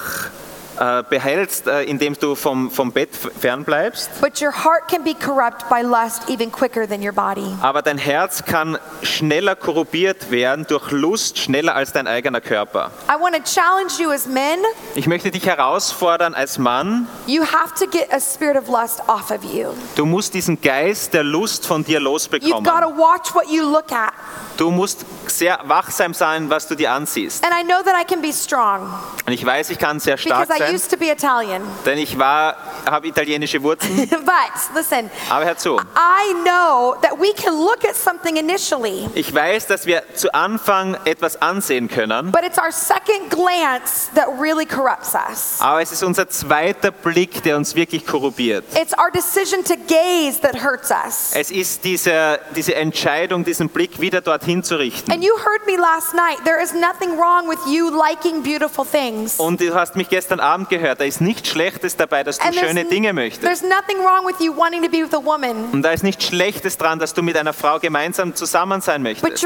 äh, 0.79 1.03
behältst, 1.09 1.67
äh, 1.67 1.83
indem 1.83 2.13
du 2.17 2.35
vom, 2.35 2.71
vom 2.71 2.91
Bett 2.91 3.09
fernbleibst. 3.15 4.21
But 4.21 4.41
your 4.41 4.51
heart 4.51 4.87
can 4.87 5.03
be 5.03 5.13
corrupt 5.13 5.67
by 5.69 5.81
lust 5.81 6.29
even 6.29 6.51
quicker 6.51 6.87
than 6.87 7.01
your 7.05 7.11
body. 7.11 7.45
Aber 7.61 7.81
dein 7.81 7.97
Herz 7.97 8.43
kann 8.45 8.77
schneller 9.01 9.55
korrupiert 9.55 10.31
werden 10.31 10.65
durch 10.67 10.91
Lust, 10.91 11.37
schneller 11.37 11.75
als 11.75 11.91
dein 11.91 12.07
eigener 12.07 12.41
Körper. 12.41 12.91
I 13.09 13.19
want 13.21 13.35
to 13.35 13.41
challenge 13.43 13.93
you 13.99 14.11
as 14.11 14.25
men. 14.27 14.59
Ich 14.95 15.07
möchte 15.07 15.31
dich 15.31 15.45
herausfordern 15.45 16.33
als 16.33 16.57
Mann, 16.57 17.07
You 17.27 17.43
have 17.43 17.73
to 17.79 17.85
get 17.85 18.11
a 18.13 18.19
spirit 18.19 18.57
of 18.57 18.67
lust 18.67 19.01
off 19.07 19.31
of 19.31 19.43
you. 19.43 19.69
du 19.95 20.05
musst 20.05 20.33
diesen 20.33 20.61
Geist 20.61 21.13
der 21.13 21.23
Lust 21.23 21.65
von 21.65 21.83
dir 21.83 21.99
You've 21.99 22.03
got 22.03 22.11
losbekommen. 22.31 22.63
to 22.65 22.89
watch 22.97 23.33
what 23.35 23.47
you 23.49 23.63
look 23.69 23.91
at. 23.91 24.13
Du 24.57 24.71
musst 24.71 25.05
sehr 25.27 25.59
wachsam 25.65 26.13
sein, 26.13 26.49
was 26.49 26.67
du 26.67 26.75
dir 26.75 26.91
ansiehst. 26.91 27.43
And 27.43 27.53
I 27.53 27.63
know 27.63 27.81
that 27.83 27.95
I 27.99 28.05
can 28.05 28.21
be 28.21 28.31
strong 28.33 28.93
Und 29.25 29.33
ich 29.33 29.45
weiß, 29.45 29.69
ich 29.69 29.79
kann 29.79 29.99
sehr 29.99 30.17
stark 30.17 30.47
because 30.47 30.68
I 30.69 30.73
used 30.73 30.89
to 30.91 30.97
be 30.97 31.09
Italian. 31.11 31.63
denn 31.85 31.97
ich 31.97 32.17
war, 32.17 32.55
habe 32.89 33.07
italienische 33.07 33.61
Wurzeln. 33.63 34.07
but 34.09 34.75
listen, 34.75 35.09
Aber 35.29 35.45
hör 35.45 35.57
zu, 35.57 35.77
I 35.77 36.33
know 36.43 36.95
that 37.01 37.19
we 37.19 37.33
can 37.33 37.53
look 37.53 37.83
at 37.85 37.95
something 37.95 38.37
initially, 38.37 39.07
ich 39.15 39.33
weiß, 39.33 39.67
dass 39.67 39.85
wir 39.85 40.03
zu 40.15 40.33
Anfang 40.33 40.97
etwas 41.05 41.41
ansehen 41.41 41.87
können, 41.87 42.31
but 42.31 42.43
it's 42.43 42.57
our 42.57 42.71
second 42.71 43.29
glance 43.29 44.09
that 44.15 44.27
really 44.39 44.65
corrupts 44.65 45.13
us. 45.15 45.57
aber 45.59 45.81
es 45.81 45.91
ist 45.91 46.03
unser 46.03 46.27
zweiter 46.29 46.91
Blick, 46.91 47.41
der 47.43 47.57
uns 47.57 47.75
wirklich 47.75 48.05
korrupiert. 48.05 48.65
It's 48.75 48.93
our 48.97 49.11
decision 49.11 49.63
to 49.63 49.75
gaze 49.87 50.39
that 50.41 50.55
hurts 50.63 50.91
us. 50.91 51.31
Es 51.33 51.51
ist 51.51 51.83
diese, 51.83 52.39
diese 52.55 52.75
Entscheidung, 52.75 53.43
diesen 53.43 53.69
Blick 53.69 53.99
wieder 53.99 54.21
dorthin 54.21 54.63
zu 54.63 54.75
richten. 54.77 55.11
And 55.11 55.23
you 55.23 55.33
heard 55.37 55.65
me 55.65 55.75
last 55.77 56.13
night. 56.13 56.37
There 56.45 56.61
is 56.61 56.73
nothing 56.73 57.17
wrong 57.17 57.47
with 57.49 57.59
you 57.67 57.89
liking 57.89 58.43
beautiful 58.43 58.85
things. 58.85 59.39
Und 59.39 59.61
du 59.61 59.73
hast 59.73 59.95
mich 59.95 60.09
gestern 60.09 60.39
Abend 60.39 60.58
gehört, 60.67 60.99
da 60.99 61.05
ist 61.05 61.21
nichts 61.21 61.47
Schlechtes 61.49 61.95
dabei, 61.95 62.23
dass 62.23 62.37
du 62.37 62.53
schöne 62.53 62.85
Dinge 62.85 63.13
möchtest. 63.13 63.43
there's 63.43 63.61
nothing 63.61 63.97
wrong 63.99 64.25
with 64.25 64.39
you 64.39 64.55
wanting 64.55 64.83
to 64.83 64.89
be 64.89 65.03
with 65.03 65.13
a 65.13 65.23
woman, 65.23 65.69
Und 65.71 65.83
da 65.83 65.91
ist 65.91 66.03
nichts 66.03 66.25
Schlechtes 66.25 66.77
dran, 66.77 66.99
dass 66.99 67.13
du 67.13 67.21
mit 67.21 67.37
einer 67.37 67.53
Frau 67.53 67.79
gemeinsam 67.79 68.35
zusammen 68.35 68.81
sein 68.81 69.01
möchtest. 69.03 69.45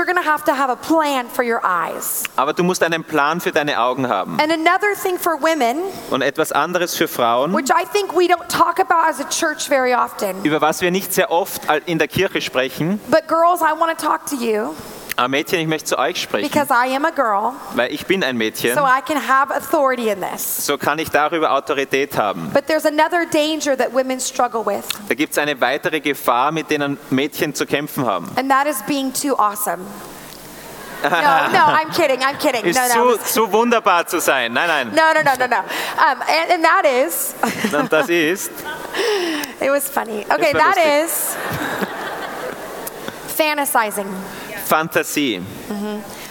Aber 2.36 2.53
du 2.53 2.64
musst 2.64 2.84
einen 2.84 3.03
Plan 3.03 3.41
für 3.41 3.51
deine 3.51 3.80
Augen 3.80 4.09
haben. 4.09 4.39
And 4.39 4.51
another 4.51 4.93
thing 5.01 5.20
for 5.20 5.34
women, 5.41 5.78
Und 6.09 6.22
etwas 6.22 6.51
anderes 6.51 6.95
für 6.95 7.07
Frauen, 7.07 7.55
über 10.43 10.61
was 10.61 10.82
wir 10.82 10.91
nicht 10.91 11.14
sehr 11.14 11.32
oft 11.32 11.61
in 11.86 11.99
der 11.99 12.07
Kirche 12.07 12.41
sprechen. 12.41 12.99
But 13.09 13.28
girls, 13.28 13.61
I 13.61 13.78
want 13.80 13.97
to 13.97 14.05
talk 14.05 14.26
to 14.28 14.36
you 14.36 14.74
Aber 15.16 15.28
Mädchen, 15.28 15.59
ich 15.59 15.68
möchte 15.68 15.89
zu 15.89 15.97
euch 15.99 16.22
sprechen, 16.22 16.49
because 16.49 16.72
I 16.74 16.95
am 16.95 17.05
a 17.05 17.11
girl, 17.11 17.53
weil 17.76 17.93
ich 17.93 18.05
bin 18.07 18.24
ein 18.24 18.36
Mädchen. 18.36 18.74
so 18.74 18.82
I 18.82 18.99
can 19.05 19.18
have 19.18 19.53
authority 19.53 20.09
in 20.09 20.22
this. 20.22 20.66
So 20.66 20.78
kann 20.78 20.97
ich 20.97 21.09
darüber 21.09 21.51
Autorität 21.51 22.18
haben. 22.18 22.49
But 22.53 22.66
there's 22.68 22.86
another 22.86 23.26
danger 23.26 23.78
that 23.78 23.93
women 23.93 24.20
struggle 24.20 24.66
with, 24.66 24.84
Da 25.07 25.14
gibt 25.14 25.34
es 25.34 25.38
eine 25.38 25.59
weitere 25.61 25.99
Gefahr, 25.99 26.51
mit 26.51 26.70
denen 26.72 26.97
Mädchen 27.11 27.53
zu 27.53 27.66
kämpfen 27.68 28.05
haben. 28.07 28.32
and 28.38 28.49
that 28.49 28.66
is 28.66 28.82
being 28.88 29.14
too 29.14 29.36
awesome. 29.38 29.86
No, 31.03 31.09
no, 31.09 31.66
I'm 31.66 31.91
kidding. 31.91 32.22
I'm 32.22 32.38
kidding. 32.38 32.64
Ist 32.64 32.80
No, 32.95 33.03
no. 33.11 33.18
zu, 33.18 33.24
zu 33.26 33.51
wunderbar 33.51 34.07
zu 34.07 34.22
sein. 34.22 34.53
Nein, 34.53 34.68
nein. 34.70 34.88
No, 34.95 35.14
no, 35.14 35.22
no, 35.22 35.36
no, 35.38 35.47
no. 35.47 35.57
Um, 35.57 36.22
and, 36.22 36.51
and 36.53 36.64
that 36.64 36.86
is, 36.86 37.34
Und 37.78 37.91
das 37.91 38.07
ist, 38.07 38.51
it 39.59 39.70
was 39.70 39.89
funny. 39.89 40.26
Okay, 40.34 40.53
that 40.53 40.78
is 40.78 41.36
fantasizing. 43.38 44.07
Fantasie. 44.74 45.40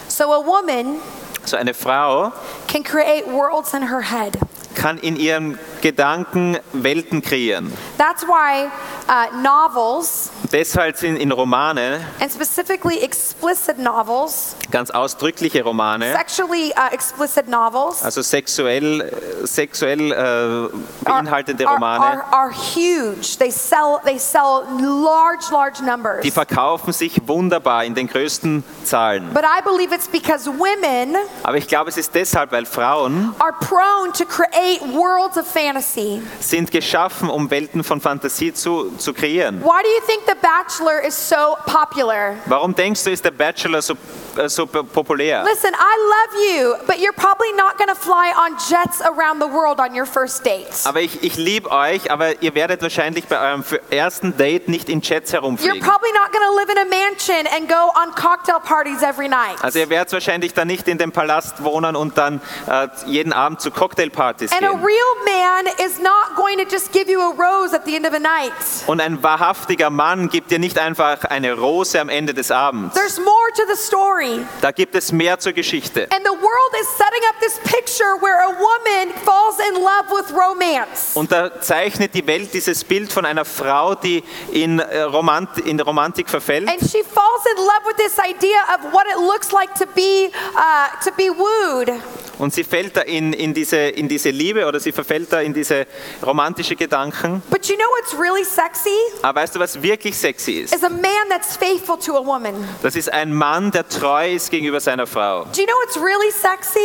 So 0.09 0.32
a 0.32 0.40
woman 0.45 1.01
So 1.45 1.57
eine 1.57 1.74
Frau 1.74 2.32
can 2.66 2.82
create 2.82 3.24
worlds 3.28 3.72
in 3.72 3.82
her 3.82 4.01
head. 4.03 4.36
kann 4.74 4.99
in 4.99 5.14
ihren 5.14 5.59
Gedanken 5.82 6.58
Welten 6.72 7.20
kreieren. 7.22 7.72
That's 7.98 8.22
why 8.22 8.70
uh, 9.08 9.42
novels, 9.42 10.30
Deshalb 10.52 10.96
sind 10.96 11.16
in 11.16 11.32
Romane, 11.32 12.00
and 12.20 12.30
specifically 12.30 13.02
explicit 13.02 13.78
novels, 13.78 14.54
ganz 14.70 14.90
ausdrückliche 14.90 15.62
Romane, 15.64 16.12
sexually 16.12 16.72
uh, 16.76 16.92
explicit 16.92 17.48
novels, 17.48 18.02
also 18.04 18.22
sexuell, 18.22 19.02
sexuell 19.44 20.12
are, 20.12 20.70
beinhaltende 21.04 21.66
are, 21.66 21.74
Romane, 21.74 22.00
are, 22.00 22.24
are 22.32 22.52
huge. 22.52 23.36
They 23.38 23.50
sell, 23.50 24.00
they 24.04 24.18
sell 24.18 24.64
large, 24.78 25.50
large 25.50 25.82
numbers. 25.82 26.22
die 26.22 26.30
verkaufen 26.30 26.92
sich 26.92 27.20
wunderbar 27.26 27.84
in 27.84 27.94
den 27.94 28.06
größten 28.06 28.62
Zahlen. 28.84 29.32
But 29.34 29.44
I 29.44 29.60
believe 29.64 29.92
it's 29.92 30.06
because 30.06 30.46
women 30.48 31.16
Aber 31.42 31.56
ich 31.56 31.66
glaube, 31.66 31.90
es 31.90 31.96
ist 31.96 32.14
deshalb, 32.14 32.52
weil 32.52 32.66
Frauen 32.66 33.34
are 33.40 33.52
prone 33.52 34.12
to 34.12 34.24
create 34.24 34.80
worlds 34.92 35.36
of 35.36 35.46
fantasy. 35.46 35.71
Sind 35.80 36.70
geschaffen, 36.70 37.30
um 37.30 37.50
Welten 37.50 37.82
von 37.84 38.00
Fantasie 38.00 38.52
zu, 38.52 38.90
zu 38.98 39.12
kreieren. 39.14 39.60
Why 39.62 39.82
do 39.82 39.88
you 39.88 40.00
think 40.06 40.22
The 40.26 40.34
Bachelor 40.40 41.00
is 41.06 41.14
so 41.28 41.56
popular? 41.66 42.34
Warum 42.46 42.74
denkst 42.74 43.04
du, 43.04 43.10
ist 43.10 43.24
der 43.24 43.30
Bachelor 43.30 43.80
so 43.82 43.94
äh, 44.36 44.48
so 44.48 44.66
po- 44.66 44.82
populär. 44.82 45.44
Listen, 45.44 45.72
I 45.74 45.96
love 46.08 46.34
you, 46.48 46.74
but 46.86 46.96
you're 46.96 47.12
probably 47.12 47.52
not 47.56 47.76
going 47.76 47.88
to 47.88 47.94
fly 47.94 48.32
on 48.36 48.56
jets 48.68 49.00
around 49.02 49.40
the 49.42 49.48
world 49.48 49.78
on 49.78 49.94
your 49.94 50.06
first 50.06 50.44
date. 50.44 50.68
Aber 50.84 51.00
ich, 51.00 51.22
ich 51.22 51.36
liebe 51.36 51.70
euch, 51.70 52.10
aber 52.10 52.40
ihr 52.42 52.54
werdet 52.54 52.80
wahrscheinlich 52.82 53.26
bei 53.26 53.38
eurem 53.38 53.62
ersten 53.90 54.36
Date 54.36 54.68
nicht 54.68 54.88
in 54.88 55.00
Jets 55.02 55.30
You're 55.30 55.34
herumfliegen. 55.40 55.80
probably 55.80 56.10
not 56.12 56.32
going 56.32 56.44
to 56.46 56.54
live 56.56 56.70
in 56.70 56.78
a 56.78 56.84
mansion 56.84 57.46
and 57.54 57.68
go 57.68 57.92
on 58.00 58.14
cocktail 58.14 58.58
parties 58.60 59.02
every 59.02 59.28
night. 59.28 59.62
Also 59.62 59.78
ihr 59.80 59.90
werdet 59.90 60.12
wahrscheinlich 60.12 60.54
dann 60.54 60.68
nicht 60.68 60.88
in 60.88 60.96
dem 60.98 61.12
Palast 61.12 61.62
wohnen 61.62 61.94
und 61.96 62.16
dann 62.16 62.40
äh, 62.66 62.88
jeden 63.06 63.32
Abend 63.32 63.60
zu 63.60 63.70
Cocktailpartys 63.70 64.50
And 64.52 64.62
a 64.64 64.68
gehen. 64.70 64.80
real 64.82 65.12
man 65.24 65.61
is 65.80 65.98
not 66.00 66.36
going 66.36 66.58
to 66.58 66.64
just 66.64 66.92
give 66.92 67.08
you 67.08 67.20
a 67.20 67.34
rose 67.34 67.74
at 67.74 67.84
the 67.84 67.96
end 67.96 68.06
of 68.06 68.14
a 68.14 68.18
night. 68.18 68.52
Und 68.86 69.00
ein 69.00 69.22
wahrhaftiger 69.22 69.90
Mann 69.90 70.28
gibt 70.28 70.50
dir 70.50 70.58
nicht 70.58 70.78
einfach 70.78 71.24
eine 71.24 71.54
Rose 71.54 71.98
am 72.00 72.08
Ende 72.08 72.34
des 72.34 72.50
Abends. 72.50 72.94
There's 72.94 73.18
more 73.18 73.50
to 73.56 73.62
the 73.68 73.76
story. 73.76 74.44
Da 74.60 74.70
gibt 74.70 74.94
es 74.94 75.12
mehr 75.12 75.38
zur 75.38 75.52
Geschichte. 75.52 76.08
And 76.10 76.24
the 76.24 76.32
world 76.32 76.74
is 76.80 76.88
setting 76.96 77.22
up 77.28 77.40
this 77.40 77.58
picture 77.64 78.16
where 78.20 78.42
a 78.42 78.52
woman 78.52 79.14
falls 79.24 79.58
in 79.68 79.74
love 79.74 80.10
with 80.10 80.32
romance. 80.32 81.14
Und 81.14 81.32
da 81.32 81.60
zeichnet 81.60 82.14
die 82.14 82.26
Welt 82.26 82.52
dieses 82.54 82.84
Bild 82.84 83.12
von 83.12 83.24
einer 83.24 83.44
Frau, 83.44 83.94
die 83.94 84.22
in, 84.52 84.78
äh, 84.78 85.02
Romant 85.02 85.58
in 85.58 85.80
Romantik 85.80 86.28
verfällt. 86.28 86.68
And 86.68 86.80
she 86.80 87.02
falls 87.02 87.46
in 87.46 87.58
love 87.58 87.86
with 87.86 87.96
this 87.96 88.18
idea 88.18 88.58
of 88.74 88.92
what 88.92 89.06
it 89.06 89.18
looks 89.18 89.52
like 89.52 89.74
to 89.74 89.86
be 89.94 90.30
uh, 90.56 90.88
to 91.04 91.10
be 91.16 91.30
wooed. 91.30 91.92
Und 92.38 92.52
sie 92.54 92.64
fällt 92.64 92.96
da 92.96 93.02
in, 93.02 93.32
in, 93.32 93.54
diese, 93.54 93.76
in 93.76 94.08
diese 94.08 94.30
Liebe 94.30 94.66
oder 94.66 94.80
sie 94.80 94.92
verfällt 94.92 95.32
da 95.32 95.40
in 95.40 95.52
diese 95.54 95.86
romantische 96.24 96.76
Gedanken. 96.76 97.42
But 97.50 97.66
you 97.66 97.76
know 97.76 97.86
what's 98.00 98.18
really 98.18 98.44
sexy? 98.44 98.90
Aber 99.22 99.40
weißt 99.40 99.54
du, 99.54 99.60
was 99.60 99.80
wirklich 99.82 100.16
sexy 100.16 100.52
ist? 100.60 100.74
Is 100.74 100.82
a 100.82 100.88
man 100.88 101.02
that's 101.28 101.56
faithful 101.56 101.98
to 101.98 102.16
a 102.16 102.24
woman. 102.24 102.54
Das 102.82 102.96
ist 102.96 103.12
ein 103.12 103.32
Mann, 103.32 103.70
der 103.70 103.88
treu 103.88 104.32
ist 104.32 104.50
gegenüber 104.50 104.80
seiner 104.80 105.06
Frau. 105.06 105.44
Do 105.44 105.60
you 105.60 105.66
know 105.66 105.74
what's 105.84 105.96
really 105.96 106.30
sexy? 106.30 106.78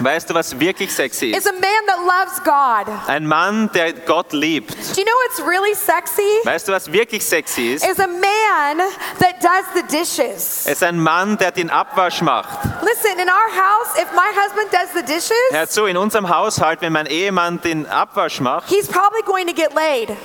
Weißt 0.00 0.30
du, 0.30 0.34
was 0.34 0.58
wirklich 0.58 0.92
sexy 0.92 1.30
Is 1.30 1.38
ist? 1.38 1.48
a 1.48 1.52
man 1.52 1.62
that 1.86 1.98
loves 1.98 2.42
God. 2.44 2.92
Ein 3.08 3.26
Mann, 3.26 3.70
der 3.74 3.92
Gott 3.92 4.32
liebt. 4.32 4.70
Do 4.70 5.00
you 5.00 5.04
know 5.04 5.12
what's 5.26 5.40
really 5.46 5.74
sexy? 5.74 6.22
Weißt 6.44 6.68
du, 6.68 6.72
was 6.72 6.90
wirklich 6.92 7.24
sexy 7.24 7.72
ist? 7.74 7.86
Is 7.86 7.98
a 7.98 8.06
man 8.06 8.78
that 9.18 9.42
does 9.42 9.64
the 9.74 9.82
dishes. 9.96 10.62
Es 10.64 10.72
ist 10.74 10.82
ein 10.82 10.98
Mann, 10.98 11.36
der 11.38 11.50
den 11.50 11.70
Abwasch 11.70 12.22
macht. 12.22 12.58
Listen, 12.82 13.18
in 13.18 13.28
our 13.28 13.50
house, 13.54 13.96
if 14.00 14.10
my 14.12 14.30
husband 14.34 14.72
does 14.72 14.88
the 14.94 15.01
dishes, 15.02 15.32
Hör 15.50 15.68
zu, 15.68 15.86
in 15.86 15.96
unserem 15.96 16.28
Haushalt, 16.28 16.80
wenn 16.80 16.92
mein 16.92 17.06
Ehemann 17.06 17.60
den 17.60 17.86
Abwasch 17.86 18.40
macht, 18.40 18.68
he's 18.68 18.86
probably 18.88 19.22
going 19.24 19.46
to 19.46 19.54
get 19.54 19.74
laid. 19.74 20.16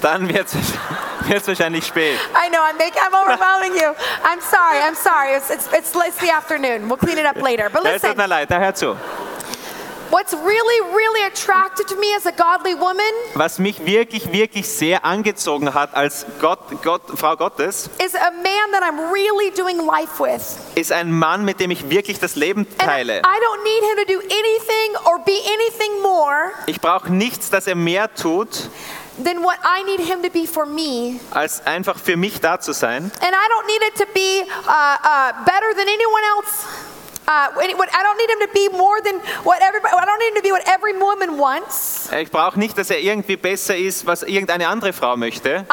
dann 0.00 0.28
wird 0.28 0.48
es 0.48 1.46
wahrscheinlich 1.48 1.86
spät. 1.86 2.18
I 2.34 2.48
know, 2.50 2.58
I'm 2.60 2.76
making, 2.76 3.00
I'm 3.00 3.14
overwhelming 3.14 3.74
you. 3.74 3.94
I'm 4.24 4.40
sorry, 4.40 4.80
I'm 4.82 4.94
sorry. 4.96 5.36
It's, 5.36 5.50
it's, 5.50 5.68
it's, 5.72 5.92
it's 5.94 6.18
the 6.18 6.30
afternoon. 6.30 6.88
We'll 6.88 6.96
clean 6.98 7.18
it 7.18 7.26
up 7.26 7.36
later. 7.40 7.70
But 7.70 7.84
Es 7.86 8.00
tut 8.00 8.10
listen, 8.10 8.16
mir 8.16 8.26
leid, 8.28 8.50
na, 8.50 8.58
hör 8.58 8.74
zu. 8.74 8.96
What's 10.12 10.34
really, 10.34 10.94
really 10.94 11.26
attractive 11.26 11.86
to 11.86 11.96
me 11.96 12.14
as 12.14 12.26
a 12.26 12.32
godly 12.32 12.74
woman 12.74 13.10
Was 13.34 13.58
mich 13.58 13.84
wirklich, 13.84 14.30
wirklich 14.30 14.68
sehr 14.68 15.04
angezogen 15.04 15.72
hat 15.74 15.94
als 15.94 16.26
Gott, 16.38 16.58
Gott, 16.82 17.02
Frau 17.18 17.34
Gottes, 17.34 17.88
is 17.98 18.14
a 18.14 18.30
man 18.30 18.70
that 18.72 18.82
I'm 18.82 19.10
really 19.12 19.50
doing 19.56 19.78
life 19.78 20.20
with. 20.22 20.42
ist 20.74 20.92
ein 20.92 21.10
Mann, 21.10 21.44
mit 21.46 21.60
dem 21.60 21.70
ich 21.70 21.88
wirklich 21.88 22.18
das 22.20 22.36
Leben 22.36 22.66
And 22.78 22.78
teile. 22.78 23.18
I 23.20 23.38
don't 23.40 23.62
need 23.64 23.82
him 23.82 23.96
to 23.96 24.12
do 24.12 24.18
anything 24.20 24.96
or 25.06 25.18
be 25.24 25.38
anything 25.46 26.02
more 26.02 26.52
Ich 26.66 26.80
brauche 26.80 27.10
nichts, 27.10 27.48
dass 27.50 27.66
er 27.66 27.74
mehr 27.74 28.14
tut, 28.14 28.68
than 29.24 29.42
what 29.42 29.56
I 29.64 29.82
need 29.84 30.00
him 30.00 30.22
to 30.22 30.28
be 30.30 30.46
for 30.46 30.66
me. 30.66 31.18
als 31.30 31.64
einfach 31.66 31.98
für 31.98 32.16
mich 32.18 32.40
da 32.40 32.60
zu 32.60 32.72
sein. 32.74 33.10
And 33.20 33.32
I 33.32 33.48
don't 33.48 33.66
need 33.66 33.82
it 33.88 33.94
to 33.96 34.06
be 34.12 34.44
uh, 34.66 34.70
uh, 34.70 35.44
better 35.46 35.72
than 35.74 35.86
anyone 35.88 36.22
else. 36.36 36.66
Uh. 37.26 37.60
Ich 42.20 42.30
brauche 42.30 42.58
nicht, 42.58 42.76
dass 42.76 42.90
er 42.90 42.98
irgendwie 42.98 43.36
besser 43.36 43.76
ist, 43.76 44.06
was 44.06 44.22
irgendeine 44.22 44.68
andere 44.68 44.92
Frau 44.92 45.16
möchte. 45.16 45.64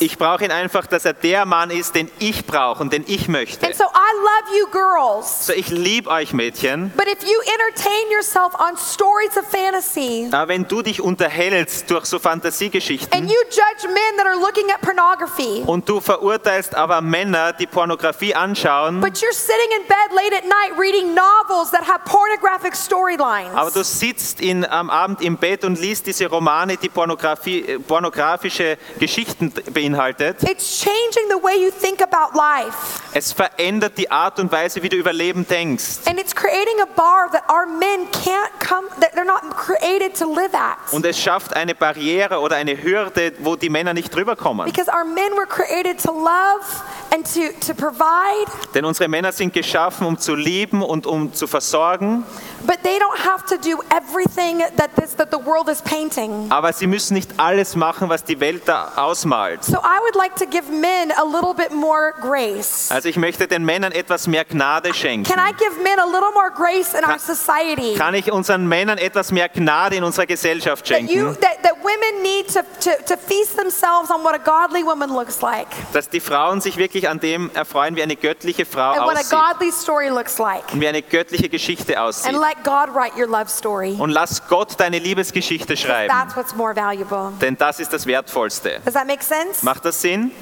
Ich 0.00 0.18
brauche 0.18 0.44
ihn 0.44 0.50
einfach, 0.50 0.86
dass 0.86 1.04
er 1.04 1.12
der 1.12 1.46
Mann 1.46 1.70
ist, 1.70 1.94
den 1.94 2.10
ich 2.18 2.44
brauche 2.44 2.82
und 2.82 2.92
den 2.92 3.04
ich 3.06 3.28
möchte. 3.28 3.66
And 3.66 3.76
so 3.76 3.84
I 3.84 4.12
love 4.18 4.58
you, 4.58 4.66
girls. 4.70 5.46
So, 5.46 5.52
ich 5.52 5.68
liebe 5.68 6.10
euch 6.10 6.32
Mädchen. 6.32 6.92
But 6.96 7.06
if 7.06 7.22
you 7.22 7.38
entertain 7.40 8.10
yourself 8.10 8.54
on 8.54 8.76
stories 8.76 9.36
of 9.36 9.46
fantasy 9.48 10.28
Aber 10.30 10.48
wenn 10.48 10.66
du 10.66 10.82
dich 10.82 11.00
unterhältst 11.00 11.90
durch 11.90 12.06
so 12.06 12.18
Fantasiegeschichten 12.18 13.12
and 13.16 13.30
you 13.30 13.38
judge 13.50 13.86
men 13.86 14.16
that 14.16 14.26
are 14.26 14.36
looking 14.36 14.70
at 14.70 14.80
pornography, 14.80 15.62
und 15.66 15.88
du 15.88 16.00
verurteilst 16.00 16.74
aber 16.74 17.00
Männer, 17.00 17.52
die 17.52 17.66
Pornografie 17.66 17.91
anschauen, 18.34 19.00
but 19.00 19.20
you're 19.20 19.32
sitting 19.32 19.70
in 19.80 19.86
bed 19.86 20.12
late 20.14 20.32
at 20.32 20.44
night 20.44 20.78
reading 20.78 21.14
novels 21.14 21.70
that 21.70 21.82
have 21.86 22.04
pornographic 22.04 22.74
storylines. 22.74 23.54
aber 23.54 23.70
du 23.70 23.82
sitzt 23.84 24.40
in, 24.40 24.64
am 24.64 24.90
Abend 24.90 25.20
im 25.20 25.36
Bett 25.36 25.64
und 25.64 25.78
liest 25.80 26.06
diese 26.06 26.26
Romane, 26.26 26.76
die 26.76 26.88
Pornografie, 26.88 27.60
äh, 27.60 27.78
pornografische 27.78 28.76
Geschichten 28.98 29.52
beinhaltet, 29.72 30.42
It's 30.42 30.80
changing 30.80 31.28
the 31.28 31.42
way 31.42 31.56
you 31.64 31.70
think 31.70 32.02
about 32.02 32.36
life. 32.36 32.76
es 33.14 33.32
verändert 33.32 33.96
die 33.98 34.10
Art 34.10 34.38
und 34.38 34.50
Weise, 34.50 34.82
wie 34.82 34.88
du 34.88 34.96
über 34.96 35.12
Leben 35.12 35.46
denkst. 35.46 36.06
And 36.06 36.18
it's 36.18 36.34
creating 36.34 36.80
a 36.82 36.86
bar 36.96 37.30
that 37.32 37.44
our 37.50 37.66
men 37.66 38.06
can't 38.12 38.50
come, 38.60 38.88
that 39.00 39.12
they're 39.14 39.24
not 39.24 39.42
created 39.56 40.14
to 40.18 40.32
live 40.32 40.54
at. 40.54 40.78
Und 40.92 41.04
es 41.04 41.18
schafft 41.18 41.54
eine 41.54 41.74
Barriere 41.74 42.38
oder 42.40 42.56
eine 42.56 42.82
Hürde, 42.82 43.32
wo 43.40 43.56
die 43.56 43.68
Männer 43.70 43.94
nicht 43.94 44.14
drüber 44.14 44.36
kommen. 44.36 44.64
Because 44.64 44.90
our 44.90 45.04
men 45.04 45.32
were 45.36 45.46
created 45.46 45.98
to 46.02 46.12
love 46.12 46.64
and 47.12 47.26
to, 47.34 47.52
to 47.66 47.74
provide, 47.82 48.50
Denn 48.74 48.84
unsere 48.84 49.08
Männer 49.08 49.32
sind 49.32 49.52
geschaffen, 49.52 50.06
um 50.06 50.18
zu 50.18 50.34
lieben 50.34 50.82
und 50.82 51.06
um 51.06 51.34
zu 51.34 51.46
versorgen, 51.46 52.24
but 52.64 52.80
they 52.84 52.98
don't 52.98 53.18
have 53.18 53.44
to 53.46 53.56
do 53.56 53.82
everything 53.90 54.60
that, 54.76 54.94
this, 54.94 55.16
that 55.16 55.30
the 55.32 55.38
world 55.44 55.68
is 55.68 55.82
painting. 55.82 56.46
aber 56.50 56.72
sie 56.72 56.86
müssen 56.86 57.14
nicht 57.14 57.30
alles 57.38 57.74
machen, 57.74 58.08
was 58.08 58.22
die 58.22 58.38
Welt 58.38 58.62
da 58.66 58.92
ausmalt. 58.96 59.64
So 59.64 59.78
I 59.78 59.98
would 60.02 60.14
like 60.14 60.36
to 60.36 60.46
give 60.46 60.70
men 60.70 61.10
a 61.12 61.24
little 61.24 61.54
bit 61.54 61.72
more 61.72 62.12
grace. 62.20 62.90
Also 62.90 63.08
ich 63.08 63.16
möchte 63.16 63.48
den 63.48 63.64
Männern 63.64 63.90
etwas 63.92 64.28
mehr 64.28 64.44
Gnade 64.44 64.94
schenken. 64.94 65.24
Can 65.32 65.40
I 65.40 65.52
give 65.52 65.82
men 65.82 65.98
a 65.98 66.06
little 66.06 66.32
more 66.34 66.50
grace 66.50 66.94
in 66.94 67.04
our 67.04 67.18
society? 67.18 67.96
Kann 67.96 68.14
ich 68.14 68.30
unseren 68.30 68.66
Männern 68.68 68.98
etwas 68.98 69.32
mehr 69.32 69.48
Gnade 69.48 69.96
in 69.96 70.04
unserer 70.04 70.26
Gesellschaft 70.26 70.86
That, 70.88 71.00
you, 71.00 71.06
schenken? 71.08 71.40
that, 71.40 71.62
that 71.64 71.76
women 71.82 72.22
need 72.22 72.46
to, 72.48 72.62
to, 72.80 72.90
to 73.06 73.16
feast 73.16 73.56
themselves 73.56 74.10
on 74.10 74.22
what 74.22 74.34
a 74.34 74.38
godly 74.38 74.84
woman 74.84 75.10
looks 75.12 75.42
like 75.42 75.66
Dass 75.92 76.08
die 76.08 76.20
Frauen 76.20 76.60
sich 76.60 76.76
wirklich 76.76 77.08
an 77.08 77.18
dem 77.18 77.50
erfreuen, 77.54 77.71
wie 77.74 78.02
eine 78.02 78.16
göttliche 78.16 78.64
Frau 78.66 78.92
and 78.92 79.02
what 79.02 79.16
a 79.16 79.20
aussieht 79.20 79.30
godly 79.30 79.72
story 79.72 80.08
looks 80.08 80.38
like. 80.38 80.62
und 80.72 80.80
wie 80.80 80.88
eine 80.88 81.02
göttliche 81.02 81.48
Geschichte 81.48 82.00
aussieht. 82.00 82.28
And 82.32 82.38
let 82.40 82.62
God 82.64 82.94
write 82.94 83.16
your 83.18 83.26
love 83.28 83.48
story. 83.48 83.96
Und 83.98 84.10
lass 84.10 84.46
Gott 84.48 84.78
deine 84.78 84.98
Liebesgeschichte 84.98 85.76
schreiben, 85.76 86.12
That's 86.12 86.36
what's 86.36 86.54
more 86.54 86.74
valuable. 86.74 87.32
denn 87.40 87.56
das 87.56 87.80
ist 87.80 87.92
das 87.92 88.06
Wertvollste. 88.06 88.80
Does 88.84 88.94
that 88.94 89.06
make 89.06 89.22
sense? 89.22 89.64
Macht 89.64 89.84
das 89.84 90.00
Sinn? 90.00 90.32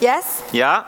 Yes? 0.00 0.42
Ja? 0.52 0.86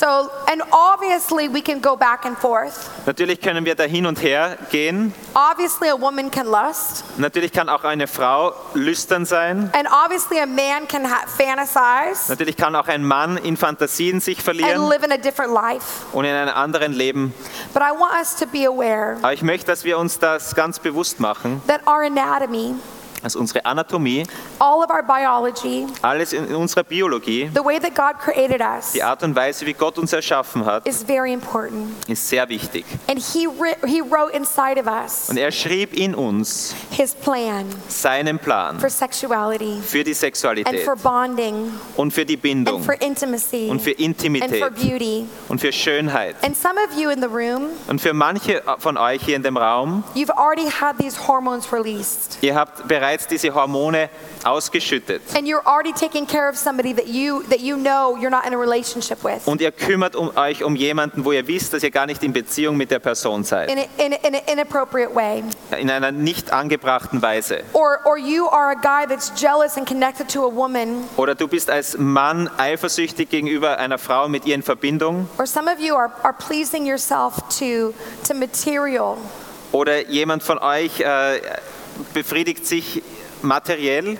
So, 0.00 0.30
and 0.50 0.62
obviously 0.72 1.46
we 1.52 1.60
can 1.60 1.78
go 1.78 1.94
back 1.94 2.24
and 2.24 2.34
forth. 2.38 2.88
Natürlich 3.04 3.38
können 3.42 3.66
wir 3.66 3.74
da 3.74 3.84
hin 3.84 4.06
und 4.06 4.22
her 4.22 4.56
gehen. 4.70 5.12
Obviously, 5.34 5.90
a 5.90 6.00
woman 6.00 6.30
can 6.30 6.46
lust. 6.46 7.04
Natürlich 7.18 7.52
kann 7.52 7.68
auch 7.68 7.84
eine 7.84 8.06
Frau 8.06 8.54
lüstern 8.72 9.26
sein. 9.26 9.70
And 9.74 9.86
obviously, 9.92 10.40
a 10.40 10.46
man 10.46 10.88
can 10.88 11.06
fantasize 11.26 12.30
Natürlich 12.30 12.56
kann 12.56 12.74
auch 12.76 12.88
ein 12.88 13.04
Mann 13.04 13.36
in 13.36 13.58
Fantasien 13.58 14.20
sich 14.20 14.38
and 14.38 14.44
verlieren 14.44 14.88
live 14.88 15.02
in 15.04 15.12
a 15.12 15.18
different 15.18 15.52
life. 15.52 15.84
und 16.12 16.24
in 16.24 16.34
einem 16.34 16.54
anderen 16.54 16.94
Leben. 16.94 17.34
But 17.74 17.82
I 17.82 17.90
want 17.90 18.14
us 18.18 18.34
to 18.36 18.46
be 18.46 18.66
aware 18.66 19.18
Aber 19.20 19.34
ich 19.34 19.42
möchte, 19.42 19.66
dass 19.66 19.84
wir 19.84 19.98
uns 19.98 20.18
das 20.18 20.54
ganz 20.54 20.78
bewusst 20.78 21.20
machen, 21.20 21.60
that 21.66 21.86
our 21.86 22.04
anatomy, 22.04 22.74
dass 23.22 23.36
unsere 23.36 23.64
Anatomie, 23.64 24.24
all 24.58 24.82
of 24.82 24.90
our 24.90 25.02
biology, 25.02 25.86
alles 26.02 26.32
in 26.32 26.54
unserer 26.54 26.82
Biologie, 26.84 27.50
the 27.54 27.64
way 27.64 27.78
that 27.78 27.94
God 27.94 28.18
created 28.20 28.60
us, 28.60 28.92
die 28.92 29.02
Art 29.02 29.22
und 29.22 29.34
Weise, 29.36 29.66
wie 29.66 29.74
Gott 29.74 29.98
uns 29.98 30.12
erschaffen 30.12 30.64
hat, 30.64 30.86
is 30.86 31.02
very 31.02 31.32
important. 31.32 31.90
ist 32.08 32.28
sehr 32.28 32.48
wichtig. 32.48 32.84
And 33.08 33.18
He, 33.20 33.46
he 33.86 34.00
wrote 34.00 34.32
inside 34.34 34.78
of 34.80 34.86
us 34.86 35.28
Und 35.28 35.36
er 35.36 35.50
schrieb 35.52 35.92
in 35.94 36.14
uns 36.14 36.74
His 36.90 37.14
plan 37.14 37.66
seinen 37.88 38.38
Plan 38.38 38.78
for 38.80 38.88
sexuality 38.90 39.80
für 39.82 40.02
die 40.04 40.10
and 40.12 40.16
Sexualität 40.18 40.84
for 40.84 40.96
bonding 40.96 41.72
und 41.96 42.12
für 42.12 42.24
die 42.24 42.34
and 42.34 42.42
Bindung 42.42 42.82
for 42.82 43.00
intimacy 43.00 43.68
und 43.70 43.80
für 43.82 43.90
and 43.90 43.98
for 43.98 44.04
Intimität 44.04 44.74
beauty. 44.76 45.26
und 45.48 45.60
für 45.60 45.72
Schönheit. 45.72 46.36
And 46.42 46.56
some 46.56 46.74
of 46.88 46.98
you 46.98 47.10
in 47.10 47.20
the 47.20 47.28
room, 47.28 47.68
Und 47.88 48.00
für 48.00 48.12
manche 48.14 48.62
von 48.78 48.96
euch 48.96 49.22
hier 49.22 49.36
in 49.36 49.42
dem 49.42 49.56
Raum, 49.56 50.04
you've 50.14 50.30
already 50.36 50.68
had 50.70 50.96
these 50.98 51.16
hormones 51.28 51.72
released. 51.72 52.38
ihr 52.40 52.54
habt 52.54 52.86
bereits 52.88 53.09
diese 53.30 53.54
Hormone 53.54 54.08
ausgeschüttet. 54.44 55.22
and 55.36 55.46
you're 55.46 55.64
already 55.66 55.92
taking 55.92 56.26
care 56.26 56.48
of 56.48 56.56
somebody 56.56 56.92
that 56.94 57.06
you 57.06 57.42
that 57.48 57.60
you 57.60 57.76
know 57.76 58.16
you're 58.16 58.30
not 58.30 58.46
in 58.46 58.54
a 58.54 58.58
relationship 58.58 59.22
with 59.24 59.46
Und 59.46 59.60
ihr 59.60 59.72
kümmert 59.72 60.16
um 60.16 60.30
euch 60.36 60.62
um 60.64 60.76
jemanden, 60.76 61.24
wo 61.24 61.32
ihr 61.32 61.46
wisst, 61.46 61.72
dass 61.72 61.82
ihr 61.82 61.90
gar 61.90 62.06
nicht 62.06 62.22
in 62.22 62.32
Beziehung 62.32 62.76
mit 62.76 62.90
der 62.90 62.98
Person 62.98 63.44
seid. 63.44 63.70
in, 63.70 63.78
a, 63.78 63.82
in, 64.04 64.12
a, 64.12 64.16
in 64.26 64.34
an 64.34 64.40
inappropriate 64.46 65.14
way 65.14 65.42
In 65.78 65.90
einer 65.90 66.10
nicht 66.12 66.52
angebrachten 66.52 67.22
Weise. 67.22 67.62
or 67.72 68.00
or 68.04 68.16
you 68.18 68.48
are 68.48 68.70
a 68.70 68.74
guy 68.74 69.06
that's 69.06 69.32
jealous 69.38 69.76
and 69.76 69.86
connected 69.86 70.28
to 70.28 70.44
a 70.44 70.50
woman 70.54 71.04
Oder 71.16 71.34
du 71.34 71.46
bist 71.48 71.70
als 71.70 71.96
Mann 71.98 72.50
eifersüchtig 72.58 73.28
gegenüber 73.30 73.78
einer 73.78 73.98
Frau 73.98 74.28
mit 74.28 74.46
ihr 74.46 74.54
in 74.54 74.62
Verbindung. 74.62 75.28
or 75.38 75.46
some 75.46 75.70
of 75.70 75.78
you 75.80 75.94
are, 75.94 76.10
are 76.22 76.32
pleasing 76.34 76.86
yourself 76.86 77.34
to 77.58 77.92
to 78.26 78.34
material 78.34 79.16
Oder 79.72 80.08
jemand 80.08 80.42
von 80.42 80.58
euch 80.58 81.00
äh, 81.00 81.40
befriedigt 82.14 82.66
sich 82.66 83.02
materiell. 83.42 84.18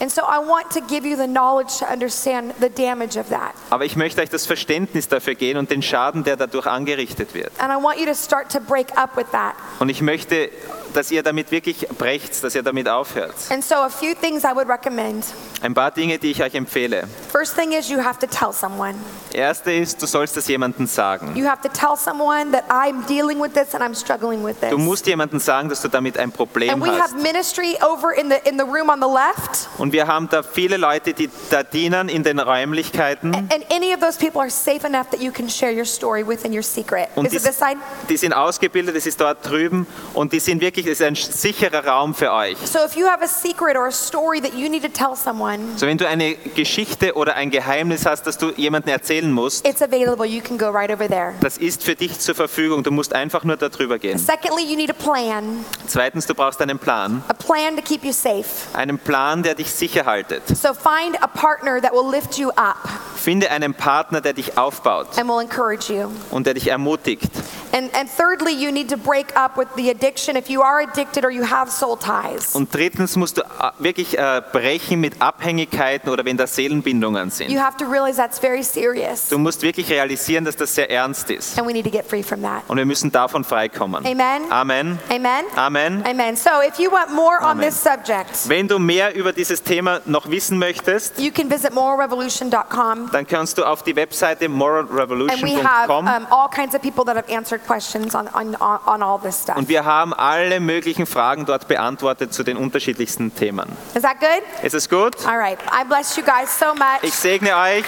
and 0.00 0.10
so 0.10 0.22
i 0.22 0.38
want 0.38 0.70
to 0.70 0.80
give 0.88 1.06
you 1.06 1.16
the 1.16 1.26
knowledge 1.26 1.78
to 1.78 1.84
understand 1.86 2.54
the 2.60 2.68
damage 2.70 3.18
of 3.18 3.28
that 3.28 3.52
Aber 3.70 3.84
ich 3.84 3.96
möchte 3.96 4.22
euch 4.22 4.30
das 4.30 4.46
Verständnis 4.46 5.08
dafür 5.08 5.34
gehen 5.34 5.56
und 5.58 5.70
den 5.70 5.82
Schaden, 5.82 6.24
der 6.24 6.36
dadurch 6.36 6.66
angerichtet 6.66 7.34
wird. 7.34 7.50
and 7.58 7.70
i 7.72 7.76
want 7.82 7.98
you 7.98 8.06
to 8.06 8.14
start 8.14 8.50
to 8.50 8.60
break 8.60 8.96
up 8.96 9.16
with 9.16 9.26
that 9.32 9.54
Und 9.78 9.88
ich 9.90 10.00
möchte, 10.00 10.50
dass 10.94 11.10
ihr 11.10 11.22
damit 11.22 11.50
wirklich 11.50 11.86
brecht, 11.98 12.42
dass 12.42 12.54
ihr 12.54 12.62
damit 12.62 12.88
aufhört. 12.88 13.34
and 13.50 13.64
so 13.64 13.74
a 13.76 13.88
few 13.88 14.14
things 14.20 14.44
i 14.44 14.54
would 14.54 14.68
recommend 14.68 15.24
Ein 15.62 15.74
paar 15.74 15.90
Dinge, 15.90 16.18
die 16.18 16.30
ich 16.30 16.42
euch 16.42 16.54
empfehle. 16.54 17.04
first 17.30 17.54
thing 17.56 17.72
is 17.72 17.88
you 17.88 17.98
have 18.02 18.18
to 18.18 18.26
tell 18.26 18.52
someone 18.52 18.94
Erste 19.32 19.72
ist, 19.72 20.02
du 20.02 20.06
sollst 20.06 20.36
es 20.36 20.48
jemandem 20.48 20.86
sagen. 20.88 21.36
You 21.36 21.46
have 21.46 21.62
to 21.62 21.68
tell 21.68 21.96
someone 21.96 22.50
that 22.50 22.64
I'm 22.68 23.06
dealing 23.06 23.40
with 23.40 23.52
this 23.54 23.74
and 23.76 23.82
I'm 23.84 23.94
struggling 23.94 24.44
with 24.44 24.56
this. 24.60 24.70
Du 24.70 24.78
musst 24.78 25.06
jemandem 25.06 25.38
sagen, 25.38 25.68
dass 25.68 25.82
du 25.82 25.88
damit 25.88 26.18
ein 26.18 26.32
Problem 26.32 26.70
And 26.70 26.82
we 26.82 26.88
hast. 26.90 27.12
have 27.12 27.16
ministry 27.22 27.76
over 27.80 28.12
in 28.12 28.28
the 28.30 28.36
in 28.48 28.58
the 28.58 28.64
room 28.64 28.88
on 28.90 29.00
the 29.00 29.06
left, 29.06 29.68
Und 29.78 29.92
wir 29.92 30.08
haben 30.08 30.28
da 30.28 30.42
viele 30.42 30.76
Leute, 30.78 31.12
die 31.14 31.30
da 31.50 31.62
dienen 31.62 32.08
in 32.08 32.24
den 32.24 32.40
Räumlichkeiten. 32.40 33.34
and 33.34 33.64
any 33.70 33.94
of 33.94 34.00
those 34.00 34.18
people 34.18 34.40
are 34.40 34.50
safe 34.50 34.84
enough 34.86 35.08
that 35.10 35.20
you 35.20 35.30
can 35.30 35.48
share 35.48 35.72
your 35.72 35.84
story 35.84 36.26
within 36.26 36.52
your 36.52 36.62
secret. 36.64 37.08
Und 37.14 37.26
Is 37.26 37.30
die, 37.32 37.36
it 37.38 37.44
this 37.44 37.58
side? 37.58 37.76
die 38.08 38.16
sind 38.16 38.32
ausgebildet, 38.32 38.96
das 38.96 39.06
ist 39.06 39.20
dort 39.20 39.48
drüben. 39.48 39.86
Und 40.14 40.32
die 40.32 40.40
sind 40.40 40.60
wirklich, 40.60 40.79
das 40.86 41.00
ist 41.00 41.02
ein 41.02 41.14
sicherer 41.14 41.86
Raum 41.86 42.14
für 42.14 42.32
euch. 42.32 42.56
So 42.64 42.78
if 42.84 42.96
you 42.96 43.06
have 43.06 43.22
a 43.22 43.28
secret 43.28 43.76
or 43.76 43.86
a 43.86 43.92
story 43.92 44.40
that 44.40 44.54
you 44.54 44.68
need 44.68 44.82
to 44.82 44.88
tell 44.88 45.16
someone, 45.16 45.76
So 45.76 45.86
wenn 45.86 45.98
du 45.98 46.06
eine 46.06 46.34
Geschichte 46.34 47.14
oder 47.14 47.34
ein 47.36 47.50
Geheimnis 47.50 48.06
hast, 48.06 48.24
das 48.26 48.38
du 48.38 48.50
jemandem 48.56 48.92
erzählen 48.92 49.30
musst, 49.30 49.66
it's 49.66 49.82
available. 49.82 50.26
You 50.26 50.40
can 50.40 50.58
go 50.58 50.68
right 50.70 50.90
over 50.90 51.08
there. 51.08 51.34
das 51.40 51.58
ist 51.58 51.82
für 51.82 51.94
dich 51.94 52.18
zur 52.18 52.34
Verfügung. 52.34 52.82
Du 52.82 52.90
musst 52.90 53.14
einfach 53.14 53.44
nur 53.44 53.56
darüber 53.56 53.98
gehen. 53.98 54.18
Secondly, 54.18 54.64
you 54.64 54.76
need 54.76 54.90
a 54.90 54.92
plan. 54.94 55.64
Zweitens, 55.86 56.26
du 56.26 56.34
brauchst 56.34 56.60
einen 56.60 56.78
Plan. 56.78 57.22
A 57.28 57.32
plan 57.34 57.76
to 57.76 57.82
keep 57.82 58.04
you 58.04 58.12
safe. 58.12 58.44
Einen 58.74 58.98
Plan, 58.98 59.42
der 59.42 59.54
dich 59.54 59.70
sicher 59.70 60.06
haltet. 60.06 60.42
So 60.48 60.74
find 60.74 61.20
a 61.22 61.26
partner 61.26 61.80
that 61.80 61.92
will 61.92 62.10
lift 62.10 62.38
you 62.38 62.50
up 62.50 62.76
Finde 63.16 63.50
einen 63.50 63.74
Partner, 63.74 64.20
der 64.22 64.32
dich 64.32 64.56
aufbaut 64.56 65.18
and 65.18 65.28
will 65.28 65.40
encourage 65.40 65.92
you. 65.92 66.08
und 66.30 66.46
der 66.46 66.54
dich 66.54 66.68
ermutigt. 66.68 67.30
And, 67.72 67.94
and 67.94 68.08
thirdly, 68.08 68.52
you 68.52 68.70
need 68.72 68.88
to 68.88 68.96
break 68.96 69.36
up 69.36 69.56
with 69.56 69.68
the 69.76 69.90
addiction 69.90 70.36
if 70.36 70.48
you 70.48 70.62
are 70.62 70.69
addicted 70.78 71.24
or 71.24 71.30
you 71.30 71.44
have 71.44 71.70
soul 71.70 71.98
ties. 71.98 72.54
Und 72.54 72.74
drittens 72.74 73.16
musst 73.16 73.38
du 73.38 73.42
äh, 73.42 73.44
wirklich 73.78 74.18
äh, 74.18 74.42
brechen 74.52 75.00
mit 75.00 75.20
Abhängigkeiten 75.20 76.10
oder 76.10 76.24
wenn 76.24 76.36
da 76.36 76.46
Seelenbindungen 76.46 77.30
sind. 77.30 77.50
You 77.50 77.60
have 77.60 77.76
to 77.76 77.84
realize 77.84 78.16
that's 78.16 78.38
very 78.38 78.62
serious. 78.62 79.28
Du 79.28 79.38
musst 79.38 79.62
wirklich 79.62 79.90
realisieren, 79.90 80.44
dass 80.44 80.56
das 80.56 80.74
sehr 80.74 80.90
ernst 80.90 81.30
ist. 81.30 81.58
And 81.58 81.66
we 81.66 81.72
need 81.72 81.84
to 81.84 81.90
get 81.90 82.06
free 82.06 82.22
from 82.22 82.42
that. 82.42 82.62
Und 82.68 82.76
wir 82.76 82.86
müssen 82.86 83.10
davon 83.10 83.44
freikommen. 83.44 84.06
Amen. 84.06 84.50
Amen. 84.50 84.98
Amen. 85.10 85.44
Amen. 85.56 86.04
Amen. 86.06 86.36
So 86.36 86.50
if 86.66 86.78
you 86.78 86.90
want 86.90 87.12
more 87.12 87.38
on 87.40 87.52
Amen. 87.52 87.66
this 87.68 87.82
subject, 87.82 88.48
Wenn 88.48 88.68
du 88.68 88.78
mehr 88.78 89.14
über 89.14 89.32
dieses 89.32 89.62
Thema 89.62 90.00
noch 90.04 90.30
wissen 90.30 90.58
möchtest, 90.58 91.18
you 91.18 91.30
can 91.30 91.50
visit 91.50 91.72
moralrevolution.com. 91.74 93.10
dann 93.12 93.26
kannst 93.26 93.58
du 93.58 93.64
auf 93.64 93.82
die 93.82 93.96
Webseite 93.96 94.46
And 94.46 94.54
we 94.54 94.64
have 94.64 94.88
moralrevolution.com 94.88 96.06
um, 96.06 96.26
all 96.30 96.48
kinds 96.48 96.74
of 96.74 96.82
people 96.82 97.04
that 97.04 97.16
have 97.16 97.28
answered 97.28 97.66
questions 97.66 98.14
on, 98.14 98.28
on, 98.28 98.54
on 98.56 99.02
all 99.02 99.18
this 99.18 99.42
stuff. 99.42 99.56
und 99.56 99.68
wir 99.68 99.84
haben 99.84 100.12
alle 100.14 100.59
möglichen 100.60 101.06
Fragen 101.06 101.46
dort 101.46 101.68
beantwortet 101.68 102.32
zu 102.32 102.42
den 102.42 102.56
unterschiedlichsten 102.56 103.34
Themen. 103.34 103.66
Is 103.94 104.02
that 104.02 104.20
good? 104.20 104.42
Ist 104.64 104.74
es 104.74 104.88
gut? 104.88 105.14
All 105.26 105.38
right. 105.38 105.58
I 105.72 105.84
bless 105.84 106.16
you 106.16 106.22
guys 106.22 106.56
so 106.58 106.74
much. 106.74 107.02
Ich 107.02 107.14
segne 107.14 107.56
euch. 107.56 107.84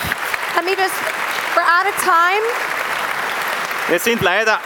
Let 0.56 0.64
me 0.64 0.72
just, 0.72 0.94
we're 1.54 1.62
out 1.62 1.86
of 1.88 1.96
time, 2.02 2.42
Wir 3.88 3.98
sind 3.98 4.22
leider, 4.22 4.58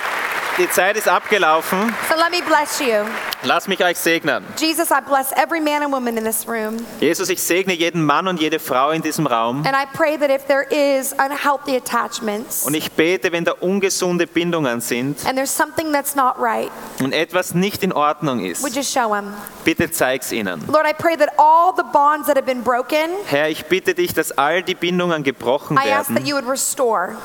die 0.59 0.68
Zeit 0.70 0.96
ist 0.96 1.09
abgelaufen. 1.09 1.94
so 2.09 2.16
let 2.16 2.30
me 2.30 2.40
bless 2.46 2.80
you. 2.80 3.04
Lass 3.42 3.68
mich 3.68 3.84
euch 3.84 3.98
segnen. 3.98 4.44
Jesus, 4.57 4.90
I 4.90 5.00
bless 5.07 5.30
every 5.32 5.61
man 5.61 5.82
and 5.82 5.92
woman 5.92 6.16
in 6.16 6.24
this 6.24 6.48
room. 6.48 6.78
Jesus, 7.00 7.28
ich 7.28 7.42
segne 7.42 7.74
jeden 7.74 8.04
Mann 8.04 8.26
und 8.26 8.40
jede 8.40 8.59
Frau 8.59 8.90
in 8.90 9.02
diesem 9.02 9.26
Raum. 9.26 9.64
And 9.66 9.76
I 9.76 9.84
pray 9.92 10.16
that 10.16 10.30
if 10.30 10.46
there 10.46 10.62
is 10.70 11.12
unhealthy 11.12 11.76
attachments 11.76 12.64
Und 12.64 12.74
ich 12.74 12.90
bete, 12.92 13.32
wenn 13.32 13.44
da 13.44 13.52
ungesunde 13.61 14.26
Bindungen 14.26 14.80
sind 14.80 15.24
and 15.26 15.36
there's 15.36 15.54
something 15.54 15.92
that's 15.92 16.14
not 16.16 16.34
right, 16.38 16.70
und 17.00 17.12
etwas 17.12 17.54
nicht 17.54 17.82
in 17.82 17.92
Ordnung 17.92 18.44
ist, 18.44 18.62
would 18.62 18.74
you 18.74 18.82
show 18.82 19.12
them? 19.12 19.34
bitte 19.64 19.90
zeig's 19.90 20.32
ihnen. 20.32 20.64
Lord, 20.68 20.86
I 20.86 20.92
pray 20.94 21.16
that 21.16 21.30
all 21.38 21.74
the 21.76 21.84
bonds 21.92 22.26
that 22.26 22.36
have 22.36 22.46
been 22.46 22.62
broken, 22.62 23.11
Herr, 23.26 23.48
ich 23.48 23.66
bitte 23.66 23.94
dich, 23.94 24.14
dass 24.14 24.32
all 24.32 24.62
die 24.62 24.74
Bindungen 24.74 25.22
gebrochen 25.22 25.76
I 25.76 25.90
ask 25.90 26.09
that 26.09 26.16
werden, 26.16 26.26
you 26.26 26.34
would 26.34 26.48
restore. 26.48 27.16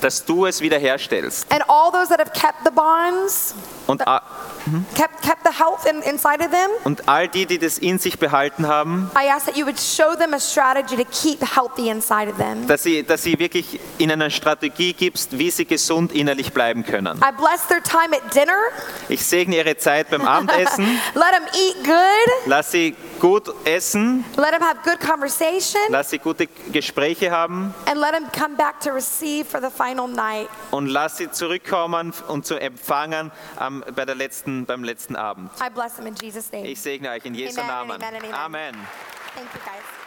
Dass 0.00 0.24
du 0.24 0.46
es 0.46 0.60
wiederherstellst. 0.60 1.46
And 1.50 1.62
all 1.68 1.90
those 1.92 2.08
that 2.08 2.18
have 2.18 2.32
kept 2.32 2.64
the 2.64 2.70
bonds, 2.70 3.54
Und, 3.90 4.06
a- 4.06 4.22
kept, 4.94 5.22
kept 5.22 5.44
the 5.44 5.58
health 5.58 5.84
in, 5.88 6.00
inside 6.02 6.40
of 6.44 6.50
them, 6.50 6.70
und 6.84 7.08
all 7.08 7.28
die, 7.28 7.46
die 7.46 7.58
das 7.58 7.78
in 7.78 7.98
sich 7.98 8.18
behalten 8.18 8.66
haben, 8.68 9.10
I 9.20 9.28
ask 9.30 9.46
that 9.46 9.56
you 9.56 9.66
would 9.66 9.78
show 9.80 10.14
them 10.16 10.32
a 10.34 10.38
strategy 10.40 10.96
to 10.96 11.04
keep 11.10 11.40
healthy 11.42 11.88
inside 11.88 12.28
of 12.30 12.36
them. 12.36 12.66
dass 12.66 12.82
sie, 12.82 13.02
dass 13.02 13.22
sie 13.22 13.38
wirklich 13.38 13.80
ihnen 13.98 14.20
eine 14.22 14.30
Strategie 14.30 14.92
gibst, 14.92 15.36
wie 15.38 15.50
sie 15.50 15.64
gesund 15.64 16.12
innerlich 16.12 16.52
bleiben 16.52 16.84
können. 16.84 17.18
I 17.18 17.32
bless 17.36 17.66
their 17.68 17.82
time 17.82 18.14
at 18.16 18.34
dinner. 18.34 18.52
Ich 19.08 19.24
segne 19.24 19.56
ihre 19.56 19.76
Zeit 19.76 20.10
beim 20.10 20.22
Abendessen. 20.26 20.84
Let 21.14 21.32
them 21.32 21.44
eat 21.54 21.84
good. 21.84 22.46
Lass 22.46 22.70
sie 22.70 22.94
gut 23.18 23.52
essen. 23.64 24.24
Let 24.36 24.52
them 24.52 24.62
have 24.62 24.78
good 24.84 25.00
conversation. 25.00 25.80
Lass 25.88 26.10
sie 26.10 26.18
gute 26.18 26.46
Gespräche 26.72 27.30
haben. 27.30 27.74
And 27.86 27.98
let 27.98 28.12
them 28.12 28.26
come 28.32 28.56
back 28.56 28.80
to 28.80 28.90
receive 28.90 29.46
for 29.48 29.60
the 29.60 29.68
final 29.70 30.06
night. 30.08 30.48
Und 30.70 30.86
lass 30.86 31.16
sie 31.16 31.30
zurückkommen 31.30 32.12
und 32.28 32.46
zu 32.46 32.54
empfangen 32.60 33.30
am, 33.56 33.79
bei 33.94 34.04
der 34.04 34.14
letzten, 34.14 34.66
beim 34.66 34.84
letzten 34.84 35.16
Abend. 35.16 35.50
I 35.60 35.70
bless 35.70 35.96
them 35.96 36.06
in 36.06 36.14
Jesus 36.14 36.50
name. 36.52 36.66
Ich 36.66 36.80
segne 36.80 37.10
euch 37.10 37.24
in 37.24 37.34
Jesu 37.34 37.60
amen, 37.60 37.88
Namen. 37.88 38.02
Amen, 38.02 38.16
amen, 38.16 38.34
amen. 38.34 38.74
Thank 39.34 39.48
you 39.54 39.60
guys. 39.64 40.00